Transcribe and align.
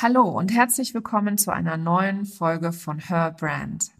Hallo 0.00 0.22
und 0.22 0.54
herzlich 0.54 0.94
willkommen 0.94 1.38
zu 1.38 1.52
einer 1.52 1.76
neuen 1.76 2.24
Folge 2.24 2.72
von 2.72 3.00
Her 3.00 3.34
Brand. 3.36 3.90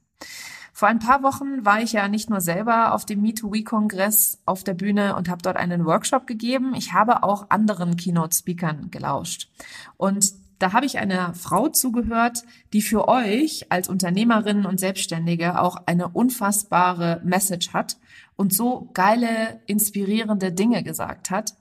Vor 0.73 0.87
ein 0.87 1.01
paar 1.01 1.25
Wochen 1.25 1.65
war 1.65 1.83
ich 1.83 1.91
ja 1.91 2.07
nicht 2.07 2.31
nur 2.31 2.41
selber 2.41 2.95
auf 2.95 3.05
dem 3.05 3.21
Me2We-Kongress 3.21 4.39
auf 4.47 4.63
der 4.63 4.75
Bühne 4.75 5.17
und 5.17 5.29
habe 5.29 5.43
dort 5.43 5.57
einen 5.57 5.85
Workshop 5.87 6.29
gegeben, 6.29 6.73
ich 6.77 6.93
habe 6.93 7.25
auch 7.25 7.51
anderen 7.51 7.97
Keynote-Speakern 7.97 8.93
gelauscht. 8.93 9.51
Und 9.97 10.35
da 10.61 10.73
habe 10.73 10.87
ich 10.87 10.99
einer 10.99 11.35
Frau 11.35 11.69
zugehört, 11.69 12.45
die 12.73 12.83
für 12.83 13.09
euch 13.09 13.67
als 13.73 13.89
Unternehmerinnen 13.89 14.67
und 14.67 14.79
Selbstständige 14.79 15.61
auch 15.61 15.79
eine 15.87 16.07
unfassbare 16.07 17.21
Message 17.25 17.73
hat 17.73 17.97
und 18.37 18.55
so 18.55 18.89
geile, 18.95 19.61
inspirierende 19.67 20.53
Dinge 20.53 20.85
gesagt 20.85 21.31
hat 21.31 21.55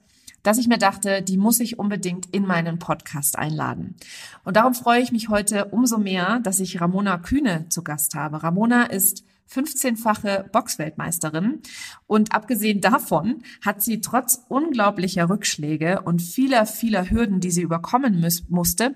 dass 0.48 0.58
ich 0.58 0.70
mir 0.70 0.78
dachte, 0.78 1.22
die 1.22 1.36
muss 1.36 1.60
ich 1.60 1.78
unbedingt 1.78 2.34
in 2.34 2.48
meinen 2.48 2.80
Podcast 2.80 3.38
einladen. 3.38 3.98
Und 4.46 4.56
darum 4.56 4.74
freue 4.74 5.02
ich 5.02 5.12
mich 5.12 5.28
heute 5.28 5.66
umso 5.66 5.98
mehr, 5.98 6.40
dass 6.40 6.62
ich 6.62 6.80
Ramona 6.80 7.18
Kühne 7.18 7.66
zu 7.68 7.84
Gast 7.84 8.16
habe. 8.16 8.42
Ramona 8.42 8.84
ist 8.84 9.26
15-fache 9.52 10.50
Boxweltmeisterin 10.50 11.62
und 12.06 12.34
abgesehen 12.34 12.80
davon 12.80 13.44
hat 13.62 13.82
sie 13.82 14.00
trotz 14.00 14.46
unglaublicher 14.48 15.30
Rückschläge 15.30 16.04
und 16.04 16.22
vieler, 16.22 16.66
vieler 16.66 17.10
Hürden, 17.10 17.42
die 17.42 17.52
sie 17.52 17.64
überkommen 17.64 18.26
musste, 18.48 18.96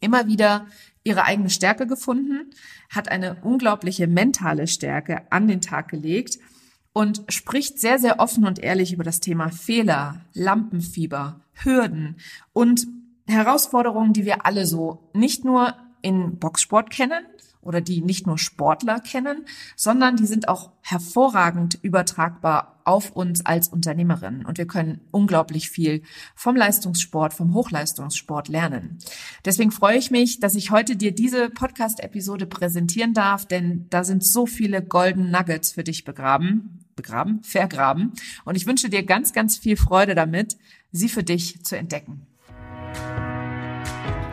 immer 0.00 0.28
wieder 0.28 0.66
ihre 1.02 1.24
eigene 1.24 1.50
Stärke 1.50 1.86
gefunden, 1.86 2.48
hat 2.88 3.10
eine 3.10 3.36
unglaubliche 3.42 4.06
mentale 4.06 4.66
Stärke 4.66 5.30
an 5.30 5.46
den 5.46 5.60
Tag 5.60 5.88
gelegt 5.88 6.38
und 6.94 7.24
spricht 7.28 7.78
sehr, 7.78 7.98
sehr 7.98 8.20
offen 8.20 8.46
und 8.46 8.60
ehrlich 8.60 8.94
über 8.94 9.04
das 9.04 9.20
Thema 9.20 9.50
Fehler, 9.50 10.22
Lampenfieber, 10.32 11.40
Hürden 11.52 12.16
und 12.54 12.86
Herausforderungen, 13.26 14.12
die 14.12 14.24
wir 14.24 14.46
alle 14.46 14.64
so 14.64 15.10
nicht 15.12 15.44
nur 15.44 15.74
in 16.04 16.38
Boxsport 16.38 16.90
kennen 16.90 17.24
oder 17.62 17.80
die 17.80 18.02
nicht 18.02 18.26
nur 18.26 18.38
Sportler 18.38 19.00
kennen, 19.00 19.46
sondern 19.74 20.16
die 20.16 20.26
sind 20.26 20.48
auch 20.48 20.70
hervorragend 20.82 21.78
übertragbar 21.80 22.80
auf 22.84 23.12
uns 23.12 23.46
als 23.46 23.68
Unternehmerinnen. 23.68 24.44
Und 24.44 24.58
wir 24.58 24.66
können 24.66 25.00
unglaublich 25.10 25.70
viel 25.70 26.02
vom 26.34 26.56
Leistungssport, 26.56 27.32
vom 27.32 27.54
Hochleistungssport 27.54 28.48
lernen. 28.48 28.98
Deswegen 29.46 29.70
freue 29.70 29.96
ich 29.96 30.10
mich, 30.10 30.40
dass 30.40 30.54
ich 30.54 30.70
heute 30.70 30.96
dir 30.96 31.14
diese 31.14 31.48
Podcast-Episode 31.48 32.44
präsentieren 32.46 33.14
darf, 33.14 33.46
denn 33.46 33.86
da 33.88 34.04
sind 34.04 34.24
so 34.24 34.44
viele 34.46 34.82
Golden 34.82 35.30
Nuggets 35.30 35.72
für 35.72 35.84
dich 35.84 36.04
begraben 36.04 36.80
begraben, 36.96 37.42
vergraben. 37.42 38.12
Und 38.44 38.56
ich 38.56 38.66
wünsche 38.66 38.88
dir 38.88 39.04
ganz, 39.04 39.32
ganz 39.32 39.58
viel 39.58 39.76
Freude 39.76 40.14
damit, 40.14 40.56
sie 40.92 41.08
für 41.08 41.24
dich 41.24 41.64
zu 41.64 41.76
entdecken. 41.76 42.26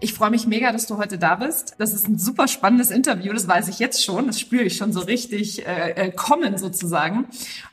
Ich 0.00 0.14
freue 0.14 0.30
mich 0.30 0.46
mega, 0.46 0.70
dass 0.70 0.86
du 0.86 0.96
heute 0.96 1.18
da 1.18 1.34
bist. 1.34 1.74
Das 1.78 1.92
ist 1.92 2.06
ein 2.06 2.18
super 2.18 2.46
spannendes 2.46 2.90
Interview, 2.90 3.32
das 3.32 3.48
weiß 3.48 3.66
ich 3.66 3.80
jetzt 3.80 4.04
schon. 4.04 4.28
Das 4.28 4.38
spüre 4.38 4.62
ich 4.62 4.76
schon 4.76 4.92
so 4.92 5.00
richtig 5.00 5.66
äh, 5.66 5.90
äh, 5.90 6.12
kommen 6.12 6.56
sozusagen. 6.56 7.26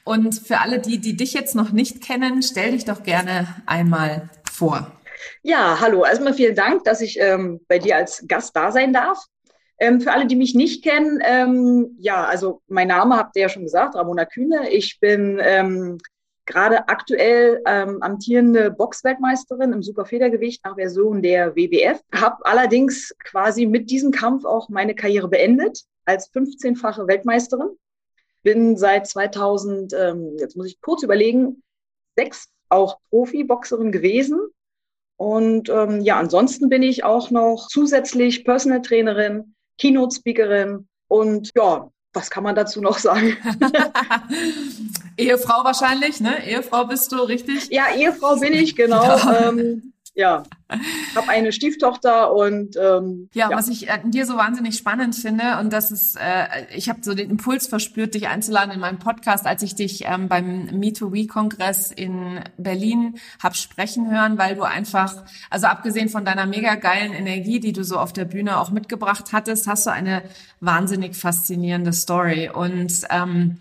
Und 0.03 0.33
für 0.33 0.59
alle 0.59 0.79
die, 0.79 0.99
die 0.99 1.15
dich 1.15 1.33
jetzt 1.33 1.53
noch 1.53 1.71
nicht 1.71 2.01
kennen, 2.01 2.41
stell 2.41 2.71
dich 2.71 2.85
doch 2.85 3.03
gerne 3.03 3.47
einmal 3.67 4.29
vor. 4.51 4.91
Ja, 5.43 5.77
hallo. 5.79 6.03
Erstmal 6.03 6.33
vielen 6.33 6.55
Dank, 6.55 6.83
dass 6.83 7.01
ich 7.01 7.19
ähm, 7.19 7.61
bei 7.67 7.77
dir 7.77 7.95
als 7.97 8.25
Gast 8.27 8.55
da 8.55 8.71
sein 8.71 8.91
darf. 8.91 9.23
Ähm, 9.77 10.01
für 10.01 10.11
alle, 10.11 10.25
die 10.25 10.35
mich 10.35 10.55
nicht 10.55 10.83
kennen, 10.83 11.19
ähm, 11.23 11.95
ja, 11.99 12.23
also 12.23 12.61
mein 12.67 12.87
Name 12.87 13.17
habt 13.17 13.35
ihr 13.35 13.43
ja 13.43 13.49
schon 13.49 13.63
gesagt, 13.63 13.93
Ramona 13.93 14.25
Kühne. 14.25 14.69
Ich 14.71 14.99
bin 14.99 15.39
ähm, 15.41 15.99
gerade 16.45 16.87
aktuell 16.87 17.61
ähm, 17.65 18.01
amtierende 18.01 18.71
Boxweltmeisterin 18.71 19.73
im 19.73 19.83
Superfedergewicht 19.83 20.63
nach 20.63 20.75
Version 20.75 21.21
der 21.21 21.55
WWF. 21.55 22.01
Habe 22.13 22.45
allerdings 22.45 23.15
quasi 23.23 23.65
mit 23.65 23.89
diesem 23.89 24.11
Kampf 24.11 24.45
auch 24.45 24.69
meine 24.69 24.95
Karriere 24.95 25.27
beendet 25.27 25.83
als 26.05 26.31
15-fache 26.31 27.07
Weltmeisterin. 27.07 27.69
Bin 28.43 28.77
seit 28.77 29.07
2000, 29.07 29.93
ähm, 29.93 30.37
jetzt 30.39 30.55
muss 30.55 30.67
ich 30.67 30.79
kurz 30.81 31.01
überlegen, 31.01 31.63
sechs 32.15 32.49
auch 32.69 32.99
Profiboxerin 33.09 33.91
gewesen. 33.91 34.39
Und 35.17 35.69
ähm, 35.69 36.01
ja, 36.01 36.19
ansonsten 36.19 36.69
bin 36.69 36.83
ich 36.83 37.03
auch 37.03 37.31
noch 37.31 37.67
zusätzlich 37.69 38.43
Personal 38.43 38.81
Trainerin, 38.81 39.55
Keynote 39.79 40.15
Speakerin 40.15 40.87
und 41.07 41.51
ja, 41.55 41.89
was 42.13 42.29
kann 42.29 42.43
man 42.43 42.55
dazu 42.55 42.81
noch 42.81 42.99
sagen? 42.99 43.35
Ehefrau 45.17 45.63
wahrscheinlich, 45.63 46.19
ne? 46.19 46.45
Ehefrau 46.45 46.85
bist 46.85 47.11
du, 47.11 47.17
richtig? 47.17 47.69
Ja, 47.69 47.85
Ehefrau 47.95 48.37
bin 48.37 48.53
ich, 48.53 48.75
genau. 48.75 49.03
Ja. 49.25 49.49
Ähm, 49.49 49.93
ja, 50.15 50.43
habe 51.13 51.27
eine 51.27 51.51
Stieftochter 51.51 52.33
und 52.33 52.77
ähm, 52.77 53.29
ja, 53.33 53.49
ja, 53.49 53.57
was 53.57 53.67
ich 53.67 53.91
an 53.91 54.11
dir 54.11 54.25
so 54.25 54.37
wahnsinnig 54.37 54.77
spannend 54.77 55.13
finde 55.13 55.59
und 55.59 55.73
das 55.73 55.91
ist, 55.91 56.15
äh, 56.15 56.73
ich 56.73 56.87
habe 56.87 56.99
so 57.03 57.13
den 57.13 57.29
Impuls 57.29 57.67
verspürt, 57.67 58.15
dich 58.15 58.29
einzuladen 58.29 58.73
in 58.73 58.79
meinen 58.79 58.97
Podcast, 58.97 59.45
als 59.45 59.61
ich 59.61 59.75
dich 59.75 60.05
ähm, 60.05 60.29
beim 60.29 60.67
Me 60.67 60.93
to 60.93 61.11
We 61.11 61.27
Kongress 61.27 61.91
in 61.91 62.39
Berlin 62.57 63.15
hab 63.43 63.57
sprechen 63.57 64.09
hören, 64.09 64.37
weil 64.37 64.55
du 64.55 64.63
einfach, 64.63 65.25
also 65.49 65.67
abgesehen 65.67 66.07
von 66.07 66.23
deiner 66.23 66.45
mega 66.45 66.75
geilen 66.75 67.11
Energie, 67.11 67.59
die 67.59 67.73
du 67.73 67.83
so 67.83 67.97
auf 67.97 68.13
der 68.13 68.25
Bühne 68.25 68.57
auch 68.57 68.71
mitgebracht 68.71 69.33
hattest, 69.33 69.67
hast 69.67 69.85
du 69.85 69.91
eine 69.91 70.23
wahnsinnig 70.61 71.17
faszinierende 71.17 71.91
Story 71.91 72.49
und 72.49 73.01
ähm, 73.09 73.57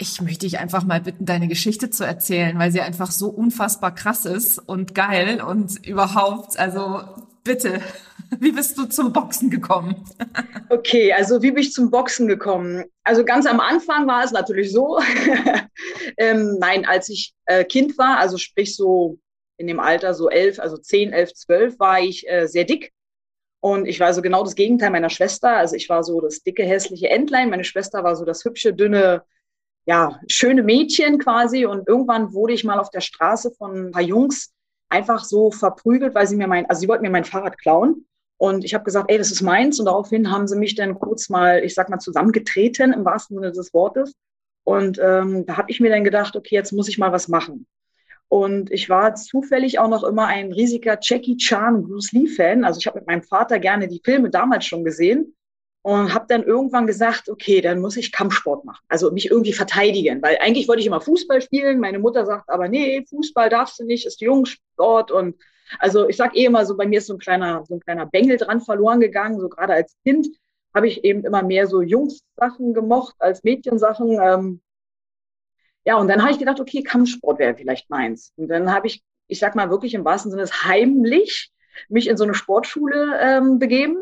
ich 0.00 0.20
möchte 0.20 0.46
dich 0.46 0.58
einfach 0.58 0.84
mal 0.84 1.00
bitten, 1.00 1.26
deine 1.26 1.46
Geschichte 1.46 1.90
zu 1.90 2.04
erzählen, 2.04 2.58
weil 2.58 2.72
sie 2.72 2.80
einfach 2.80 3.10
so 3.10 3.28
unfassbar 3.28 3.94
krass 3.94 4.24
ist 4.24 4.58
und 4.58 4.94
geil 4.94 5.42
und 5.42 5.86
überhaupt, 5.86 6.58
also 6.58 7.02
bitte, 7.44 7.80
wie 8.38 8.52
bist 8.52 8.78
du 8.78 8.86
zum 8.86 9.12
Boxen 9.12 9.50
gekommen? 9.50 10.04
Okay, 10.72 11.12
also 11.12 11.42
wie 11.42 11.50
bin 11.50 11.64
ich 11.64 11.72
zum 11.72 11.90
Boxen 11.90 12.28
gekommen? 12.28 12.84
Also 13.02 13.24
ganz 13.24 13.44
am 13.44 13.58
Anfang 13.58 14.06
war 14.06 14.22
es 14.22 14.30
natürlich 14.30 14.70
so, 14.70 15.00
ähm, 16.16 16.58
nein, 16.60 16.86
als 16.86 17.08
ich 17.08 17.34
äh, 17.46 17.64
Kind 17.64 17.98
war, 17.98 18.18
also 18.18 18.38
sprich 18.38 18.76
so 18.76 19.18
in 19.56 19.66
dem 19.66 19.80
Alter 19.80 20.14
so 20.14 20.30
elf, 20.30 20.60
also 20.60 20.76
zehn, 20.76 21.12
elf, 21.12 21.34
zwölf, 21.34 21.76
war 21.80 22.00
ich 22.00 22.24
äh, 22.30 22.46
sehr 22.46 22.62
dick. 22.62 22.92
Und 23.58 23.86
ich 23.86 23.98
war 23.98 24.14
so 24.14 24.22
genau 24.22 24.44
das 24.44 24.54
Gegenteil 24.54 24.90
meiner 24.90 25.10
Schwester. 25.10 25.56
Also 25.56 25.74
ich 25.74 25.88
war 25.88 26.04
so 26.04 26.20
das 26.20 26.44
dicke, 26.44 26.62
hässliche 26.62 27.10
Entlein. 27.10 27.50
Meine 27.50 27.64
Schwester 27.64 28.04
war 28.04 28.14
so 28.14 28.24
das 28.24 28.44
hübsche, 28.44 28.72
dünne, 28.72 29.24
ja, 29.86 30.20
schöne 30.28 30.62
Mädchen 30.62 31.18
quasi. 31.18 31.66
Und 31.66 31.88
irgendwann 31.88 32.32
wurde 32.32 32.52
ich 32.52 32.64
mal 32.64 32.78
auf 32.78 32.90
der 32.90 33.00
Straße 33.00 33.52
von 33.52 33.88
ein 33.88 33.90
paar 33.92 34.02
Jungs 34.02 34.52
einfach 34.88 35.24
so 35.24 35.50
verprügelt, 35.50 36.14
weil 36.14 36.26
sie 36.26 36.36
mir 36.36 36.48
mein, 36.48 36.66
also 36.66 36.80
sie 36.80 36.88
wollten 36.88 37.02
mir 37.02 37.10
mein 37.10 37.24
Fahrrad 37.24 37.58
klauen. 37.58 38.06
Und 38.36 38.64
ich 38.64 38.72
habe 38.72 38.84
gesagt, 38.84 39.10
ey, 39.10 39.18
das 39.18 39.30
ist 39.30 39.42
meins. 39.42 39.78
Und 39.78 39.86
daraufhin 39.86 40.30
haben 40.30 40.48
sie 40.48 40.56
mich 40.56 40.74
dann 40.74 40.98
kurz 40.98 41.28
mal, 41.28 41.62
ich 41.62 41.74
sag 41.74 41.90
mal, 41.90 41.98
zusammengetreten 41.98 42.92
im 42.92 43.04
wahrsten 43.04 43.36
Sinne 43.36 43.52
des 43.52 43.74
Wortes. 43.74 44.14
Und 44.64 44.98
ähm, 45.02 45.46
da 45.46 45.56
habe 45.56 45.70
ich 45.70 45.80
mir 45.80 45.90
dann 45.90 46.04
gedacht, 46.04 46.36
okay, 46.36 46.54
jetzt 46.54 46.72
muss 46.72 46.88
ich 46.88 46.98
mal 46.98 47.12
was 47.12 47.28
machen. 47.28 47.66
Und 48.28 48.70
ich 48.70 48.88
war 48.88 49.14
zufällig 49.16 49.78
auch 49.78 49.88
noch 49.88 50.04
immer 50.04 50.26
ein 50.26 50.52
riesiger 50.52 50.98
Jackie 51.00 51.36
Chan 51.36 51.82
Bruce 51.82 52.12
Lee 52.12 52.28
Fan. 52.28 52.64
Also 52.64 52.78
ich 52.78 52.86
habe 52.86 53.00
mit 53.00 53.08
meinem 53.08 53.22
Vater 53.22 53.58
gerne 53.58 53.88
die 53.88 54.00
Filme 54.04 54.30
damals 54.30 54.64
schon 54.64 54.84
gesehen 54.84 55.34
und 55.82 56.12
habe 56.14 56.26
dann 56.28 56.42
irgendwann 56.42 56.86
gesagt, 56.86 57.28
okay, 57.28 57.60
dann 57.60 57.80
muss 57.80 57.96
ich 57.96 58.12
Kampfsport 58.12 58.64
machen, 58.64 58.84
also 58.88 59.10
mich 59.10 59.30
irgendwie 59.30 59.52
verteidigen, 59.52 60.20
weil 60.22 60.36
eigentlich 60.40 60.68
wollte 60.68 60.80
ich 60.80 60.86
immer 60.86 61.00
Fußball 61.00 61.40
spielen. 61.40 61.80
Meine 61.80 61.98
Mutter 61.98 62.26
sagt 62.26 62.50
aber, 62.50 62.68
nee, 62.68 63.04
Fußball 63.08 63.48
darfst 63.48 63.80
du 63.80 63.84
nicht, 63.84 64.06
ist 64.06 64.20
Jungsport 64.20 65.10
und 65.10 65.36
also 65.78 66.08
ich 66.08 66.16
sag 66.16 66.36
eh 66.36 66.44
immer 66.44 66.66
so, 66.66 66.76
bei 66.76 66.86
mir 66.86 66.98
ist 66.98 67.06
so 67.06 67.14
ein 67.14 67.18
kleiner, 67.18 67.64
so 67.66 67.74
ein 67.74 67.80
kleiner 67.80 68.06
Bengel 68.06 68.36
dran 68.36 68.60
verloren 68.60 69.00
gegangen, 69.00 69.40
so 69.40 69.48
gerade 69.48 69.72
als 69.72 69.96
Kind 70.04 70.28
habe 70.74 70.86
ich 70.86 71.04
eben 71.04 71.24
immer 71.24 71.42
mehr 71.42 71.66
so 71.66 71.82
Jungs-Sachen 71.82 72.74
gemocht 72.74 73.14
als 73.18 73.42
Mädchensachen. 73.42 74.18
Ähm, 74.22 74.60
ja, 75.84 75.96
und 75.96 76.08
dann 76.08 76.22
habe 76.22 76.30
ich 76.30 76.38
gedacht, 76.38 76.60
okay, 76.60 76.82
Kampfsport 76.82 77.38
wäre 77.38 77.56
vielleicht 77.56 77.90
meins. 77.90 78.32
Und 78.36 78.48
dann 78.48 78.72
habe 78.72 78.86
ich, 78.86 79.02
ich 79.26 79.40
sag 79.40 79.56
mal 79.56 79.70
wirklich 79.70 79.94
im 79.94 80.04
wahrsten 80.04 80.30
Sinne 80.30 80.44
heimlich 80.44 81.50
mich 81.88 82.08
in 82.08 82.16
so 82.16 82.24
eine 82.24 82.34
Sportschule 82.34 83.18
ähm, 83.20 83.58
begeben 83.58 83.96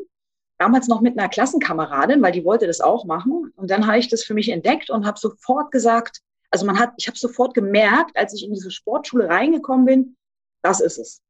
damals 0.58 0.88
noch 0.88 1.00
mit 1.00 1.18
einer 1.18 1.28
Klassenkameradin, 1.28 2.20
weil 2.22 2.32
die 2.32 2.44
wollte 2.44 2.66
das 2.66 2.80
auch 2.80 3.04
machen. 3.04 3.52
Und 3.56 3.70
dann 3.70 3.86
habe 3.86 3.98
ich 3.98 4.08
das 4.08 4.24
für 4.24 4.34
mich 4.34 4.48
entdeckt 4.48 4.90
und 4.90 5.06
habe 5.06 5.18
sofort 5.18 5.70
gesagt, 5.70 6.20
also 6.50 6.66
man 6.66 6.78
hat, 6.78 6.92
ich 6.96 7.06
habe 7.06 7.18
sofort 7.18 7.54
gemerkt, 7.54 8.16
als 8.16 8.34
ich 8.34 8.44
in 8.44 8.54
diese 8.54 8.70
Sportschule 8.70 9.28
reingekommen 9.28 9.86
bin, 9.86 10.16
das 10.62 10.80
ist 10.80 10.98
es. 10.98 11.22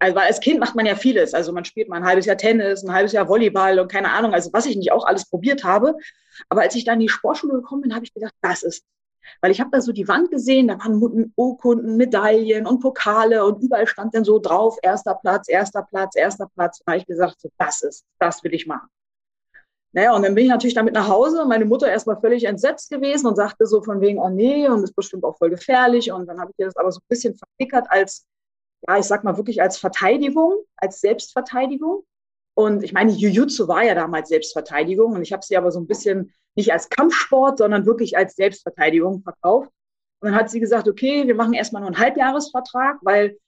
Also 0.00 0.16
weil 0.16 0.26
als 0.26 0.40
Kind 0.40 0.58
macht 0.58 0.74
man 0.74 0.86
ja 0.86 0.96
vieles. 0.96 1.34
Also 1.34 1.52
man 1.52 1.64
spielt 1.64 1.88
mal 1.88 1.96
ein 1.96 2.04
halbes 2.04 2.26
Jahr 2.26 2.36
Tennis, 2.36 2.82
ein 2.82 2.92
halbes 2.92 3.12
Jahr 3.12 3.28
Volleyball 3.28 3.78
und 3.78 3.90
keine 3.90 4.10
Ahnung, 4.10 4.34
also 4.34 4.52
was 4.52 4.66
ich 4.66 4.76
nicht 4.76 4.92
auch 4.92 5.06
alles 5.06 5.28
probiert 5.28 5.64
habe. 5.64 5.96
Aber 6.48 6.62
als 6.62 6.74
ich 6.74 6.84
dann 6.84 6.94
in 6.94 7.06
die 7.06 7.08
Sportschule 7.08 7.54
gekommen 7.54 7.82
bin, 7.82 7.94
habe 7.94 8.04
ich 8.04 8.12
gedacht, 8.12 8.34
das 8.42 8.62
ist 8.62 8.84
weil 9.40 9.50
ich 9.50 9.60
habe 9.60 9.70
da 9.70 9.80
so 9.80 9.92
die 9.92 10.08
Wand 10.08 10.30
gesehen, 10.30 10.68
da 10.68 10.78
waren 10.78 11.32
Urkunden, 11.36 11.96
Medaillen 11.96 12.66
und 12.66 12.80
Pokale 12.80 13.44
und 13.44 13.62
überall 13.62 13.86
stand 13.86 14.14
dann 14.14 14.24
so 14.24 14.38
drauf, 14.38 14.78
erster 14.82 15.14
Platz, 15.14 15.48
erster 15.48 15.82
Platz, 15.82 16.16
erster 16.16 16.48
Platz. 16.54 16.80
Da 16.84 16.92
habe 16.92 17.00
ich 17.00 17.06
gesagt, 17.06 17.40
so, 17.40 17.48
das 17.58 17.82
ist, 17.82 18.04
das 18.18 18.42
will 18.44 18.54
ich 18.54 18.66
machen. 18.66 18.88
Naja, 19.94 20.12
und 20.16 20.22
dann 20.22 20.34
bin 20.34 20.44
ich 20.44 20.50
natürlich 20.50 20.74
damit 20.74 20.92
nach 20.92 21.06
Hause 21.06 21.40
und 21.42 21.48
meine 21.48 21.64
Mutter 21.64 21.88
erstmal 21.88 22.20
völlig 22.20 22.44
entsetzt 22.44 22.90
gewesen 22.90 23.28
und 23.28 23.36
sagte 23.36 23.64
so 23.64 23.80
von 23.80 24.00
wegen, 24.00 24.18
oh 24.18 24.28
nee, 24.28 24.68
und 24.68 24.82
ist 24.82 24.96
bestimmt 24.96 25.22
auch 25.22 25.38
voll 25.38 25.50
gefährlich. 25.50 26.10
Und 26.10 26.26
dann 26.26 26.40
habe 26.40 26.50
ich 26.50 26.64
das 26.64 26.76
aber 26.76 26.90
so 26.90 26.98
ein 26.98 27.06
bisschen 27.08 27.36
verpickert 27.36 27.86
als, 27.88 28.26
ja, 28.88 28.98
ich 28.98 29.04
sag 29.04 29.22
mal 29.22 29.36
wirklich 29.36 29.62
als 29.62 29.78
Verteidigung, 29.78 30.64
als 30.76 31.00
Selbstverteidigung. 31.00 32.02
Und 32.54 32.84
ich 32.84 32.92
meine, 32.92 33.10
Jiu-Jitsu 33.10 33.66
war 33.66 33.82
ja 33.82 33.94
damals 33.94 34.28
Selbstverteidigung 34.28 35.12
und 35.12 35.22
ich 35.22 35.32
habe 35.32 35.44
sie 35.44 35.56
aber 35.56 35.72
so 35.72 35.80
ein 35.80 35.86
bisschen 35.86 36.32
nicht 36.54 36.72
als 36.72 36.88
Kampfsport, 36.88 37.58
sondern 37.58 37.84
wirklich 37.84 38.16
als 38.16 38.36
Selbstverteidigung 38.36 39.22
verkauft. 39.22 39.70
Und 40.20 40.30
dann 40.30 40.34
hat 40.36 40.50
sie 40.50 40.60
gesagt, 40.60 40.88
okay, 40.88 41.26
wir 41.26 41.34
machen 41.34 41.52
erstmal 41.52 41.82
nur 41.82 41.88
einen 41.88 41.98
Halbjahresvertrag, 41.98 42.98
weil 43.02 43.38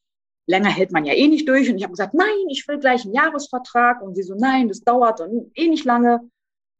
länger 0.46 0.70
hält 0.70 0.92
man 0.92 1.04
ja 1.04 1.14
eh 1.14 1.28
nicht 1.28 1.48
durch. 1.48 1.70
Und 1.70 1.76
ich 1.76 1.84
habe 1.84 1.92
gesagt, 1.92 2.14
nein, 2.14 2.48
ich 2.50 2.66
will 2.66 2.78
gleich 2.78 3.04
einen 3.04 3.14
Jahresvertrag. 3.14 4.02
Und 4.02 4.14
sie 4.16 4.22
so, 4.22 4.34
nein, 4.34 4.68
das 4.68 4.80
dauert 4.80 5.20
dann 5.20 5.50
eh 5.54 5.68
nicht 5.68 5.84
lange. 5.84 6.28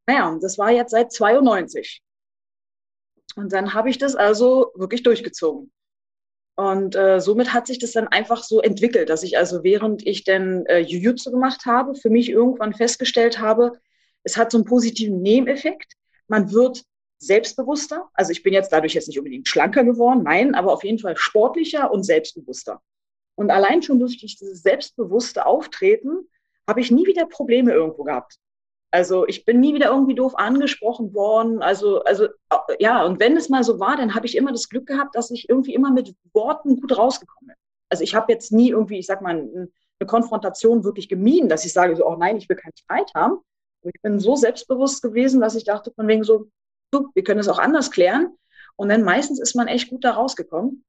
Naja, 0.07 0.29
und 0.29 0.43
das 0.43 0.59
war 0.59 0.71
jetzt 0.71 0.91
seit 0.91 1.13
92. 1.13 2.03
Und 3.37 3.53
dann 3.53 3.75
habe 3.75 3.91
ich 3.91 3.99
das 3.99 4.17
also 4.17 4.73
wirklich 4.75 5.03
durchgezogen. 5.03 5.71
Und 6.57 6.97
äh, 6.97 7.21
somit 7.21 7.53
hat 7.53 7.67
sich 7.67 7.79
das 7.79 7.93
dann 7.93 8.09
einfach 8.09 8.43
so 8.43 8.61
entwickelt, 8.61 9.11
dass 9.11 9.23
ich 9.23 9.37
also 9.37 9.63
während 9.63 10.07
ich 10.07 10.25
dann 10.25 10.65
äh, 10.67 10.79
Jiu-Jitsu 10.79 11.31
gemacht 11.31 11.67
habe, 11.67 11.95
für 11.95 12.09
mich 12.09 12.31
irgendwann 12.31 12.73
festgestellt 12.73 13.39
habe, 13.39 13.73
es 14.23 14.37
hat 14.37 14.51
so 14.51 14.59
einen 14.59 14.65
positiven 14.65 15.21
Nebeneffekt. 15.21 15.93
Man 16.29 16.53
wird 16.53 16.83
selbstbewusster. 17.19 18.09
Also 18.15 18.33
ich 18.33 18.43
bin 18.43 18.55
jetzt 18.55 18.73
dadurch 18.73 18.95
jetzt 18.95 19.07
nicht 19.07 19.19
unbedingt 19.19 19.49
schlanker 19.49 19.85
geworden, 19.85 20.23
nein, 20.25 20.55
aber 20.55 20.73
auf 20.73 20.83
jeden 20.83 20.99
Fall 20.99 21.17
sportlicher 21.17 21.91
und 21.91 22.05
selbstbewusster. 22.05 22.81
Und 23.35 23.51
allein 23.51 23.83
schon 23.83 24.01
durch 24.01 24.17
dieses 24.17 24.63
selbstbewusste 24.63 25.45
Auftreten 25.45 26.29
habe 26.67 26.81
ich 26.81 26.91
nie 26.91 27.07
wieder 27.07 27.27
Probleme 27.27 27.73
irgendwo 27.73 28.05
gehabt. 28.05 28.39
Also 28.91 29.27
ich 29.27 29.45
bin 29.45 29.61
nie 29.61 29.75
wieder 29.75 29.87
irgendwie 29.87 30.15
doof 30.15 30.39
angesprochen 30.39 31.13
worden. 31.15 31.63
Also, 31.63 32.03
also 32.05 32.29
ja, 32.79 33.05
und 33.05 33.21
wenn 33.21 33.37
es 33.37 33.49
mal 33.49 33.65
so 33.65 33.81
war, 33.81 33.97
dann 33.97 34.15
habe 34.15 34.27
ich 34.27 34.37
immer 34.37 34.53
das 34.53 34.69
Glück 34.69 34.87
gehabt, 34.87 35.15
dass 35.15 35.31
ich 35.31 35.49
irgendwie 35.49 35.75
immer 35.75 35.91
mit 35.91 36.15
Worten 36.33 36.81
gut 36.81 36.97
rausgekommen 36.97 37.49
bin. 37.49 37.57
Also 37.89 38.05
ich 38.05 38.15
habe 38.15 38.33
jetzt 38.33 38.53
nie 38.53 38.71
irgendwie, 38.71 38.99
ich 38.99 39.07
sag 39.07 39.23
mal, 39.23 39.37
eine 39.37 40.07
Konfrontation 40.07 40.85
wirklich 40.85 41.09
gemieden, 41.09 41.49
dass 41.49 41.65
ich 41.65 41.73
sage 41.73 41.97
so, 41.97 42.07
oh 42.07 42.17
nein, 42.17 42.37
ich 42.37 42.49
will 42.49 42.57
keinen 42.57 42.77
Streit 42.77 43.13
haben. 43.15 43.39
Ich 43.83 44.01
bin 44.03 44.19
so 44.19 44.35
selbstbewusst 44.35 45.03
gewesen, 45.03 45.41
dass 45.41 45.55
ich 45.55 45.65
dachte 45.65 45.93
von 45.93 46.09
wegen 46.09 46.25
so, 46.25 46.49
du, 46.91 47.11
wir 47.15 47.23
können 47.23 47.41
es 47.41 47.49
auch 47.49 47.59
anders 47.59 47.91
klären. 47.91 48.37
Und 48.77 48.89
dann 48.89 49.03
meistens 49.03 49.41
ist 49.41 49.55
man 49.55 49.69
echt 49.69 49.91
gut 49.91 50.05
da 50.05 50.13
rausgekommen. 50.13 50.85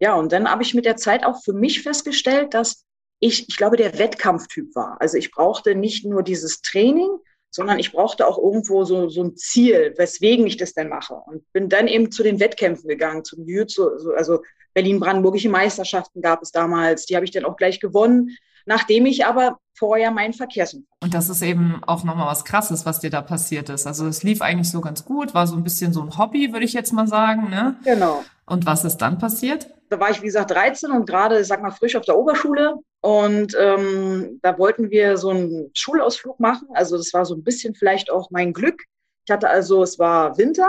Ja, 0.00 0.14
und 0.14 0.32
dann 0.32 0.50
habe 0.50 0.62
ich 0.62 0.74
mit 0.74 0.84
der 0.84 0.96
Zeit 0.96 1.24
auch 1.24 1.42
für 1.42 1.52
mich 1.52 1.82
festgestellt, 1.82 2.54
dass 2.54 2.84
ich, 3.20 3.48
ich 3.48 3.56
glaube, 3.56 3.76
der 3.76 3.98
Wettkampftyp 3.98 4.74
war. 4.74 5.00
Also 5.00 5.16
ich 5.16 5.30
brauchte 5.30 5.74
nicht 5.74 6.04
nur 6.04 6.22
dieses 6.22 6.60
Training, 6.60 7.08
sondern 7.52 7.78
ich 7.78 7.92
brauchte 7.92 8.26
auch 8.26 8.38
irgendwo 8.38 8.84
so, 8.84 9.08
so 9.08 9.22
ein 9.22 9.36
Ziel, 9.36 9.94
weswegen 9.96 10.46
ich 10.46 10.56
das 10.56 10.74
denn 10.74 10.88
mache. 10.88 11.14
Und 11.14 11.44
bin 11.52 11.68
dann 11.68 11.86
eben 11.86 12.10
zu 12.10 12.24
den 12.24 12.40
Wettkämpfen 12.40 12.88
gegangen, 12.88 13.24
zum 13.24 13.46
Jiu-Jitsu, 13.46 14.14
also 14.16 14.42
Berlin-Brandenburgische 14.74 15.50
Meisterschaften 15.50 16.22
gab 16.22 16.42
es 16.42 16.50
damals, 16.50 17.06
die 17.06 17.14
habe 17.14 17.24
ich 17.24 17.30
dann 17.30 17.44
auch 17.44 17.56
gleich 17.56 17.78
gewonnen 17.78 18.36
nachdem 18.66 19.06
ich 19.06 19.24
aber 19.26 19.58
vorher 19.74 20.10
meinen 20.10 20.32
Verkehrsunfall. 20.32 20.96
Und 21.02 21.14
das 21.14 21.28
ist 21.28 21.42
eben 21.42 21.82
auch 21.86 22.04
nochmal 22.04 22.26
was 22.26 22.44
Krasses, 22.44 22.86
was 22.86 23.00
dir 23.00 23.10
da 23.10 23.22
passiert 23.22 23.68
ist. 23.68 23.86
Also 23.86 24.06
es 24.06 24.22
lief 24.22 24.42
eigentlich 24.42 24.70
so 24.70 24.80
ganz 24.80 25.04
gut, 25.04 25.34
war 25.34 25.46
so 25.46 25.56
ein 25.56 25.64
bisschen 25.64 25.92
so 25.92 26.02
ein 26.02 26.16
Hobby, 26.16 26.52
würde 26.52 26.64
ich 26.64 26.72
jetzt 26.72 26.92
mal 26.92 27.08
sagen. 27.08 27.50
Ne? 27.50 27.76
Genau. 27.84 28.22
Und 28.46 28.66
was 28.66 28.84
ist 28.84 28.98
dann 28.98 29.18
passiert? 29.18 29.68
Da 29.92 30.00
war 30.00 30.10
ich, 30.10 30.22
wie 30.22 30.26
gesagt, 30.26 30.50
13 30.50 30.90
und 30.90 31.06
gerade, 31.06 31.44
sag 31.44 31.60
mal, 31.60 31.70
frisch 31.70 31.96
auf 31.96 32.06
der 32.06 32.16
Oberschule. 32.16 32.76
Und 33.02 33.54
ähm, 33.60 34.40
da 34.40 34.58
wollten 34.58 34.90
wir 34.90 35.18
so 35.18 35.28
einen 35.28 35.70
Schulausflug 35.74 36.40
machen. 36.40 36.68
Also 36.72 36.96
das 36.96 37.12
war 37.12 37.26
so 37.26 37.34
ein 37.34 37.44
bisschen 37.44 37.74
vielleicht 37.74 38.10
auch 38.10 38.30
mein 38.30 38.54
Glück. 38.54 38.84
Ich 39.26 39.30
hatte 39.30 39.50
also, 39.50 39.82
es 39.82 39.98
war 39.98 40.38
Winter. 40.38 40.68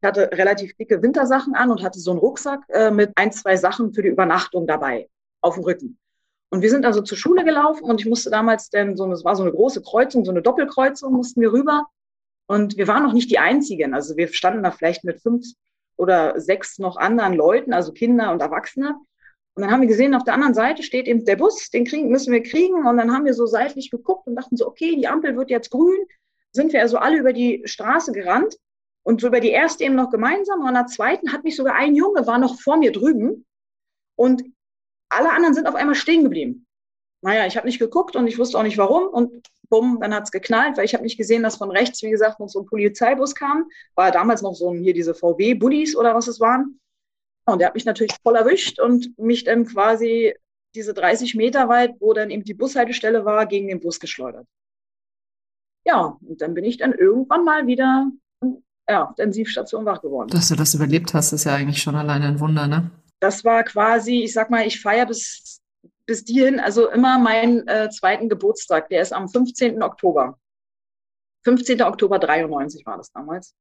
Ich 0.00 0.08
hatte 0.08 0.30
relativ 0.32 0.74
dicke 0.76 1.02
Wintersachen 1.02 1.54
an 1.54 1.70
und 1.70 1.82
hatte 1.82 2.00
so 2.00 2.12
einen 2.12 2.20
Rucksack 2.20 2.60
äh, 2.68 2.90
mit 2.90 3.12
ein, 3.16 3.30
zwei 3.30 3.58
Sachen 3.58 3.92
für 3.92 4.02
die 4.02 4.08
Übernachtung 4.08 4.66
dabei 4.66 5.08
auf 5.42 5.56
dem 5.56 5.64
Rücken. 5.64 5.98
Und 6.48 6.62
wir 6.62 6.70
sind 6.70 6.86
also 6.86 7.02
zur 7.02 7.18
Schule 7.18 7.44
gelaufen 7.44 7.84
und 7.84 8.00
ich 8.00 8.06
musste 8.06 8.30
damals 8.30 8.70
denn 8.70 8.96
so, 8.96 9.10
es 9.12 9.24
war 9.24 9.36
so 9.36 9.42
eine 9.42 9.52
große 9.52 9.82
Kreuzung, 9.82 10.24
so 10.24 10.30
eine 10.30 10.40
Doppelkreuzung 10.40 11.12
mussten 11.12 11.42
wir 11.42 11.52
rüber. 11.52 11.88
Und 12.46 12.78
wir 12.78 12.88
waren 12.88 13.02
noch 13.02 13.12
nicht 13.12 13.30
die 13.30 13.38
Einzigen. 13.38 13.92
Also 13.92 14.16
wir 14.16 14.28
standen 14.28 14.62
da 14.62 14.70
vielleicht 14.70 15.04
mit 15.04 15.20
fünf 15.20 15.44
oder 15.96 16.40
sechs 16.40 16.78
noch 16.78 16.96
anderen 16.96 17.34
Leuten, 17.34 17.72
also 17.72 17.92
Kinder 17.92 18.32
und 18.32 18.40
Erwachsene. 18.40 18.94
Und 19.54 19.62
dann 19.62 19.70
haben 19.70 19.82
wir 19.82 19.88
gesehen, 19.88 20.14
auf 20.14 20.24
der 20.24 20.34
anderen 20.34 20.54
Seite 20.54 20.82
steht 20.82 21.06
eben 21.06 21.24
der 21.24 21.36
Bus, 21.36 21.68
den 21.70 21.84
kriegen, 21.84 22.08
müssen 22.08 22.32
wir 22.32 22.42
kriegen. 22.42 22.86
Und 22.86 22.96
dann 22.96 23.12
haben 23.12 23.26
wir 23.26 23.34
so 23.34 23.46
seitlich 23.46 23.90
geguckt 23.90 24.26
und 24.26 24.36
dachten 24.36 24.56
so, 24.56 24.66
okay, 24.66 24.96
die 24.96 25.06
Ampel 25.06 25.36
wird 25.36 25.50
jetzt 25.50 25.70
grün. 25.70 26.06
Sind 26.52 26.72
wir 26.72 26.80
also 26.80 26.98
alle 26.98 27.18
über 27.18 27.32
die 27.32 27.62
Straße 27.64 28.12
gerannt 28.12 28.56
und 29.02 29.20
so 29.20 29.26
über 29.26 29.40
die 29.40 29.50
erste 29.50 29.84
eben 29.84 29.94
noch 29.94 30.10
gemeinsam. 30.10 30.60
Und 30.60 30.68
an 30.68 30.74
der 30.74 30.86
zweiten 30.86 31.32
hat 31.32 31.44
mich 31.44 31.56
sogar 31.56 31.74
ein 31.74 31.94
Junge, 31.94 32.26
war 32.26 32.38
noch 32.38 32.60
vor 32.60 32.78
mir 32.78 32.92
drüben. 32.92 33.44
Und 34.16 34.42
alle 35.10 35.30
anderen 35.30 35.54
sind 35.54 35.66
auf 35.66 35.74
einmal 35.74 35.94
stehen 35.94 36.24
geblieben. 36.24 36.66
Naja, 37.20 37.46
ich 37.46 37.56
habe 37.56 37.66
nicht 37.66 37.78
geguckt 37.78 38.16
und 38.16 38.26
ich 38.26 38.38
wusste 38.38 38.58
auch 38.58 38.62
nicht 38.62 38.78
warum 38.78 39.08
und 39.08 39.48
bumm, 39.72 39.98
dann 40.02 40.14
hat 40.14 40.24
es 40.24 40.30
geknallt, 40.30 40.76
weil 40.76 40.84
ich 40.84 40.92
habe 40.92 41.02
nicht 41.02 41.16
gesehen, 41.16 41.42
dass 41.42 41.56
von 41.56 41.70
rechts, 41.70 42.02
wie 42.02 42.10
gesagt, 42.10 42.38
noch 42.38 42.48
so 42.48 42.60
ein 42.60 42.66
Polizeibus 42.66 43.34
kam. 43.34 43.70
War 43.94 44.10
damals 44.10 44.42
noch 44.42 44.54
so 44.54 44.70
ein, 44.70 44.82
hier 44.82 44.92
diese 44.92 45.14
VW-Bullies 45.14 45.96
oder 45.96 46.14
was 46.14 46.28
es 46.28 46.40
waren. 46.40 46.78
Und 47.46 47.58
der 47.58 47.68
hat 47.68 47.74
mich 47.74 47.86
natürlich 47.86 48.14
voll 48.22 48.36
erwischt 48.36 48.78
und 48.78 49.18
mich 49.18 49.44
dann 49.44 49.64
quasi 49.64 50.34
diese 50.74 50.92
30 50.92 51.34
Meter 51.36 51.70
weit, 51.70 51.94
wo 52.00 52.12
dann 52.12 52.30
eben 52.30 52.44
die 52.44 52.52
Bushaltestelle 52.52 53.24
war, 53.24 53.46
gegen 53.46 53.68
den 53.68 53.80
Bus 53.80 53.98
geschleudert. 53.98 54.46
Ja, 55.86 56.18
und 56.20 56.42
dann 56.42 56.52
bin 56.52 56.64
ich 56.64 56.76
dann 56.76 56.92
irgendwann 56.92 57.44
mal 57.44 57.66
wieder 57.66 58.10
ja, 58.86 59.04
auf 59.04 59.14
der 59.14 59.24
Intensivstation 59.24 59.86
wach 59.86 60.02
geworden. 60.02 60.28
Dass 60.28 60.50
du 60.50 60.54
das 60.54 60.74
überlebt 60.74 61.14
hast, 61.14 61.32
ist 61.32 61.44
ja 61.44 61.54
eigentlich 61.54 61.82
schon 61.82 61.96
alleine 61.96 62.26
ein 62.26 62.40
Wunder, 62.40 62.66
ne? 62.66 62.90
das 63.22 63.44
war 63.44 63.62
quasi, 63.62 64.24
ich 64.24 64.32
sag 64.32 64.50
mal, 64.50 64.66
ich 64.66 64.80
feiere 64.80 65.06
bis, 65.06 65.60
bis 66.06 66.24
hierhin, 66.26 66.60
also 66.60 66.88
immer 66.90 67.18
meinen 67.18 67.66
äh, 67.68 67.90
zweiten 67.90 68.28
Geburtstag. 68.28 68.88
Der 68.88 69.02
ist 69.02 69.12
am 69.12 69.28
15. 69.28 69.82
Oktober. 69.82 70.38
15. 71.44 71.82
Oktober 71.82 72.18
93 72.18 72.86
war 72.86 72.96
das 72.96 73.10
damals. 73.12 73.54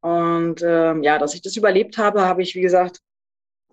Und 0.00 0.62
ähm, 0.62 1.02
ja, 1.02 1.18
dass 1.18 1.34
ich 1.34 1.42
das 1.42 1.56
überlebt 1.56 1.98
habe, 1.98 2.22
habe 2.22 2.42
ich, 2.42 2.54
wie 2.54 2.60
gesagt, 2.60 2.98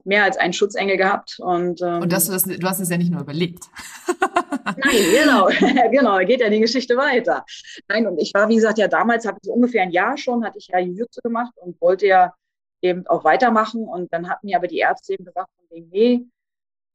mehr 0.04 0.24
als 0.24 0.38
einen 0.38 0.54
Schutzengel 0.54 0.98
gehabt. 0.98 1.38
Und, 1.40 1.82
ähm, 1.82 2.02
und 2.04 2.12
das, 2.12 2.28
das, 2.28 2.44
du 2.44 2.68
hast 2.68 2.80
es 2.80 2.90
ja 2.90 2.98
nicht 2.98 3.12
nur 3.12 3.22
überlebt. 3.22 3.66
Nein, 4.66 4.96
genau, 5.12 5.48
genau, 5.92 6.18
geht 6.20 6.42
ja 6.42 6.50
die 6.50 6.60
Geschichte 6.60 6.96
weiter. 6.98 7.46
Nein, 7.88 8.08
und 8.08 8.20
ich 8.20 8.34
war, 8.34 8.48
wie 8.50 8.56
gesagt, 8.56 8.78
ja 8.78 8.88
damals, 8.88 9.26
habe 9.26 9.38
ich 9.42 9.48
so 9.48 9.54
ungefähr 9.54 9.84
ein 9.84 9.92
Jahr 9.92 10.18
schon, 10.18 10.44
hatte 10.46 10.58
ich 10.58 10.68
ja 10.68 10.80
Jujutsu 10.80 11.22
gemacht 11.22 11.54
und 11.58 11.80
wollte 11.82 12.08
ja 12.08 12.34
eben 12.82 13.06
auch 13.08 13.24
weitermachen. 13.24 13.88
Und 13.88 14.14
dann 14.14 14.30
hatten 14.30 14.48
mir 14.48 14.58
aber 14.58 14.68
die 14.68 14.80
Ärzte 14.80 15.14
eben 15.14 15.26
gesagt, 15.26 15.50
nee, 15.70 16.26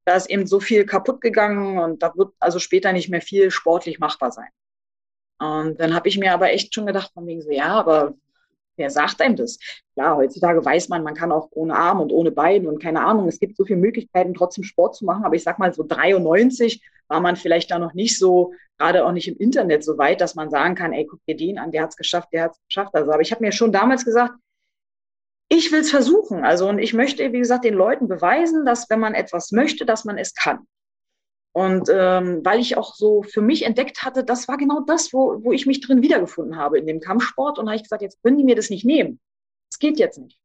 da 0.05 0.17
ist 0.17 0.31
eben 0.31 0.47
so 0.47 0.61
viel 0.61 0.85
kaputt 0.85 1.21
gegangen 1.21 1.79
und 1.79 2.03
da 2.03 2.13
wird 2.17 2.33
also 2.39 2.59
später 2.59 2.93
nicht 2.93 3.09
mehr 3.09 3.23
viel 3.23 3.51
sportlich 3.51 3.99
machbar 3.99 4.33
sein. 4.33 4.49
Und 5.39 5.81
dann 5.81 5.95
habe 5.95 6.09
ich 6.09 6.19
mir 6.19 6.33
aber 6.33 6.53
echt 6.53 6.75
schon 6.75 6.87
gedacht, 6.87 7.13
von 7.13 7.27
wegen 7.27 7.43
so, 7.43 7.51
ja, 7.51 7.69
aber 7.69 8.15
wer 8.77 8.91
sagt 8.91 9.21
einem 9.21 9.37
das? 9.37 9.59
Ja, 9.97 10.17
heutzutage 10.17 10.65
weiß 10.65 10.89
man, 10.89 11.03
man 11.03 11.15
kann 11.15 11.33
auch 11.33 11.49
ohne 11.53 11.75
Arm 11.77 12.01
und 12.01 12.13
ohne 12.13 12.31
Bein 12.31 12.67
und 12.67 12.83
keine 12.83 13.05
Ahnung, 13.05 13.29
es 13.29 13.41
gibt 13.41 13.57
so 13.57 13.65
viele 13.65 13.79
Möglichkeiten, 13.79 14.35
trotzdem 14.35 14.65
Sport 14.65 14.97
zu 14.97 15.05
machen. 15.05 15.25
Aber 15.25 15.35
ich 15.35 15.43
sag 15.43 15.59
mal, 15.59 15.73
so 15.73 15.83
93 15.83 16.83
war 17.09 17.21
man 17.21 17.37
vielleicht 17.37 17.71
da 17.71 17.79
noch 17.79 17.95
nicht 17.95 18.19
so, 18.19 18.53
gerade 18.79 19.05
auch 19.05 19.13
nicht 19.13 19.29
im 19.29 19.37
Internet 19.37 19.85
so 19.85 19.99
weit, 19.99 20.21
dass 20.21 20.35
man 20.35 20.51
sagen 20.51 20.75
kann, 20.75 20.93
ey, 20.93 21.07
guck 21.07 21.25
dir 21.27 21.37
den 21.37 21.59
an, 21.59 21.71
der 21.71 21.83
hat 21.83 21.91
es 21.91 21.97
geschafft, 21.97 22.29
der 22.33 22.45
hat 22.45 22.53
es 22.53 22.61
geschafft. 22.69 22.95
Also, 22.95 23.13
aber 23.13 23.23
ich 23.23 23.33
habe 23.33 23.45
mir 23.45 23.53
schon 23.53 23.73
damals 23.73 24.05
gesagt, 24.05 24.35
ich 25.49 25.71
will 25.73 25.81
es 25.81 25.91
versuchen. 25.91 26.45
Also, 26.45 26.69
und 26.69 26.79
ich 26.79 26.95
möchte, 26.95 27.33
wie 27.33 27.39
gesagt, 27.39 27.65
den 27.65 27.75
Leuten 27.75 28.09
beweisen, 28.09 28.65
dass 28.65 28.89
wenn 28.91 29.01
man 29.01 29.15
etwas 29.15 29.53
möchte, 29.53 29.85
dass 29.85 30.05
man 30.05 30.19
es 30.19 30.35
kann. 30.35 30.67
Und 31.53 31.89
ähm, 31.89 32.41
weil 32.45 32.59
ich 32.59 32.77
auch 32.77 32.95
so 32.95 33.23
für 33.23 33.41
mich 33.41 33.65
entdeckt 33.65 34.03
hatte, 34.03 34.25
das 34.25 34.49
war 34.49 34.57
genau 34.57 34.81
das, 34.81 35.13
wo, 35.13 35.45
wo 35.45 35.53
ich 35.53 35.67
mich 35.67 35.81
drin 35.81 36.03
wiedergefunden 36.03 36.57
habe 36.57 36.79
in 36.79 36.87
dem 36.87 37.01
Kampfsport. 37.01 37.59
Und 37.59 37.67
habe 37.67 37.77
ich 37.77 37.85
gesagt, 37.85 38.03
jetzt 38.03 38.21
können 38.23 38.39
die 38.39 38.45
mir 38.45 38.57
das 38.57 38.71
nicht 38.71 38.85
nehmen. 38.85 39.21
Das 39.71 39.79
geht 39.79 39.99
jetzt 39.99 40.19
nicht. 40.19 40.39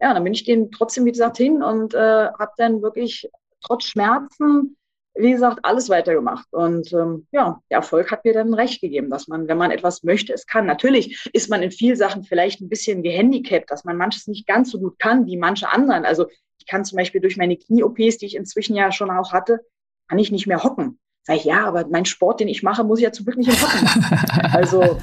Ja, 0.00 0.14
dann 0.14 0.22
bin 0.22 0.32
ich 0.32 0.44
denen 0.44 0.70
trotzdem, 0.70 1.04
wie 1.06 1.12
gesagt, 1.12 1.38
hin 1.38 1.62
und 1.62 1.94
äh, 1.94 1.98
habe 1.98 2.52
dann 2.56 2.82
wirklich 2.82 3.28
trotz 3.60 3.84
Schmerzen 3.84 4.76
wie 5.14 5.32
gesagt, 5.32 5.60
alles 5.62 5.88
weitergemacht. 5.88 6.46
Und 6.52 6.92
ähm, 6.92 7.26
ja, 7.30 7.60
der 7.70 7.78
Erfolg 7.78 8.10
hat 8.10 8.24
mir 8.24 8.34
dann 8.34 8.52
recht 8.52 8.80
gegeben, 8.80 9.10
dass 9.10 9.28
man, 9.28 9.46
wenn 9.48 9.58
man 9.58 9.70
etwas 9.70 10.02
möchte, 10.02 10.32
es 10.32 10.46
kann. 10.46 10.66
Natürlich 10.66 11.28
ist 11.32 11.48
man 11.48 11.62
in 11.62 11.70
vielen 11.70 11.96
Sachen 11.96 12.24
vielleicht 12.24 12.60
ein 12.60 12.68
bisschen 12.68 13.02
gehandicapt, 13.02 13.70
dass 13.70 13.84
man 13.84 13.96
manches 13.96 14.26
nicht 14.26 14.46
ganz 14.46 14.70
so 14.70 14.80
gut 14.80 14.98
kann 14.98 15.26
wie 15.26 15.36
manche 15.36 15.68
anderen. 15.68 16.04
Also 16.04 16.26
ich 16.58 16.66
kann 16.66 16.84
zum 16.84 16.96
Beispiel 16.96 17.20
durch 17.20 17.36
meine 17.36 17.56
Knie-OPs, 17.56 18.18
die 18.18 18.26
ich 18.26 18.36
inzwischen 18.36 18.74
ja 18.74 18.90
schon 18.90 19.10
auch 19.10 19.32
hatte, 19.32 19.60
kann 20.08 20.18
ich 20.18 20.32
nicht 20.32 20.46
mehr 20.46 20.64
hocken. 20.64 20.98
Sag 21.26 21.36
ich, 21.36 21.44
ja, 21.44 21.64
aber 21.64 21.86
mein 21.88 22.04
Sport, 22.04 22.40
den 22.40 22.48
ich 22.48 22.62
mache, 22.62 22.84
muss 22.84 22.98
ich 22.98 23.04
ja 23.04 23.12
zum 23.12 23.24
Glück 23.24 23.38
nicht 23.38 23.48
im 23.48 23.54
Hocken 23.54 23.84
machen. 23.84 24.50
Also, 24.52 24.82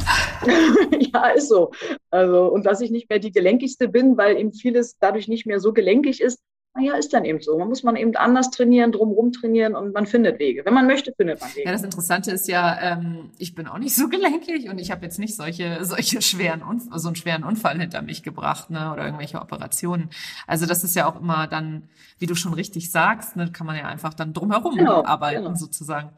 ja, 1.13 1.27
ist 1.29 1.49
so. 1.49 1.71
Also, 2.09 2.45
und 2.45 2.65
dass 2.65 2.79
ich 2.79 2.91
nicht 2.91 3.09
mehr 3.09 3.19
die 3.19 3.31
gelenkigste 3.31 3.89
bin, 3.89 4.17
weil 4.17 4.37
eben 4.37 4.53
vieles 4.53 4.97
dadurch 4.99 5.27
nicht 5.27 5.45
mehr 5.45 5.59
so 5.59 5.73
gelenkig 5.73 6.21
ist, 6.21 6.39
naja, 6.73 6.93
ist 6.95 7.11
dann 7.11 7.25
eben 7.25 7.41
so. 7.41 7.57
Man 7.57 7.67
muss 7.67 7.83
man 7.83 7.97
eben 7.97 8.15
anders 8.15 8.49
trainieren, 8.49 8.93
drumherum 8.93 9.33
trainieren 9.33 9.75
und 9.75 9.93
man 9.93 10.05
findet 10.05 10.39
Wege. 10.39 10.63
Wenn 10.63 10.73
man 10.73 10.87
möchte, 10.87 11.11
findet 11.11 11.41
man 11.41 11.49
Wege. 11.49 11.65
Ja, 11.65 11.73
das 11.73 11.83
Interessante 11.83 12.31
ist 12.31 12.47
ja, 12.47 12.79
ähm, 12.81 13.31
ich 13.37 13.55
bin 13.55 13.67
auch 13.67 13.77
nicht 13.77 13.93
so 13.93 14.07
gelenkig 14.09 14.69
und 14.69 14.79
ich 14.79 14.89
habe 14.89 15.03
jetzt 15.03 15.19
nicht 15.19 15.35
solche, 15.35 15.83
solche 15.83 16.21
schweren, 16.21 16.63
so 16.95 17.09
einen 17.09 17.17
schweren 17.17 17.43
Unfall 17.43 17.77
hinter 17.77 18.01
mich 18.01 18.23
gebracht, 18.23 18.69
ne, 18.69 18.93
oder 18.93 19.03
irgendwelche 19.03 19.41
Operationen. 19.41 20.11
Also 20.47 20.65
das 20.65 20.85
ist 20.85 20.95
ja 20.95 21.11
auch 21.11 21.19
immer 21.19 21.47
dann, 21.47 21.89
wie 22.19 22.25
du 22.25 22.35
schon 22.35 22.53
richtig 22.53 22.89
sagst, 22.89 23.35
ne, 23.35 23.51
kann 23.51 23.67
man 23.67 23.75
ja 23.75 23.87
einfach 23.87 24.13
dann 24.13 24.31
drumherum 24.31 24.77
genau, 24.77 25.03
arbeiten, 25.03 25.43
genau. 25.43 25.55
sozusagen. 25.55 26.11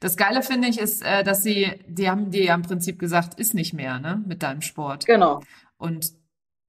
Das 0.00 0.16
Geile 0.16 0.42
finde 0.42 0.68
ich 0.68 0.78
ist, 0.78 1.02
äh, 1.04 1.22
dass 1.22 1.42
sie, 1.42 1.70
die 1.86 2.08
haben 2.08 2.30
dir 2.30 2.44
ja 2.44 2.54
im 2.54 2.62
Prinzip 2.62 2.98
gesagt, 2.98 3.38
ist 3.38 3.52
nicht 3.52 3.74
mehr, 3.74 3.98
ne, 3.98 4.22
mit 4.26 4.42
deinem 4.42 4.62
Sport. 4.62 5.04
Genau. 5.04 5.42
Und 5.76 6.12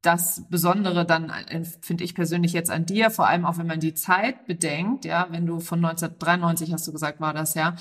das 0.01 0.45
Besondere 0.49 1.05
dann 1.05 1.29
äh, 1.29 1.63
finde 1.81 2.05
ich 2.05 2.15
persönlich 2.15 2.53
jetzt 2.53 2.71
an 2.71 2.85
dir, 2.85 3.09
vor 3.09 3.27
allem 3.27 3.45
auch 3.45 3.57
wenn 3.57 3.67
man 3.67 3.81
die 3.81 3.93
Zeit 3.93 4.45
bedenkt, 4.45 5.03
ja, 5.03 5.27
wenn 5.29 5.45
du 5.45 5.59
von 5.59 5.83
1993 5.83 6.71
hast 6.71 6.87
du 6.87 6.93
gesagt, 6.93 7.19
war 7.19 7.33
das 7.33 7.53
ja, 7.53 7.75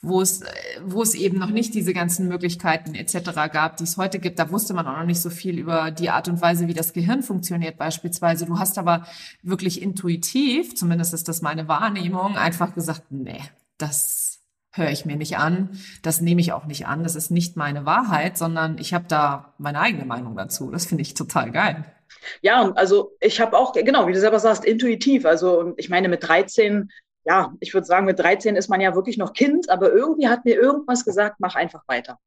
wo 0.00 0.20
es, 0.20 0.42
äh, 0.42 0.46
wo 0.84 1.02
es 1.02 1.14
eben 1.14 1.38
noch 1.38 1.50
nicht 1.50 1.74
diese 1.74 1.92
ganzen 1.92 2.28
Möglichkeiten 2.28 2.94
etc. 2.94 3.32
gab, 3.52 3.78
die 3.78 3.84
es 3.84 3.96
heute 3.96 4.20
gibt, 4.20 4.38
da 4.38 4.50
wusste 4.52 4.74
man 4.74 4.86
auch 4.86 4.96
noch 4.98 5.06
nicht 5.06 5.20
so 5.20 5.30
viel 5.30 5.58
über 5.58 5.90
die 5.90 6.10
Art 6.10 6.28
und 6.28 6.40
Weise, 6.40 6.68
wie 6.68 6.74
das 6.74 6.92
Gehirn 6.92 7.24
funktioniert 7.24 7.78
beispielsweise. 7.78 8.46
Du 8.46 8.60
hast 8.60 8.78
aber 8.78 9.04
wirklich 9.42 9.82
intuitiv, 9.82 10.76
zumindest 10.76 11.14
ist 11.14 11.26
das 11.26 11.42
meine 11.42 11.66
Wahrnehmung, 11.66 12.36
einfach 12.36 12.74
gesagt, 12.74 13.10
nee, 13.10 13.40
das 13.76 14.25
höre 14.76 14.90
ich 14.90 15.04
mir 15.04 15.16
nicht 15.16 15.38
an, 15.38 15.78
das 16.02 16.20
nehme 16.20 16.40
ich 16.40 16.52
auch 16.52 16.66
nicht 16.66 16.86
an, 16.86 17.02
das 17.02 17.14
ist 17.14 17.30
nicht 17.30 17.56
meine 17.56 17.86
Wahrheit, 17.86 18.36
sondern 18.36 18.78
ich 18.78 18.94
habe 18.94 19.06
da 19.08 19.54
meine 19.58 19.80
eigene 19.80 20.04
Meinung 20.04 20.36
dazu. 20.36 20.70
Das 20.70 20.86
finde 20.86 21.02
ich 21.02 21.14
total 21.14 21.50
geil. 21.50 21.84
Ja, 22.40 22.72
also 22.72 23.12
ich 23.20 23.40
habe 23.40 23.56
auch, 23.56 23.72
genau, 23.72 24.06
wie 24.06 24.12
du 24.12 24.20
selber 24.20 24.38
sagst, 24.38 24.64
intuitiv. 24.64 25.26
Also 25.26 25.74
ich 25.76 25.88
meine, 25.88 26.08
mit 26.08 26.26
13 26.26 26.90
ja, 27.26 27.52
ich 27.58 27.74
würde 27.74 27.86
sagen, 27.86 28.06
mit 28.06 28.18
13 28.18 28.54
ist 28.54 28.70
man 28.70 28.80
ja 28.80 28.94
wirklich 28.94 29.18
noch 29.18 29.32
Kind, 29.32 29.68
aber 29.68 29.92
irgendwie 29.92 30.28
hat 30.28 30.44
mir 30.44 30.54
irgendwas 30.54 31.04
gesagt, 31.04 31.36
mach 31.40 31.56
einfach 31.56 31.82
weiter. 31.88 32.18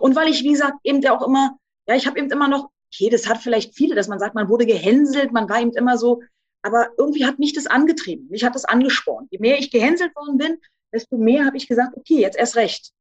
Und 0.00 0.14
weil 0.16 0.28
ich, 0.28 0.44
wie 0.44 0.52
gesagt, 0.52 0.74
eben 0.84 1.04
auch 1.08 1.26
immer, 1.26 1.56
ja, 1.86 1.94
ich 1.94 2.06
habe 2.06 2.18
eben 2.18 2.30
immer 2.30 2.46
noch, 2.46 2.68
okay, 2.92 3.08
das 3.08 3.26
hat 3.26 3.38
vielleicht 3.38 3.74
viele, 3.74 3.94
dass 3.94 4.08
man 4.08 4.18
sagt, 4.18 4.34
man 4.34 4.50
wurde 4.50 4.66
gehänselt, 4.66 5.32
man 5.32 5.48
war 5.48 5.60
eben 5.60 5.72
immer 5.72 5.96
so, 5.96 6.22
aber 6.62 6.88
irgendwie 6.98 7.24
hat 7.24 7.38
mich 7.38 7.54
das 7.54 7.66
angetrieben, 7.66 8.28
mich 8.28 8.44
hat 8.44 8.54
das 8.54 8.66
angespornt. 8.66 9.28
Je 9.30 9.38
mehr 9.38 9.58
ich 9.58 9.70
gehänselt 9.70 10.14
worden 10.14 10.36
bin, 10.36 10.58
desto 10.92 11.16
mehr 11.16 11.44
habe 11.46 11.56
ich 11.56 11.68
gesagt, 11.68 11.96
okay, 11.96 12.20
jetzt 12.20 12.38
erst 12.38 12.56
recht. 12.56 12.92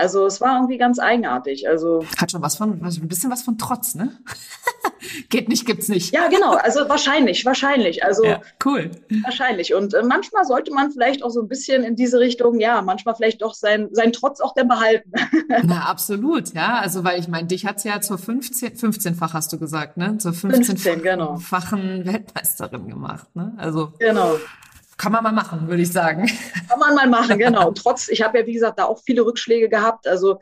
Also 0.00 0.24
es 0.24 0.40
war 0.40 0.56
irgendwie 0.56 0.78
ganz 0.78 0.98
eigenartig. 0.98 1.68
Also 1.68 2.04
hat 2.16 2.30
schon 2.30 2.40
was 2.40 2.56
von, 2.56 2.82
ein 2.82 3.08
bisschen 3.08 3.30
was 3.30 3.42
von 3.42 3.58
Trotz, 3.58 3.94
ne? 3.94 4.18
Geht 5.28 5.48
nicht, 5.48 5.66
gibt's 5.66 5.88
nicht. 5.88 6.14
Ja, 6.14 6.28
genau. 6.28 6.52
Also 6.52 6.88
wahrscheinlich, 6.88 7.44
wahrscheinlich. 7.44 8.02
Also 8.02 8.24
ja, 8.24 8.40
cool. 8.64 8.90
Wahrscheinlich. 9.24 9.74
Und 9.74 9.92
äh, 9.92 10.02
manchmal 10.02 10.46
sollte 10.46 10.72
man 10.72 10.90
vielleicht 10.90 11.22
auch 11.22 11.28
so 11.28 11.42
ein 11.42 11.48
bisschen 11.48 11.84
in 11.84 11.96
diese 11.96 12.18
Richtung, 12.18 12.60
ja, 12.60 12.80
manchmal 12.80 13.14
vielleicht 13.14 13.42
doch 13.42 13.52
sein, 13.52 13.88
sein 13.92 14.12
Trotz 14.12 14.40
auch 14.40 14.54
dann 14.54 14.68
behalten. 14.68 15.12
Na, 15.64 15.84
absolut, 15.84 16.54
ja. 16.54 16.78
Also, 16.78 17.04
weil 17.04 17.20
ich 17.20 17.28
meine, 17.28 17.48
dich 17.48 17.66
hat's 17.66 17.84
ja 17.84 18.00
zur 18.00 18.16
15, 18.16 18.76
15-fach 18.76 19.34
hast 19.34 19.52
du 19.52 19.58
gesagt, 19.58 19.98
ne? 19.98 20.16
Zur 20.18 20.32
15-fachen 20.32 21.02
genau. 21.02 21.38
Weltmeisterin 22.12 22.88
gemacht, 22.88 23.34
ne? 23.34 23.54
Also. 23.58 23.92
Genau. 23.98 24.36
Kann 25.00 25.12
man 25.12 25.24
mal 25.24 25.32
machen, 25.32 25.66
würde 25.66 25.80
ich 25.80 25.90
sagen. 25.90 26.30
Kann 26.68 26.78
man 26.78 26.94
mal 26.94 27.08
machen, 27.08 27.38
genau. 27.38 27.70
Trotz, 27.74 28.08
ich 28.08 28.20
habe 28.20 28.38
ja, 28.38 28.46
wie 28.46 28.52
gesagt, 28.52 28.78
da 28.78 28.84
auch 28.84 29.00
viele 29.02 29.24
Rückschläge 29.24 29.70
gehabt. 29.70 30.06
Also 30.06 30.40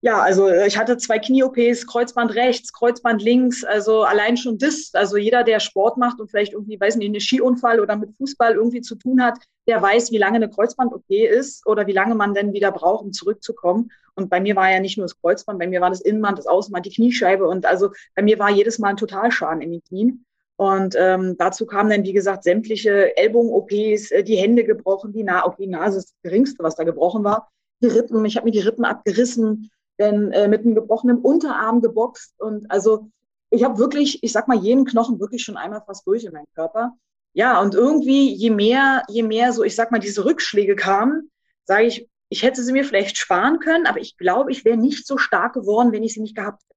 ja, 0.00 0.20
also 0.22 0.46
äh, 0.46 0.68
ich 0.68 0.78
hatte 0.78 0.96
zwei 0.96 1.18
Knie-OPs, 1.18 1.88
Kreuzband 1.88 2.36
rechts, 2.36 2.72
Kreuzband 2.72 3.20
links, 3.20 3.64
also 3.64 4.04
allein 4.04 4.36
schon 4.36 4.58
das, 4.58 4.90
also 4.92 5.16
jeder, 5.16 5.42
der 5.42 5.58
Sport 5.58 5.96
macht 5.98 6.20
und 6.20 6.30
vielleicht 6.30 6.52
irgendwie, 6.52 6.78
weiß 6.78 6.94
nicht, 6.96 7.08
einen 7.08 7.20
Skiunfall 7.20 7.80
oder 7.80 7.96
mit 7.96 8.14
Fußball 8.16 8.54
irgendwie 8.54 8.80
zu 8.80 8.94
tun 8.94 9.20
hat, 9.20 9.40
der 9.66 9.82
weiß, 9.82 10.12
wie 10.12 10.18
lange 10.18 10.36
eine 10.36 10.48
Kreuzband-OP 10.48 11.10
ist 11.10 11.66
oder 11.66 11.88
wie 11.88 11.92
lange 11.92 12.14
man 12.14 12.34
denn 12.34 12.52
wieder 12.52 12.70
braucht, 12.70 13.04
um 13.04 13.12
zurückzukommen. 13.12 13.90
Und 14.14 14.30
bei 14.30 14.40
mir 14.40 14.54
war 14.54 14.70
ja 14.70 14.78
nicht 14.78 14.98
nur 14.98 15.04
das 15.06 15.20
Kreuzband, 15.20 15.58
bei 15.58 15.66
mir 15.66 15.80
war 15.80 15.90
das 15.90 16.00
Innenband, 16.00 16.38
das 16.38 16.46
Außenband, 16.46 16.86
die 16.86 16.94
Kniescheibe 16.94 17.48
und 17.48 17.66
also 17.66 17.90
bei 18.14 18.22
mir 18.22 18.38
war 18.38 18.50
jedes 18.50 18.78
Mal 18.78 18.90
ein 18.90 18.96
Totalschaden 18.96 19.62
in 19.62 19.72
den 19.72 19.82
Knien. 19.82 20.24
Und 20.58 20.96
ähm, 20.98 21.36
dazu 21.38 21.66
kamen 21.66 21.90
dann, 21.90 22.04
wie 22.04 22.12
gesagt, 22.12 22.42
sämtliche 22.42 23.16
Ellbogen-OPs, 23.16 24.10
äh, 24.10 24.24
die 24.24 24.34
Hände 24.34 24.64
gebrochen, 24.64 25.12
die, 25.12 25.22
Na 25.22 25.46
okay, 25.46 25.68
Nase 25.68 25.98
ist 25.98 26.10
das 26.10 26.22
geringste, 26.22 26.64
was 26.64 26.74
da 26.74 26.82
gebrochen 26.82 27.22
war. 27.22 27.48
Die 27.80 27.86
Rippen, 27.86 28.24
ich 28.24 28.36
habe 28.36 28.46
mir 28.46 28.50
die 28.50 28.58
Rippen 28.58 28.84
abgerissen, 28.84 29.70
denn 30.00 30.32
äh, 30.32 30.48
mit 30.48 30.62
einem 30.62 30.74
gebrochenen 30.74 31.18
Unterarm 31.18 31.80
geboxt. 31.80 32.40
Und 32.40 32.68
also 32.72 33.08
ich 33.50 33.62
habe 33.62 33.78
wirklich, 33.78 34.24
ich 34.24 34.32
sag 34.32 34.48
mal, 34.48 34.58
jeden 34.58 34.84
Knochen 34.84 35.20
wirklich 35.20 35.44
schon 35.44 35.56
einmal 35.56 35.82
fast 35.86 36.04
durch 36.08 36.24
in 36.24 36.32
meinem 36.32 36.52
Körper. 36.56 36.96
Ja, 37.34 37.60
und 37.60 37.76
irgendwie, 37.76 38.34
je 38.34 38.50
mehr, 38.50 39.04
je 39.08 39.22
mehr 39.22 39.52
so, 39.52 39.62
ich 39.62 39.76
sag 39.76 39.92
mal, 39.92 40.00
diese 40.00 40.24
Rückschläge 40.24 40.74
kamen, 40.74 41.30
sage 41.66 41.84
ich, 41.84 42.08
ich 42.30 42.42
hätte 42.42 42.64
sie 42.64 42.72
mir 42.72 42.84
vielleicht 42.84 43.16
sparen 43.16 43.60
können, 43.60 43.86
aber 43.86 44.00
ich 44.00 44.16
glaube, 44.16 44.50
ich 44.50 44.64
wäre 44.64 44.76
nicht 44.76 45.06
so 45.06 45.18
stark 45.18 45.52
geworden, 45.52 45.92
wenn 45.92 46.02
ich 46.02 46.14
sie 46.14 46.20
nicht 46.20 46.34
gehabt 46.34 46.62
hätte. 46.64 46.74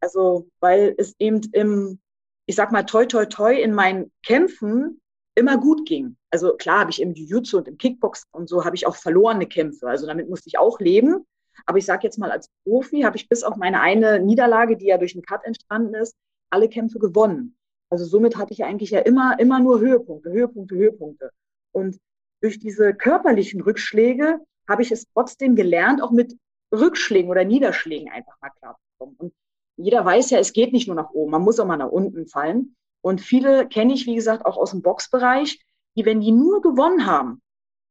Also, 0.00 0.50
weil 0.60 0.94
es 0.98 1.14
eben 1.18 1.40
im, 1.52 1.98
ich 2.46 2.56
sag 2.56 2.72
mal, 2.72 2.82
toi, 2.84 3.06
toi, 3.06 3.26
toi 3.26 3.54
in 3.54 3.72
meinen 3.74 4.12
Kämpfen 4.24 5.00
immer 5.34 5.58
gut 5.58 5.86
ging. 5.86 6.16
Also 6.30 6.54
klar 6.56 6.80
habe 6.80 6.90
ich 6.90 7.00
im 7.00 7.14
Jiu-Jitsu 7.14 7.58
und 7.58 7.68
im 7.68 7.78
Kickbox 7.78 8.24
und 8.32 8.48
so 8.48 8.64
habe 8.64 8.76
ich 8.76 8.86
auch 8.86 8.96
verlorene 8.96 9.46
Kämpfe. 9.46 9.88
Also 9.88 10.06
damit 10.06 10.28
musste 10.28 10.48
ich 10.48 10.58
auch 10.58 10.78
leben. 10.80 11.26
Aber 11.66 11.78
ich 11.78 11.86
sage 11.86 12.04
jetzt 12.04 12.18
mal, 12.18 12.30
als 12.30 12.48
Profi 12.64 13.02
habe 13.02 13.16
ich 13.16 13.28
bis 13.28 13.42
auf 13.42 13.56
meine 13.56 13.80
eine 13.80 14.20
Niederlage, 14.20 14.76
die 14.76 14.86
ja 14.86 14.98
durch 14.98 15.14
einen 15.14 15.22
Cut 15.22 15.44
entstanden 15.44 15.94
ist, 15.94 16.14
alle 16.50 16.68
Kämpfe 16.68 16.98
gewonnen. 16.98 17.56
Also 17.90 18.04
somit 18.04 18.36
hatte 18.36 18.52
ich 18.52 18.64
eigentlich 18.64 18.90
ja 18.90 19.00
immer, 19.00 19.38
immer 19.38 19.60
nur 19.60 19.80
Höhepunkte, 19.80 20.30
Höhepunkte, 20.30 20.74
Höhepunkte. 20.74 21.30
Und 21.72 21.98
durch 22.40 22.58
diese 22.58 22.92
körperlichen 22.94 23.60
Rückschläge 23.60 24.40
habe 24.68 24.82
ich 24.82 24.90
es 24.90 25.06
trotzdem 25.12 25.56
gelernt, 25.56 26.02
auch 26.02 26.10
mit 26.10 26.36
Rückschlägen 26.72 27.30
oder 27.30 27.44
Niederschlägen 27.44 28.10
einfach 28.10 28.34
mal 28.40 28.50
klarzukommen. 28.58 29.16
Und 29.18 29.32
jeder 29.76 30.04
weiß 30.04 30.30
ja, 30.30 30.38
es 30.38 30.52
geht 30.52 30.72
nicht 30.72 30.86
nur 30.86 30.96
nach 30.96 31.10
oben, 31.10 31.32
man 31.32 31.42
muss 31.42 31.58
auch 31.58 31.66
mal 31.66 31.76
nach 31.76 31.90
unten 31.90 32.26
fallen. 32.26 32.76
Und 33.02 33.20
viele 33.20 33.68
kenne 33.68 33.92
ich, 33.92 34.06
wie 34.06 34.14
gesagt, 34.14 34.46
auch 34.46 34.56
aus 34.56 34.70
dem 34.70 34.82
Boxbereich, 34.82 35.60
die, 35.96 36.04
wenn 36.04 36.20
die 36.20 36.32
nur 36.32 36.62
gewonnen 36.62 37.06
haben 37.06 37.42